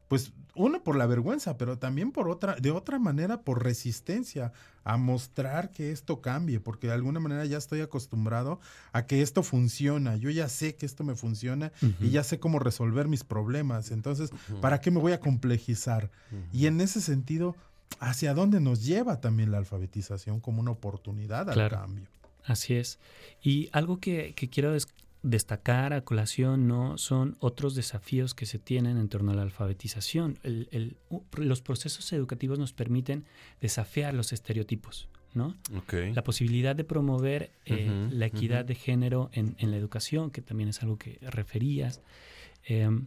pues 0.09 0.33
uno 0.57 0.83
por 0.83 0.97
la 0.97 1.07
vergüenza, 1.07 1.57
pero 1.57 1.79
también 1.79 2.11
por 2.11 2.29
otra, 2.29 2.57
de 2.57 2.71
otra 2.73 2.99
manera 2.99 3.43
por 3.43 3.63
resistencia 3.63 4.53
a 4.83 4.97
mostrar 4.97 5.71
que 5.71 5.93
esto 5.93 6.21
cambie, 6.21 6.59
porque 6.59 6.89
de 6.89 6.95
alguna 6.95 7.21
manera 7.21 7.45
ya 7.45 7.59
estoy 7.59 7.81
acostumbrado 7.81 8.59
a 8.93 9.07
que 9.07 9.23
esto 9.23 9.43
funciona, 9.45 10.17
yo 10.17 10.29
ya 10.31 10.49
sé 10.49 10.75
que 10.75 10.87
esto 10.87 11.05
me 11.05 11.15
funciona 11.15 11.71
y 12.01 12.11
ya 12.11 12.25
sé 12.25 12.41
cómo 12.41 12.59
resolver 12.59 13.07
mis 13.07 13.23
problemas, 13.23 13.91
entonces, 13.93 14.31
¿para 14.61 14.81
qué 14.81 14.91
me 14.91 14.99
voy 14.99 15.13
a 15.13 15.21
complejizar? 15.21 16.11
Y 16.53 16.67
en 16.67 16.81
ese 16.81 17.01
sentido, 17.01 17.55
¿hacia 17.99 18.35
dónde 18.35 18.61
nos 18.61 18.85
lleva 18.85 19.21
también 19.21 19.51
la 19.51 19.59
alfabetización 19.59 20.41
como 20.41 20.61
una 20.61 20.71
oportunidad 20.71 21.49
al 21.49 21.55
Claro. 21.55 21.79
cambio? 21.79 22.05
Así 22.45 22.75
es. 22.75 22.99
Y 23.43 23.69
algo 23.73 23.99
que, 23.99 24.33
que 24.35 24.49
quiero 24.49 24.73
des- 24.73 24.89
destacar 25.23 25.93
a 25.93 26.01
colación 26.03 26.67
no 26.67 26.97
son 26.97 27.37
otros 27.41 27.75
desafíos 27.75 28.35
que 28.35 28.47
se 28.47 28.59
tienen 28.59 28.97
en 28.97 29.09
torno 29.11 29.33
a 29.33 29.35
la 29.35 29.43
alfabetización. 29.43 30.39
El- 30.43 30.69
el- 30.71 30.97
u- 31.11 31.23
los 31.37 31.61
procesos 31.61 32.11
educativos 32.15 32.59
nos 32.59 32.73
permiten 32.73 33.27
desafiar 33.61 34.15
los 34.15 34.33
estereotipos, 34.33 35.09
¿no? 35.35 35.55
Ok. 35.77 35.93
La 36.15 36.25
posibilidad 36.25 36.75
de 36.75 36.85
promover 36.85 37.51
eh, 37.67 38.09
la 38.11 38.25
equidad 38.27 38.65
de 38.65 38.75
género 38.75 39.29
en, 39.35 39.55
en 39.59 39.71
la 39.71 39.77
educación, 39.77 40.31
que 40.31 40.41
también 40.41 40.71
es 40.71 40.83
algo 40.83 40.97
que 40.97 41.19
referías. 41.21 42.01
Em, 42.65 43.07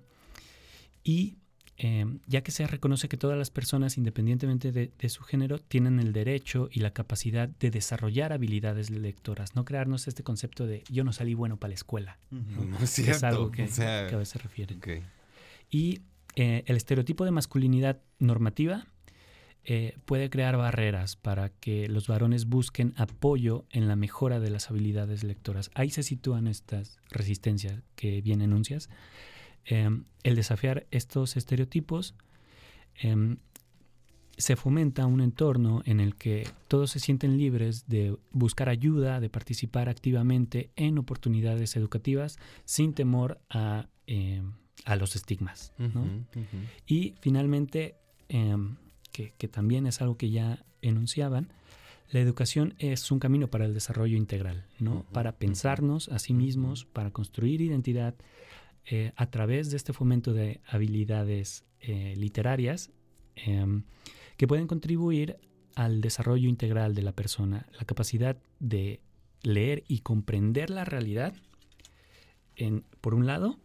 y 1.04 1.38
em, 1.78 2.20
ya 2.28 2.42
que 2.42 2.52
se 2.52 2.68
reconoce 2.68 3.10
que 3.10 3.18
todas 3.18 3.38
las 3.38 3.50
personas, 3.50 3.98
independientemente 3.98 4.72
de, 4.72 4.92
de 4.98 5.10
su 5.10 5.24
género, 5.24 5.60
tienen 5.60 6.00
el 6.00 6.14
derecho 6.14 6.70
y 6.72 6.80
la 6.80 6.92
capacidad 6.92 7.48
de 7.48 7.72
desarrollar 7.72 8.34
habilidades 8.34 8.90
lectoras, 8.90 9.56
no 9.56 9.66
crearnos 9.66 10.08
este 10.08 10.24
concepto 10.24 10.66
de 10.68 10.84
yo 10.90 11.04
no 11.04 11.14
salí 11.14 11.34
bueno 11.34 11.58
para 11.58 11.70
la 11.70 11.76
escuela. 11.76 12.18
No 12.32 12.78
es 12.80 12.96
que 12.96 13.12
es 13.12 13.24
algo 13.24 13.52
que, 13.52 13.64
o 13.64 13.68
sea, 13.68 14.08
que 14.08 14.16
a 14.16 14.18
veces 14.18 14.42
refieren. 14.42 14.80
Y 15.70 16.02
eh, 16.36 16.64
el 16.68 16.78
estereotipo 16.78 17.26
de 17.26 17.32
masculinidad 17.32 18.02
normativa 18.20 18.88
eh, 19.66 19.96
puede 20.06 20.30
crear 20.30 20.58
barreras 20.58 21.16
para 21.16 21.50
que 21.50 21.88
los 21.88 22.08
varones 22.08 22.46
busquen 22.46 22.94
apoyo 22.98 23.66
en 23.70 23.88
la 23.88 23.96
mejora 23.96 24.42
de 24.42 24.50
las 24.50 24.70
habilidades 24.70 25.24
lectoras. 25.24 25.72
Ahí 25.74 25.90
se 25.90 26.04
sitúan 26.04 26.48
estas 26.48 26.98
resistencias 27.10 27.82
que 27.96 28.22
bien 28.22 28.42
enuncias. 28.42 28.90
Eh, 29.66 29.90
el 30.24 30.36
desafiar 30.36 30.88
estos 30.92 31.38
estereotipos 31.38 32.16
em, 32.96 33.38
se 34.38 34.56
fomenta 34.56 35.06
un 35.06 35.22
entorno 35.22 35.84
en 35.86 36.00
el 36.00 36.16
que 36.16 36.48
todos 36.68 36.92
se 36.92 37.00
sienten 37.00 37.38
libres 37.38 37.88
de 37.88 38.18
buscar 38.32 38.70
ayuda, 38.70 39.20
de 39.20 39.30
participar 39.30 39.90
activamente 39.90 40.72
en 40.76 40.98
oportunidades 40.98 41.76
educativas 41.76 42.40
sin 42.66 42.94
temor 42.94 43.40
a, 43.50 43.88
em, 44.08 44.54
a 44.86 44.96
los 44.96 45.16
estigmas. 45.16 45.74
Y 46.88 47.16
finalmente, 47.20 47.96
em, 48.30 48.78
que, 49.12 49.34
que 49.38 49.48
también 49.48 49.86
es 49.86 50.02
algo 50.02 50.18
que 50.18 50.32
ya 50.32 50.66
enunciaban, 50.82 51.54
la 52.10 52.20
educación 52.20 52.76
es 52.80 53.12
un 53.12 53.20
camino 53.20 53.50
para 53.50 53.66
el 53.66 53.74
desarrollo 53.74 54.18
integral, 54.18 54.66
¿no? 54.80 55.04
Para 55.12 55.34
pensarnos 55.38 56.10
a 56.10 56.20
sí 56.20 56.34
mismos, 56.34 56.86
para 56.86 57.12
construir 57.12 57.62
identidad 57.62 58.14
eh, 58.86 59.12
a 59.16 59.28
través 59.30 59.70
de 59.72 59.78
este 59.78 59.94
fomento 59.94 60.34
de 60.34 60.60
habilidades 60.68 61.64
eh, 61.80 62.14
literarias 62.18 62.92
em, 63.36 63.84
que 64.38 64.48
pueden 64.48 64.68
contribuir 64.68 65.38
al 65.76 66.02
desarrollo 66.02 66.50
integral 66.50 66.94
de 66.96 67.02
la 67.02 67.12
persona, 67.14 67.66
la 67.80 67.86
capacidad 67.86 68.38
de 68.60 69.00
leer 69.42 69.84
y 69.88 70.00
comprender 70.00 70.70
la 70.70 70.86
realidad, 70.86 71.34
en, 72.56 72.84
por 73.02 73.16
un 73.16 73.26
lado, 73.26 73.58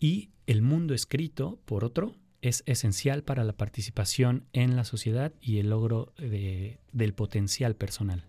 y 0.00 0.30
el 0.46 0.62
mundo 0.62 0.94
escrito, 0.94 1.58
por 1.66 1.84
otro, 1.84 2.14
es 2.40 2.62
esencial 2.66 3.22
para 3.24 3.44
la 3.44 3.52
participación 3.52 4.44
en 4.52 4.76
la 4.76 4.84
sociedad 4.84 5.32
y 5.42 5.58
el 5.58 5.70
logro 5.70 6.12
de- 6.18 6.78
del 6.92 7.12
potencial 7.12 7.74
personal. 7.74 8.24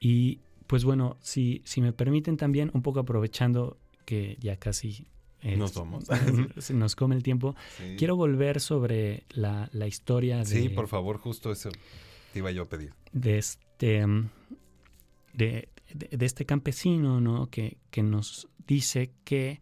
Y 0.00 0.38
pues 0.66 0.84
bueno, 0.84 1.16
si, 1.20 1.62
si 1.64 1.80
me 1.80 1.92
permiten 1.92 2.36
también, 2.36 2.70
un 2.74 2.82
poco 2.82 3.00
aprovechando 3.00 3.76
que 4.08 4.36
ya 4.40 4.56
casi 4.56 5.06
eh, 5.42 5.56
Nos 5.56 5.74
vamos. 5.74 6.04
se 6.58 6.72
nos 6.74 6.96
come 6.96 7.14
el 7.14 7.22
tiempo, 7.22 7.54
Sí. 7.76 7.96
quiero 7.98 8.16
volver 8.16 8.58
sobre 8.60 9.24
la, 9.30 9.68
la 9.72 9.86
historia 9.86 10.38
de, 10.38 10.46
Sí, 10.46 10.68
por 10.70 10.88
favor, 10.88 11.18
justo 11.18 11.52
eso 11.52 11.68
te 12.32 12.38
iba 12.38 12.50
yo 12.50 12.62
a 12.62 12.68
pedir. 12.68 12.92
de 13.12 13.38
este 13.38 14.04
de, 15.34 15.68
de- 15.94 16.16
de 16.16 16.26
este 16.26 16.44
campesino 16.44 17.20
¿no? 17.20 17.48
que, 17.50 17.76
que 17.90 18.02
nos 18.02 18.48
dice 18.66 19.10
que 19.24 19.60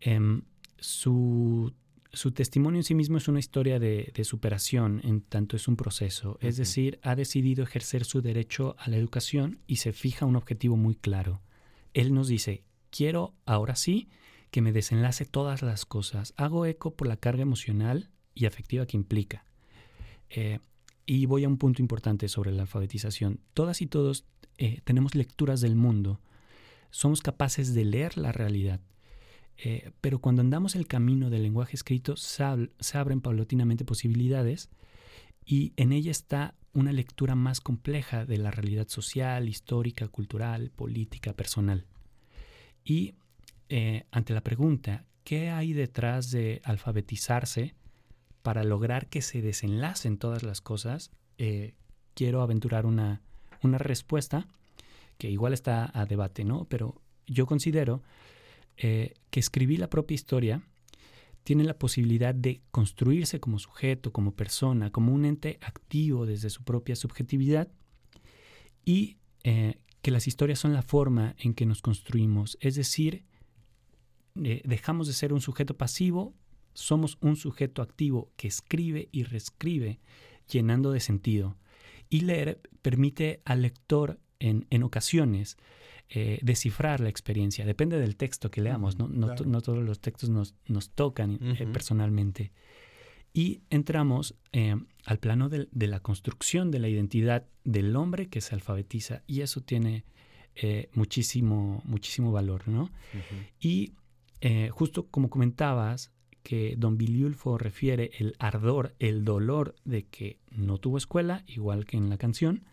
em, 0.00 0.42
su, 0.78 1.72
su 2.12 2.32
testimonio 2.32 2.80
en 2.80 2.84
sí 2.84 2.94
mismo 2.94 3.16
es 3.18 3.28
una 3.28 3.38
historia 3.40 3.78
de, 3.78 4.12
de 4.14 4.24
superación, 4.24 5.00
en 5.04 5.20
tanto 5.22 5.56
es 5.56 5.68
un 5.68 5.76
proceso. 5.76 6.38
Es 6.40 6.56
decir, 6.56 6.98
ha 7.02 7.14
decidido 7.16 7.62
ejercer 7.64 8.04
su 8.04 8.20
derecho 8.20 8.76
a 8.78 8.90
la 8.90 8.96
educación 8.96 9.58
y 9.66 9.76
se 9.76 9.92
fija 9.92 10.26
un 10.26 10.36
objetivo 10.36 10.76
muy 10.76 10.94
claro. 10.96 11.40
Él 11.94 12.12
nos 12.14 12.28
dice, 12.28 12.62
quiero 12.92 13.34
ahora 13.46 13.74
sí 13.74 14.08
que 14.52 14.60
me 14.60 14.72
desenlace 14.72 15.24
todas 15.24 15.62
las 15.62 15.84
cosas. 15.86 16.34
Hago 16.36 16.66
eco 16.66 16.94
por 16.94 17.08
la 17.08 17.16
carga 17.16 17.42
emocional 17.42 18.10
y 18.34 18.44
afectiva 18.46 18.86
que 18.86 18.96
implica. 18.96 19.44
Eh, 20.30 20.60
y 21.06 21.26
voy 21.26 21.44
a 21.44 21.48
un 21.48 21.58
punto 21.58 21.82
importante 21.82 22.28
sobre 22.28 22.52
la 22.52 22.62
alfabetización. 22.62 23.40
Todas 23.54 23.82
y 23.82 23.86
todos 23.86 24.24
eh, 24.58 24.80
tenemos 24.84 25.14
lecturas 25.14 25.60
del 25.60 25.74
mundo. 25.74 26.20
Somos 26.90 27.22
capaces 27.22 27.74
de 27.74 27.84
leer 27.84 28.18
la 28.18 28.30
realidad. 28.30 28.80
Eh, 29.56 29.90
pero 30.00 30.18
cuando 30.20 30.42
andamos 30.42 30.76
el 30.76 30.86
camino 30.86 31.30
del 31.30 31.42
lenguaje 31.42 31.74
escrito, 31.74 32.16
se, 32.16 32.44
ab- 32.44 32.70
se 32.78 32.98
abren 32.98 33.20
paulatinamente 33.20 33.84
posibilidades 33.84 34.70
y 35.44 35.72
en 35.76 35.92
ella 35.92 36.10
está 36.10 36.54
una 36.72 36.92
lectura 36.92 37.34
más 37.34 37.60
compleja 37.60 38.24
de 38.24 38.38
la 38.38 38.50
realidad 38.50 38.88
social, 38.88 39.48
histórica, 39.48 40.08
cultural, 40.08 40.70
política, 40.70 41.32
personal. 41.34 41.86
Y 42.84 43.14
eh, 43.68 44.04
ante 44.10 44.34
la 44.34 44.42
pregunta, 44.42 45.04
¿qué 45.24 45.50
hay 45.50 45.72
detrás 45.72 46.30
de 46.30 46.60
alfabetizarse 46.64 47.74
para 48.42 48.64
lograr 48.64 49.08
que 49.08 49.22
se 49.22 49.40
desenlacen 49.42 50.18
todas 50.18 50.42
las 50.42 50.60
cosas? 50.60 51.10
Eh, 51.38 51.74
quiero 52.14 52.42
aventurar 52.42 52.86
una, 52.86 53.22
una 53.62 53.78
respuesta 53.78 54.46
que 55.18 55.30
igual 55.30 55.52
está 55.52 55.90
a 55.98 56.06
debate, 56.06 56.44
¿no? 56.44 56.64
Pero 56.64 57.00
yo 57.26 57.46
considero 57.46 58.02
eh, 58.76 59.14
que 59.30 59.40
escribir 59.40 59.78
la 59.78 59.88
propia 59.88 60.14
historia 60.14 60.62
tiene 61.44 61.64
la 61.64 61.78
posibilidad 61.78 62.34
de 62.34 62.62
construirse 62.70 63.40
como 63.40 63.58
sujeto, 63.58 64.12
como 64.12 64.32
persona, 64.32 64.90
como 64.90 65.12
un 65.12 65.24
ente 65.24 65.58
activo 65.60 66.26
desde 66.26 66.50
su 66.50 66.62
propia 66.62 66.94
subjetividad 66.94 67.68
y 68.84 69.16
que 70.02 70.10
las 70.10 70.26
historias 70.26 70.58
son 70.58 70.72
la 70.72 70.82
forma 70.82 71.34
en 71.38 71.54
que 71.54 71.64
nos 71.66 71.80
construimos, 71.80 72.58
es 72.60 72.74
decir, 72.74 73.24
eh, 74.42 74.62
dejamos 74.64 75.06
de 75.06 75.12
ser 75.12 75.32
un 75.32 75.40
sujeto 75.40 75.76
pasivo, 75.76 76.34
somos 76.74 77.18
un 77.20 77.36
sujeto 77.36 77.82
activo 77.82 78.30
que 78.36 78.48
escribe 78.48 79.08
y 79.12 79.24
reescribe 79.24 80.00
llenando 80.50 80.90
de 80.92 81.00
sentido. 81.00 81.56
Y 82.08 82.20
leer 82.22 82.60
permite 82.82 83.40
al 83.44 83.62
lector 83.62 84.18
en, 84.38 84.66
en 84.70 84.82
ocasiones 84.82 85.56
eh, 86.08 86.38
descifrar 86.42 87.00
la 87.00 87.08
experiencia. 87.08 87.64
Depende 87.64 87.98
del 87.98 88.16
texto 88.16 88.50
que 88.50 88.60
leamos, 88.60 88.98
¿no? 88.98 89.08
No, 89.08 89.28
claro. 89.28 89.44
to- 89.44 89.46
no 89.48 89.60
todos 89.62 89.82
los 89.84 90.00
textos 90.00 90.28
nos, 90.30 90.54
nos 90.66 90.90
tocan 90.90 91.38
eh, 91.40 91.66
personalmente. 91.72 92.52
Y 93.32 93.62
entramos 93.70 94.34
eh, 94.52 94.76
al 95.06 95.18
plano 95.18 95.48
de, 95.48 95.68
de 95.70 95.86
la 95.86 96.00
construcción 96.00 96.70
de 96.70 96.78
la 96.78 96.88
identidad 96.88 97.46
del 97.64 97.96
hombre 97.96 98.28
que 98.28 98.40
se 98.40 98.54
alfabetiza 98.54 99.22
y 99.26 99.40
eso 99.40 99.62
tiene 99.62 100.04
eh, 100.54 100.90
muchísimo, 100.92 101.80
muchísimo 101.84 102.30
valor, 102.30 102.68
¿no? 102.68 102.90
Y 103.58 103.94
eh, 104.40 104.68
justo 104.70 105.06
como 105.06 105.30
comentabas, 105.30 106.12
que 106.42 106.74
don 106.76 106.98
Biliulfo 106.98 107.56
refiere 107.56 108.10
el 108.18 108.34
ardor, 108.40 108.96
el 108.98 109.24
dolor 109.24 109.76
de 109.84 110.06
que 110.06 110.40
no 110.50 110.78
tuvo 110.78 110.98
escuela, 110.98 111.44
igual 111.46 111.86
que 111.86 111.96
en 111.96 112.10
la 112.10 112.18
canción, 112.18 112.64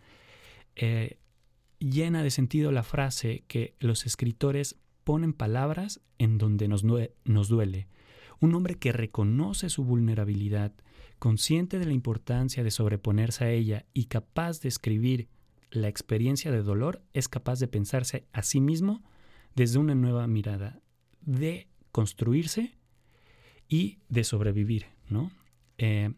llena 1.78 2.24
de 2.24 2.32
sentido 2.32 2.72
la 2.72 2.84
frase 2.84 3.44
que 3.48 3.76
los 3.80 4.06
escritores 4.06 4.78
ponen 5.04 5.34
palabras 5.34 6.02
en 6.18 6.38
donde 6.38 6.68
nos, 6.68 6.84
nos 6.84 7.48
duele. 7.48 7.88
Un 8.40 8.56
hombre 8.56 8.76
que 8.76 8.92
reconoce 8.92 9.70
su 9.70 9.84
vulnerabilidad, 9.84 10.74
consciente 11.20 11.80
de 11.80 11.86
la 11.86 11.94
importancia 11.94 12.64
de 12.64 12.72
sobreponerse 12.72 13.44
a 13.44 13.52
ella 13.52 13.86
y 13.94 14.06
capaz 14.06 14.62
de 14.62 14.70
escribir 14.70 15.28
la 15.72 15.88
experiencia 15.88 16.52
de 16.52 16.64
dolor, 16.64 17.04
es 17.14 17.28
capaz 17.28 17.60
de 17.60 17.68
pensarse 17.68 18.26
a 18.32 18.42
sí 18.42 18.62
mismo 18.62 19.04
desde 19.56 19.80
una 19.80 19.96
nueva 19.96 20.26
mirada, 20.28 20.80
de 21.22 21.68
construirse 21.92 22.78
y 23.68 24.00
de 24.08 24.24
sobrevivir, 24.24 24.86
¿no? 25.10 25.32
Eh, 25.78 26.14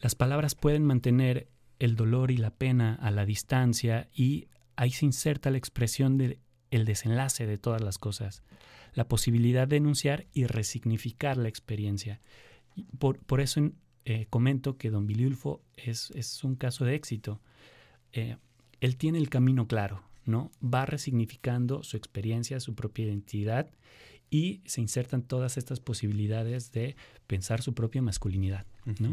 las 0.00 0.14
palabras 0.14 0.54
pueden 0.54 0.84
mantener 0.84 1.48
el 1.78 1.96
dolor 1.96 2.30
y 2.30 2.36
la 2.36 2.50
pena 2.50 2.94
a 2.94 3.10
la 3.10 3.26
distancia 3.26 4.08
y 4.14 4.48
ahí 4.76 4.90
se 4.90 5.06
inserta 5.06 5.50
la 5.50 5.58
expresión 5.58 6.16
del 6.18 6.38
desenlace 6.70 7.46
de 7.46 7.58
todas 7.58 7.82
las 7.82 7.98
cosas, 7.98 8.42
la 8.96 9.06
posibilidad 9.06 9.68
de 9.68 9.76
enunciar 9.76 10.26
y 10.32 10.46
resignificar 10.46 11.36
la 11.36 11.48
experiencia. 11.48 12.18
Por, 12.98 13.18
por 13.18 13.42
eso 13.42 13.70
eh, 14.06 14.26
comento 14.30 14.78
que 14.78 14.90
Don 14.90 15.06
Biliulfo 15.06 15.62
es, 15.76 16.10
es 16.12 16.42
un 16.42 16.56
caso 16.56 16.86
de 16.86 16.94
éxito. 16.94 17.40
Eh, 18.12 18.36
él 18.80 18.96
tiene 18.96 19.18
el 19.18 19.28
camino 19.28 19.68
claro, 19.68 20.02
¿no? 20.24 20.50
Va 20.64 20.86
resignificando 20.86 21.82
su 21.82 21.98
experiencia, 21.98 22.58
su 22.58 22.74
propia 22.74 23.04
identidad 23.04 23.70
y 24.30 24.62
se 24.64 24.80
insertan 24.80 25.22
todas 25.22 25.58
estas 25.58 25.78
posibilidades 25.78 26.72
de 26.72 26.96
pensar 27.26 27.60
su 27.60 27.74
propia 27.74 28.00
masculinidad, 28.00 28.64
¿no? 28.98 29.12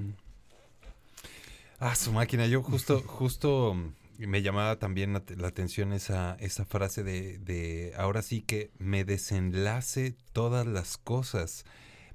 Ah, 1.79 1.95
su 1.95 2.13
máquina. 2.13 2.47
Yo 2.47 2.63
justo, 2.63 3.01
justo 3.05 3.75
me 4.17 4.41
llamaba 4.41 4.79
también 4.79 5.13
la, 5.13 5.23
la 5.37 5.47
atención 5.47 5.93
esa, 5.93 6.35
esa 6.39 6.65
frase 6.65 7.03
de, 7.03 7.39
de 7.39 7.93
ahora 7.97 8.21
sí 8.21 8.41
que 8.41 8.71
me 8.77 9.05
desenlace 9.05 10.15
todas 10.31 10.65
las 10.65 10.97
cosas. 10.97 11.65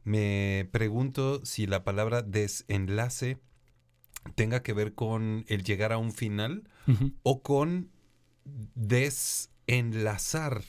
Me 0.04 0.68
pregunto 0.72 1.44
si 1.44 1.66
la 1.66 1.84
palabra 1.84 2.22
desenlace 2.22 3.38
tenga 4.34 4.62
que 4.62 4.72
ver 4.72 4.94
con 4.94 5.44
el 5.48 5.62
llegar 5.64 5.92
a 5.92 5.98
un 5.98 6.12
final 6.12 6.68
o 7.22 7.42
con 7.42 7.90
desenlazar. 8.74 10.62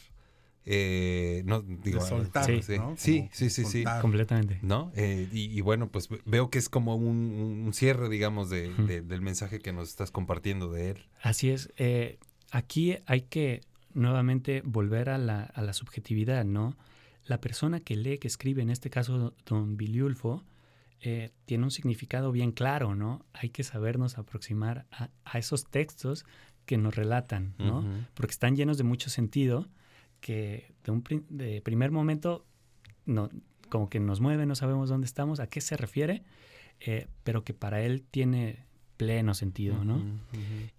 Eh, 0.65 1.41
no, 1.45 1.61
digo, 1.61 2.01
De 2.03 2.09
soltar, 2.09 2.45
sí, 2.45 2.61
Sí. 2.61 2.77
¿no? 2.77 2.93
sí, 2.97 3.29
sí, 3.31 3.49
sí, 3.49 3.63
sí. 3.65 3.83
soltar. 3.83 4.01
Completamente. 4.01 4.59
¿No? 4.61 4.91
Eh, 4.95 5.27
y, 5.31 5.45
y 5.57 5.61
bueno, 5.61 5.89
pues 5.89 6.09
ve- 6.09 6.21
veo 6.25 6.49
que 6.49 6.59
es 6.59 6.69
como 6.69 6.95
un, 6.95 7.63
un 7.65 7.73
cierre, 7.73 8.09
digamos, 8.09 8.49
de- 8.49 9.01
del 9.01 9.21
mensaje 9.21 9.59
que 9.59 9.73
nos 9.73 9.89
estás 9.89 10.11
compartiendo 10.11 10.71
de 10.71 10.91
él. 10.91 11.05
Así 11.21 11.49
es. 11.49 11.71
eh, 11.77 12.19
aquí 12.51 12.97
hay 13.05 13.21
que 13.21 13.61
nuevamente 13.93 14.61
volver 14.63 15.09
a 15.09 15.17
la, 15.17 15.43
a 15.43 15.61
la 15.61 15.73
subjetividad, 15.73 16.45
¿no? 16.45 16.75
La 17.25 17.39
persona 17.41 17.79
que 17.79 17.95
lee, 17.95 18.17
que 18.17 18.27
escribe, 18.27 18.61
en 18.61 18.69
este 18.69 18.89
caso 18.89 19.33
don 19.45 19.77
Biliulfo, 19.77 20.43
eh, 21.01 21.31
tiene 21.45 21.63
un 21.63 21.71
significado 21.71 22.31
bien 22.31 22.51
claro, 22.51 22.93
¿no? 22.95 23.25
Hay 23.33 23.49
que 23.49 23.63
sabernos 23.63 24.17
aproximar 24.17 24.85
a, 24.91 25.09
a 25.23 25.39
esos 25.39 25.65
textos 25.65 26.25
que 26.65 26.77
nos 26.77 26.95
relatan, 26.95 27.55
¿no? 27.57 27.83
Porque 28.13 28.31
están 28.31 28.55
llenos 28.55 28.77
de 28.77 28.83
mucho 28.83 29.09
sentido 29.09 29.67
que 30.19 30.73
de 30.83 30.91
un 30.91 31.01
pri- 31.01 31.23
de 31.29 31.61
primer 31.61 31.91
momento 31.91 32.45
no, 33.05 33.29
como 33.69 33.89
que 33.89 33.99
nos 33.99 34.19
mueve, 34.21 34.45
no 34.45 34.55
sabemos 34.55 34.89
dónde 34.89 35.05
estamos, 35.05 35.39
a 35.39 35.47
qué 35.47 35.61
se 35.61 35.77
refiere, 35.77 36.23
eh, 36.79 37.07
pero 37.23 37.43
que 37.43 37.53
para 37.53 37.81
él 37.81 38.03
tiene 38.09 38.65
pleno 38.97 39.33
sentido, 39.33 39.85
¿no? 39.85 40.03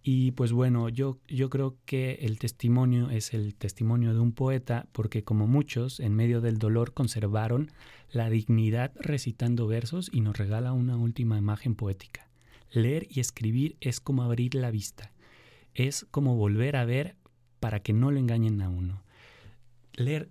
Y 0.03 0.33
pues 0.33 0.53
bueno, 0.53 0.91
yo, 0.91 1.19
yo 1.27 1.49
creo 1.49 1.77
que 1.87 2.19
el 2.21 2.39
testimonio 2.39 3.09
es 3.09 3.33
el 3.33 3.55
testimonio 3.55 4.13
de 4.13 4.21
un 4.21 4.33
poeta 4.33 4.87
porque 4.93 5.25
como 5.25 5.47
muchos, 5.47 6.01
en 6.01 6.15
medio 6.15 6.43
del 6.43 6.59
dolor 6.59 6.93
conservaron 6.93 7.71
la 8.13 8.29
dignidad 8.29 8.93
recitando 9.01 9.67
versos 9.67 10.11
y 10.13 10.21
nos 10.21 10.37
regala 10.37 10.75
una 10.75 10.97
última 10.99 11.39
imagen 11.39 11.75
poética. 11.75 12.29
Leer 12.73 13.07
y 13.09 13.21
escribir 13.21 13.77
es 13.81 14.01
como 14.01 14.23
abrir 14.23 14.55
la 14.55 14.71
vista, 14.71 15.13
es 15.75 16.07
como 16.11 16.37
volver 16.37 16.77
a 16.77 16.85
ver 16.85 17.17
para 17.59 17.81
que 17.81 17.95
no 17.95 18.11
lo 18.11 18.19
engañen 18.19 18.61
a 18.61 18.69
uno. 18.69 19.03
Leer 19.95 20.31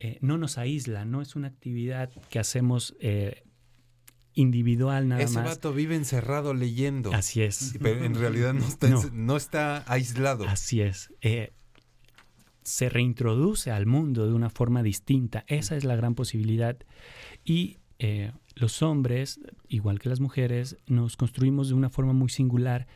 eh, 0.00 0.18
no 0.20 0.38
nos 0.38 0.58
aísla, 0.58 1.04
no 1.04 1.22
es 1.22 1.34
una 1.36 1.48
actividad 1.48 2.10
que 2.30 2.38
hacemos 2.38 2.94
eh, 3.00 3.42
individual 4.34 5.08
nada 5.08 5.22
Ese 5.22 5.34
más. 5.34 5.44
vato 5.46 5.72
vive 5.72 5.96
encerrado 5.96 6.54
leyendo. 6.54 7.12
Así 7.12 7.42
es. 7.42 7.74
Pero 7.82 8.04
en 8.04 8.14
realidad 8.14 8.54
no 8.54 8.64
está, 8.66 8.88
No. 8.88 9.02
ence- 9.02 9.12
no 9.12 9.36
está 9.36 9.84
aislado. 9.92 10.46
Así 10.48 10.80
es. 10.80 11.12
Eh, 11.20 11.52
se 12.62 12.88
reintroduce 12.88 13.70
al 13.72 13.86
mundo 13.86 14.26
de 14.26 14.34
una 14.34 14.50
forma 14.50 14.82
distinta. 14.82 15.44
Esa 15.48 15.76
es 15.76 15.84
la 15.84 15.96
gran 15.96 16.14
posibilidad. 16.14 16.76
Y 17.44 17.78
eh, 17.98 18.30
los 18.54 18.82
hombres, 18.82 19.40
igual 19.68 19.98
que 19.98 20.08
las 20.10 20.20
mujeres, 20.20 20.76
nos 20.86 21.16
construimos 21.16 21.68
de 21.68 21.74
una 21.74 21.88
forma 21.90 22.12
muy 22.12 22.28
singular, 22.28 22.86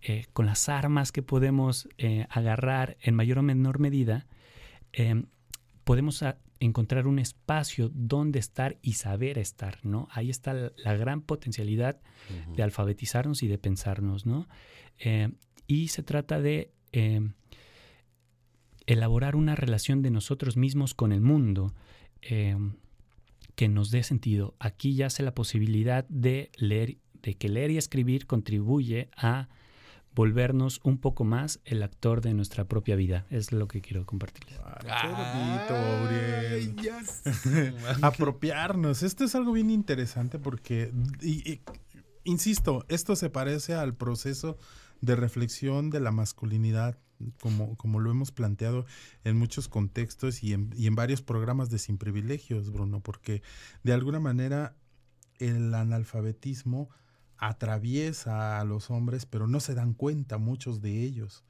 eh, 0.00 0.26
con 0.32 0.46
las 0.46 0.68
armas 0.68 1.12
que 1.12 1.22
podemos 1.22 1.88
agarrar 2.30 2.96
en 3.00 3.14
mayor 3.14 3.38
o 3.38 3.42
menor 3.42 3.78
medida. 3.80 4.26
Podemos 5.88 6.22
encontrar 6.60 7.06
un 7.06 7.18
espacio 7.18 7.90
donde 7.94 8.38
estar 8.38 8.76
y 8.82 8.92
saber 8.92 9.38
estar, 9.38 9.78
¿no? 9.86 10.06
Ahí 10.10 10.28
está 10.28 10.52
la, 10.52 10.70
la 10.76 10.94
gran 10.94 11.22
potencialidad 11.22 11.98
de 12.54 12.62
alfabetizarnos 12.62 13.42
y 13.42 13.48
de 13.48 13.56
pensarnos, 13.56 14.26
¿no? 14.26 14.48
Eh, 14.98 15.30
y 15.66 15.88
se 15.88 16.02
trata 16.02 16.42
de 16.42 16.74
eh, 16.92 17.26
elaborar 18.84 19.34
una 19.34 19.54
relación 19.54 20.02
de 20.02 20.10
nosotros 20.10 20.58
mismos 20.58 20.92
con 20.92 21.10
el 21.10 21.22
mundo 21.22 21.72
eh, 22.20 22.54
que 23.54 23.68
nos 23.68 23.90
dé 23.90 24.02
sentido. 24.02 24.56
Aquí 24.58 24.94
yace 24.94 25.22
la 25.22 25.34
posibilidad 25.34 26.06
de 26.10 26.50
leer, 26.58 26.98
de 27.22 27.32
que 27.32 27.48
leer 27.48 27.70
y 27.70 27.78
escribir 27.78 28.26
contribuye 28.26 29.08
a 29.16 29.48
volvernos 30.18 30.80
un 30.82 30.98
poco 30.98 31.22
más 31.22 31.60
el 31.64 31.80
actor 31.80 32.20
de 32.22 32.34
nuestra 32.34 32.64
propia 32.64 32.96
vida. 32.96 33.24
Es 33.30 33.52
lo 33.52 33.68
que 33.68 33.80
quiero 33.80 34.04
compartirles. 34.04 34.58
Qué 34.80 35.06
bonito, 35.06 35.74
Uriel. 36.02 36.74
Man. 37.80 37.98
Apropiarnos. 38.02 39.04
Esto 39.04 39.22
es 39.24 39.36
algo 39.36 39.52
bien 39.52 39.70
interesante 39.70 40.40
porque, 40.40 40.92
y- 41.22 41.48
y- 41.48 41.60
insisto, 42.24 42.84
esto 42.88 43.14
se 43.14 43.30
parece 43.30 43.74
al 43.74 43.94
proceso 43.94 44.58
de 45.00 45.14
reflexión 45.14 45.88
de 45.88 46.00
la 46.00 46.10
masculinidad, 46.10 46.98
como, 47.40 47.76
como 47.76 48.00
lo 48.00 48.10
hemos 48.10 48.32
planteado 48.32 48.86
en 49.22 49.36
muchos 49.36 49.68
contextos 49.68 50.42
y 50.42 50.52
en, 50.52 50.74
y 50.76 50.88
en 50.88 50.96
varios 50.96 51.22
programas 51.22 51.70
de 51.70 51.78
Sin 51.78 51.96
Privilegios, 51.96 52.72
Bruno, 52.72 53.00
porque 53.04 53.42
de 53.84 53.92
alguna 53.92 54.18
manera 54.18 54.74
el 55.38 55.72
analfabetismo 55.74 56.90
atraviesa 57.38 58.60
a 58.60 58.64
los 58.64 58.90
hombres, 58.90 59.26
pero 59.26 59.46
no 59.46 59.60
se 59.60 59.74
dan 59.74 59.94
cuenta 59.94 60.38
muchos 60.38 60.80
de 60.80 61.02
ellos. 61.02 61.44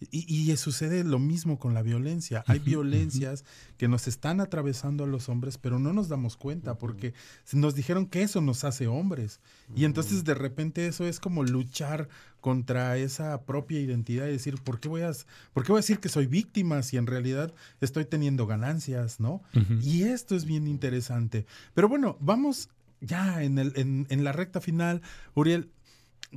Y, 0.00 0.50
y 0.52 0.56
sucede 0.56 1.02
lo 1.02 1.18
mismo 1.18 1.58
con 1.58 1.74
la 1.74 1.82
violencia. 1.82 2.44
Hay 2.46 2.60
violencias 2.60 3.44
que 3.78 3.88
nos 3.88 4.06
están 4.06 4.40
atravesando 4.40 5.02
a 5.02 5.08
los 5.08 5.28
hombres, 5.28 5.58
pero 5.58 5.80
no 5.80 5.92
nos 5.92 6.08
damos 6.08 6.36
cuenta 6.36 6.78
porque 6.78 7.14
nos 7.52 7.74
dijeron 7.74 8.06
que 8.06 8.22
eso 8.22 8.40
nos 8.40 8.62
hace 8.62 8.86
hombres. 8.86 9.40
Y 9.74 9.84
entonces 9.84 10.22
de 10.22 10.34
repente 10.34 10.86
eso 10.86 11.04
es 11.04 11.18
como 11.18 11.42
luchar 11.42 12.08
contra 12.40 12.96
esa 12.96 13.42
propia 13.42 13.80
identidad 13.80 14.28
y 14.28 14.32
decir, 14.32 14.62
¿por 14.62 14.78
qué 14.78 14.88
voy 14.88 15.02
a, 15.02 15.10
por 15.52 15.64
qué 15.64 15.72
voy 15.72 15.80
a 15.80 15.82
decir 15.82 15.98
que 15.98 16.08
soy 16.08 16.26
víctima 16.26 16.82
si 16.84 16.96
en 16.96 17.08
realidad 17.08 17.52
estoy 17.80 18.04
teniendo 18.04 18.46
ganancias, 18.46 19.18
¿no? 19.18 19.42
Y 19.82 20.04
esto 20.04 20.36
es 20.36 20.44
bien 20.44 20.68
interesante. 20.68 21.44
Pero 21.74 21.88
bueno, 21.88 22.16
vamos 22.20 22.68
ya 23.00 23.42
en, 23.42 23.58
el, 23.58 23.72
en, 23.76 24.06
en 24.10 24.24
la 24.24 24.32
recta 24.32 24.60
final. 24.60 25.02
Uriel, 25.34 25.70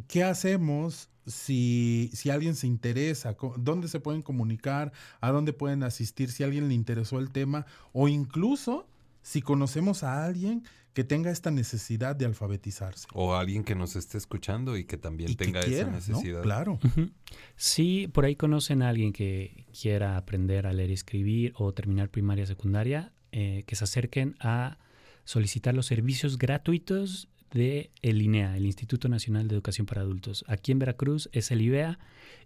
¿qué 0.07 0.23
hacemos 0.23 1.09
si, 1.27 2.09
si 2.13 2.29
alguien 2.29 2.55
se 2.55 2.67
interesa? 2.67 3.35
¿Dónde 3.57 3.87
se 3.87 3.99
pueden 3.99 4.21
comunicar? 4.21 4.91
¿A 5.19 5.31
dónde 5.31 5.53
pueden 5.53 5.83
asistir 5.83 6.31
si 6.31 6.43
a 6.43 6.47
alguien 6.47 6.67
le 6.67 6.73
interesó 6.73 7.19
el 7.19 7.31
tema? 7.31 7.65
O 7.93 8.07
incluso 8.07 8.87
si 9.21 9.41
conocemos 9.41 10.03
a 10.03 10.25
alguien 10.25 10.63
que 10.93 11.05
tenga 11.05 11.31
esta 11.31 11.51
necesidad 11.51 12.17
de 12.17 12.25
alfabetizarse. 12.25 13.07
O 13.13 13.33
alguien 13.33 13.63
que 13.63 13.75
nos 13.75 13.95
esté 13.95 14.17
escuchando 14.17 14.75
y 14.75 14.83
que 14.83 14.97
también 14.97 15.31
Y 15.31 15.35
que 15.35 15.45
tenga 15.45 15.61
quiera, 15.61 15.83
esa 15.83 15.89
¿no? 15.89 15.95
necesidad. 15.95 16.41
Claro. 16.41 16.79
Ujú. 16.83 17.11
Si 17.55 18.09
por 18.09 18.25
ahí 18.25 18.35
conocen 18.35 18.81
a 18.81 18.89
alguien 18.89 19.13
que 19.13 19.67
quiera 19.79 20.17
aprender 20.17 20.67
a 20.67 20.73
leer 20.73 20.89
y 20.89 20.93
escribir 20.93 21.53
o 21.55 21.73
terminar 21.73 22.09
primaria 22.09 22.45
secundaria, 22.45 23.13
eh, 23.31 23.63
que 23.67 23.75
se 23.77 23.85
acerquen 23.85 24.35
a 24.41 24.79
solicitar 25.23 25.73
los 25.73 25.85
servicios 25.85 26.37
gratuitos 26.37 27.27
de 27.51 27.91
el 28.01 28.21
INEA, 28.21 28.55
el 28.55 28.65
Instituto 28.65 29.09
Nacional 29.09 29.47
de 29.47 29.55
Educación 29.55 29.85
para 29.85 30.01
Adultos. 30.01 30.45
Aquí 30.47 30.71
en 30.71 30.79
Veracruz 30.79 31.29
es 31.33 31.51
el 31.51 31.61
IBEA 31.61 31.99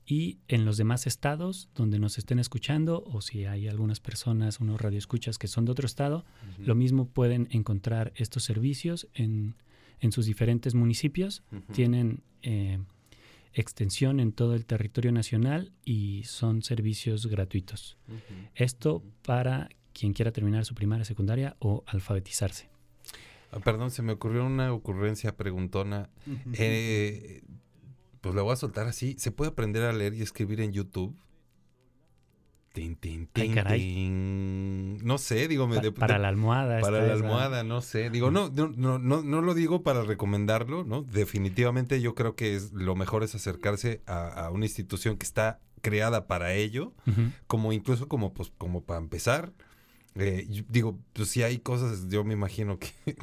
y 0.05 0.39
en 0.47 0.65
los 0.65 0.78
demás 0.78 1.07
estados 1.07 1.69
donde 1.76 1.99
nos 1.99 2.17
estén 2.17 2.39
escuchando 2.39 3.03
o 3.05 3.21
si 3.21 3.45
hay 3.45 3.67
algunas 3.67 3.99
personas, 3.99 4.59
unos 4.59 4.82
radioescuchas 4.82 5.38
que 5.38 5.47
son 5.47 5.65
de 5.65 5.71
otro 5.71 5.86
estado, 5.86 6.26
lo 6.59 6.76
mismo 6.76 7.07
pueden 7.07 7.47
encontrar 7.51 8.13
estos 8.15 8.43
servicios 8.43 9.07
en, 9.13 9.55
en 9.99 10.11
sus 10.11 10.26
diferentes 10.26 10.73
municipios. 10.73 11.43
Tienen 11.71 12.21
eh, 12.41 12.80
extensión 13.53 14.19
en 14.19 14.32
todo 14.32 14.53
el 14.55 14.65
territorio 14.65 15.11
nacional 15.11 15.71
y 15.84 16.23
son 16.26 16.61
servicios 16.61 17.28
gratuitos. 17.28 17.97
Esto 18.53 19.03
para 19.23 19.69
quien 19.97 20.13
quiera 20.13 20.31
terminar 20.31 20.65
su 20.65 20.75
primaria, 20.75 21.05
secundaria 21.05 21.55
o 21.59 21.83
alfabetizarse. 21.87 22.67
Ah, 23.51 23.59
perdón, 23.63 23.89
se 23.91 24.01
me 24.01 24.11
ocurrió 24.13 24.45
una 24.45 24.73
ocurrencia 24.73 25.37
preguntona. 25.37 26.09
Eh, 26.53 27.41
pues 28.21 28.35
la 28.35 28.41
voy 28.41 28.51
a 28.53 28.57
soltar 28.57 28.87
así. 28.87 29.15
¿Se 29.17 29.31
puede 29.31 29.51
aprender 29.51 29.83
a 29.83 29.93
leer 29.93 30.13
y 30.15 30.21
escribir 30.21 30.59
en 30.59 30.71
YouTube? 30.73 31.15
Tin, 32.73 32.97
tin, 32.97 33.29
Ay, 33.35 33.43
tin, 33.45 33.53
caray. 33.53 33.79
tin. 33.79 34.97
No 35.05 35.17
sé, 35.17 35.47
digo, 35.47 35.65
me 35.65 35.77
Pa- 35.77 35.81
de- 35.81 35.91
para 35.93 36.15
de- 36.15 36.19
la 36.19 36.27
almohada. 36.27 36.81
Para 36.81 36.99
la 36.99 37.13
esa. 37.13 37.13
almohada, 37.13 37.63
no 37.63 37.81
sé. 37.81 38.09
Digo, 38.09 38.31
no, 38.31 38.49
no, 38.49 38.67
no, 38.75 38.99
no, 38.99 39.23
no 39.23 39.41
lo 39.41 39.53
digo 39.53 39.81
para 39.81 40.01
recomendarlo, 40.03 40.83
¿no? 40.83 41.01
Definitivamente 41.03 42.01
yo 42.01 42.15
creo 42.15 42.35
que 42.35 42.53
es, 42.55 42.73
lo 42.73 42.95
mejor 42.95 43.23
es 43.23 43.33
acercarse 43.33 44.01
a, 44.07 44.27
a 44.27 44.49
una 44.51 44.65
institución 44.65 45.15
que 45.15 45.25
está 45.25 45.61
creada 45.81 46.27
para 46.27 46.53
ello, 46.53 46.91
como 47.47 47.71
incluso 47.71 48.09
como, 48.09 48.33
pues, 48.33 48.51
como 48.57 48.81
para 48.83 48.99
empezar. 48.99 49.53
Eh, 50.18 50.47
yo 50.49 50.63
digo, 50.70 50.97
pues 51.13 51.30
si 51.30 51.43
hay 51.43 51.57
cosas, 51.59 52.07
yo 52.07 52.24
me 52.24 52.34
imagino 52.34 52.80
que, 52.80 53.16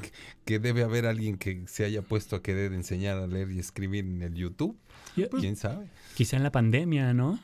que 0.45 0.59
debe 0.59 0.82
haber 0.82 1.07
alguien 1.07 1.38
que 1.38 1.62
se 1.66 1.84
haya 1.84 2.03
puesto 2.03 2.36
a 2.36 2.43
querer 2.43 2.72
enseñar 2.74 3.16
a 3.18 3.26
leer 3.26 3.51
y 3.51 3.59
escribir 3.59 4.05
en 4.05 4.22
el 4.22 4.34
YouTube. 4.34 4.76
Yo- 5.16 5.28
¿Quién 5.30 5.57
sabe? 5.57 5.86
Quizá 6.14 6.36
en 6.36 6.43
la 6.43 6.53
pandemia, 6.53 7.14
¿no? 7.14 7.38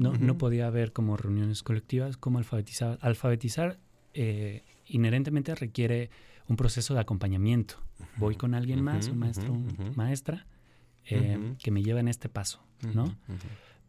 No, 0.00 0.12
no 0.14 0.38
podía 0.38 0.68
haber 0.68 0.92
como 0.92 1.16
reuniones 1.16 1.62
colectivas, 1.64 2.16
como 2.16 2.38
alfabetizar. 2.38 2.98
Alfabetizar 3.02 3.78
eh, 4.14 4.62
inherentemente 4.86 5.54
requiere 5.56 6.10
un 6.48 6.56
proceso 6.56 6.94
de 6.94 7.00
acompañamiento. 7.00 7.76
Voy 8.18 8.36
con 8.36 8.54
alguien 8.54 8.82
más, 8.82 9.08
un 9.08 9.18
maestro, 9.18 9.52
un 9.52 9.92
maestra, 9.96 10.46
eh, 11.06 11.54
que 11.62 11.70
me 11.72 11.82
lleva 11.82 11.98
en 12.00 12.08
este 12.08 12.28
paso, 12.28 12.62
¿no? 12.94 13.16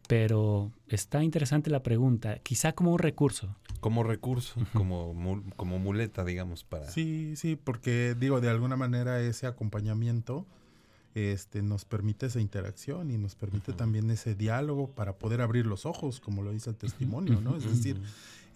Pero 0.06 0.70
está 0.88 1.24
interesante 1.24 1.70
la 1.70 1.82
pregunta, 1.82 2.38
quizá 2.40 2.72
como 2.72 2.92
un 2.92 2.98
recurso. 2.98 3.56
Como 3.80 4.02
recurso, 4.02 4.60
como, 4.74 5.14
mul- 5.14 5.54
como 5.56 5.78
muleta, 5.78 6.24
digamos, 6.24 6.64
para... 6.64 6.90
Sí, 6.90 7.34
sí, 7.36 7.56
porque 7.56 8.14
digo, 8.18 8.40
de 8.40 8.50
alguna 8.50 8.76
manera 8.76 9.20
ese 9.20 9.46
acompañamiento 9.46 10.46
este, 11.14 11.62
nos 11.62 11.84
permite 11.84 12.26
esa 12.26 12.40
interacción 12.40 13.10
y 13.10 13.18
nos 13.18 13.34
permite 13.34 13.72
también 13.72 14.10
ese 14.10 14.34
diálogo 14.34 14.90
para 14.90 15.16
poder 15.16 15.40
abrir 15.40 15.64
los 15.64 15.86
ojos, 15.86 16.20
como 16.20 16.42
lo 16.42 16.50
dice 16.50 16.70
el 16.70 16.76
testimonio, 16.76 17.40
¿no? 17.40 17.56
Es 17.56 17.64
decir, 17.64 18.00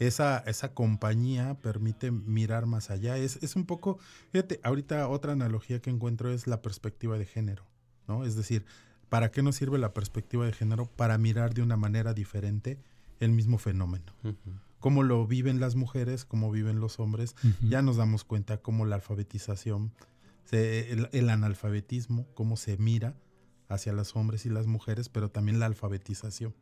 esa, 0.00 0.38
esa 0.40 0.74
compañía 0.74 1.54
permite 1.62 2.10
mirar 2.10 2.66
más 2.66 2.90
allá. 2.90 3.16
Es, 3.16 3.36
es 3.42 3.54
un 3.56 3.64
poco, 3.64 3.98
fíjate, 4.32 4.60
ahorita 4.64 5.08
otra 5.08 5.32
analogía 5.32 5.80
que 5.80 5.90
encuentro 5.90 6.32
es 6.32 6.46
la 6.46 6.60
perspectiva 6.60 7.16
de 7.16 7.26
género, 7.26 7.64
¿no? 8.08 8.24
Es 8.24 8.34
decir, 8.34 8.64
¿para 9.08 9.30
qué 9.30 9.42
nos 9.42 9.56
sirve 9.56 9.78
la 9.78 9.92
perspectiva 9.94 10.44
de 10.46 10.52
género? 10.52 10.86
Para 10.86 11.18
mirar 11.18 11.54
de 11.54 11.62
una 11.62 11.76
manera 11.76 12.14
diferente 12.14 12.78
el 13.20 13.32
mismo 13.32 13.58
fenómeno. 13.58 14.12
Cómo 14.80 15.02
lo 15.02 15.26
viven 15.26 15.58
las 15.60 15.74
mujeres, 15.74 16.24
cómo 16.24 16.50
viven 16.52 16.78
los 16.80 17.00
hombres, 17.00 17.34
ya 17.62 17.82
nos 17.82 17.96
damos 17.96 18.22
cuenta 18.24 18.58
cómo 18.58 18.84
la 18.86 18.96
alfabetización, 18.96 19.92
se- 20.44 20.92
el, 20.92 21.08
el 21.12 21.30
analfabetismo, 21.30 22.26
cómo 22.34 22.56
se 22.56 22.76
mira 22.76 23.16
hacia 23.68 23.92
los 23.92 24.14
hombres 24.16 24.46
y 24.46 24.50
las 24.50 24.66
mujeres, 24.66 25.08
pero 25.08 25.30
también 25.30 25.58
la 25.58 25.66
alfabetización. 25.66 26.54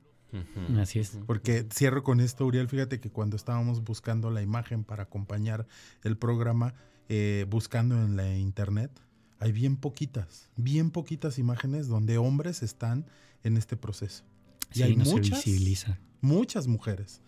Así 0.80 0.99
es. 0.99 1.18
Porque 1.26 1.66
cierro 1.72 2.03
con 2.03 2.20
esto, 2.20 2.47
Uriel, 2.47 2.68
fíjate 2.68 3.01
que 3.01 3.11
cuando 3.11 3.36
estábamos 3.36 3.84
buscando 3.84 4.30
la 4.30 4.42
imagen 4.42 4.82
para 4.82 5.05
acompañar 5.05 5.66
el 6.03 6.16
programa, 6.16 6.74
eh, 7.09 7.47
buscando 7.49 7.94
en 8.03 8.16
la 8.16 8.34
internet, 8.36 8.90
hay 9.39 9.53
bien 9.53 9.76
poquitas, 9.76 10.49
bien 10.57 10.91
poquitas 10.91 11.39
imágenes 11.39 11.89
donde 11.89 12.18
hombres 12.18 12.62
están 12.62 13.07
en 13.45 13.57
este 13.57 13.76
proceso. 13.76 14.24
Y 14.72 14.78
Sí, 14.78 14.82
hay 14.82 14.97
no 14.97 15.05
se 15.05 15.12
muchas, 15.12 15.45
visibiliza. 15.45 15.99
muchas 16.20 16.66
mujeres, 16.66 17.20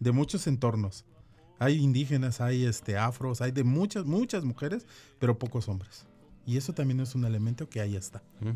de 0.00 0.12
muchos 0.12 0.46
entornos. 0.46 1.04
Hay 1.58 1.76
indígenas, 1.76 2.40
hay 2.40 2.64
este 2.64 2.98
afros, 2.98 3.40
hay 3.40 3.50
de 3.50 3.64
muchas, 3.64 4.04
muchas 4.04 4.44
mujeres, 4.44 4.86
pero 5.18 5.38
pocos 5.38 5.68
hombres. 5.68 6.04
Y 6.46 6.56
eso 6.58 6.72
también 6.74 7.00
es 7.00 7.14
un 7.14 7.24
elemento 7.24 7.68
que 7.68 7.80
ahí 7.80 7.96
está. 7.96 8.22
Ujú. 8.40 8.52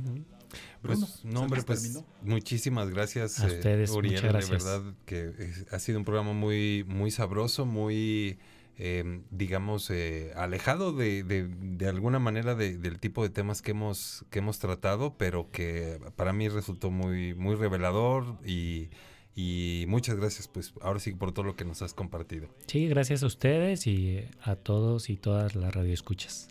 Bruno, 0.82 1.06
Pues, 1.06 1.10
¿se 1.22 1.28
no, 1.28 1.42
hombre, 1.42 1.62
pues 1.62 1.82
terminó? 1.82 2.04
muchísimas 2.22 2.90
gracias, 2.90 3.40
A 3.40 3.48
eh, 3.48 3.56
ustedes, 3.56 3.90
Uriel. 3.90 4.14
muchas 4.14 4.32
gracias. 4.32 4.64
De 4.64 4.70
verdad 4.70 4.94
que 5.06 5.34
es- 5.38 5.66
ha 5.72 5.78
sido 5.78 5.98
un 5.98 6.04
programa 6.04 6.32
muy, 6.32 6.84
muy 6.88 7.10
sabroso, 7.10 7.64
muy, 7.66 8.38
eh, 8.82 9.20
digamos, 9.30 9.90
eh, 9.90 10.32
alejado 10.36 10.92
de, 10.92 11.22
de, 11.22 11.86
alguna 11.88 12.18
manera 12.18 12.54
de- 12.54 12.78
del 12.78 12.98
tipo 12.98 13.22
de 13.22 13.28
temas 13.28 13.60
que 13.62 13.72
hemos, 13.72 14.24
que 14.30 14.38
hemos 14.40 14.58
tratado, 14.58 15.16
pero 15.18 15.50
que 15.50 15.98
para 16.16 16.32
mí 16.32 16.48
resultó 16.48 16.90
muy, 16.90 17.34
muy 17.34 17.54
revelador 17.56 18.36
y, 18.44 18.88
y 19.36 19.84
muchas 19.86 20.16
gracias, 20.16 20.48
pues, 20.48 20.72
ahora 20.80 20.98
sí 20.98 21.12
por 21.12 21.32
todo 21.32 21.44
lo 21.44 21.56
que 21.56 21.64
nos 21.64 21.82
has 21.82 21.92
compartido. 21.94 22.48
Sí, 22.66 22.88
gracias 22.88 23.22
a 23.22 23.26
ustedes 23.26 23.86
y 23.86 24.24
a 24.42 24.56
todos 24.56 25.10
y 25.10 25.16
todas 25.16 25.54
las 25.54 25.74
radioescuchas. 25.74 26.48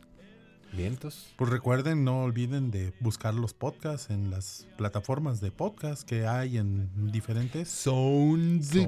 Vientos. 0.73 1.33
Pues 1.35 1.49
recuerden, 1.49 2.03
no 2.03 2.23
olviden 2.23 2.71
de 2.71 2.93
buscar 2.99 3.33
los 3.33 3.53
podcasts 3.53 4.09
en 4.09 4.29
las 4.29 4.67
plataformas 4.77 5.41
de 5.41 5.51
podcast 5.51 6.03
que 6.03 6.27
hay 6.27 6.57
en 6.57 7.11
diferentes. 7.11 7.69
SoundCloud. 7.69 8.87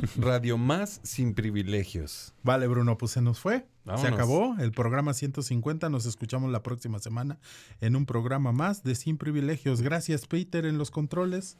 Radio 0.18 0.58
Más 0.58 1.00
sin 1.02 1.34
privilegios. 1.34 2.34
Vale, 2.42 2.66
Bruno, 2.66 2.98
pues 2.98 3.12
se 3.12 3.20
nos 3.22 3.38
fue. 3.40 3.66
Se 3.96 4.08
acabó 4.08 4.56
el 4.58 4.72
programa 4.72 5.14
150. 5.14 5.88
Nos 5.90 6.06
escuchamos 6.06 6.50
la 6.50 6.64
próxima 6.64 6.98
semana 6.98 7.38
en 7.80 7.94
un 7.94 8.04
programa 8.04 8.50
más 8.50 8.82
de 8.82 8.96
Sin 8.96 9.16
Privilegios. 9.16 9.80
Gracias, 9.80 10.26
Peter, 10.26 10.66
en 10.66 10.76
los 10.76 10.90
controles. 10.90 11.56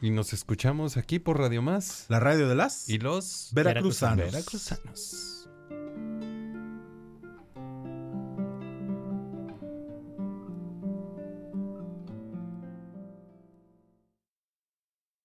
Y 0.00 0.08
nos 0.10 0.32
escuchamos 0.32 0.96
aquí 0.96 1.18
por 1.18 1.38
Radio 1.38 1.60
Más. 1.60 2.06
La 2.08 2.18
radio 2.18 2.48
de 2.48 2.54
las 2.54 2.88
Y 2.88 2.98
los 2.98 3.50
Veracruzanos. 3.52 4.32
Veracruzanos. 4.32 5.39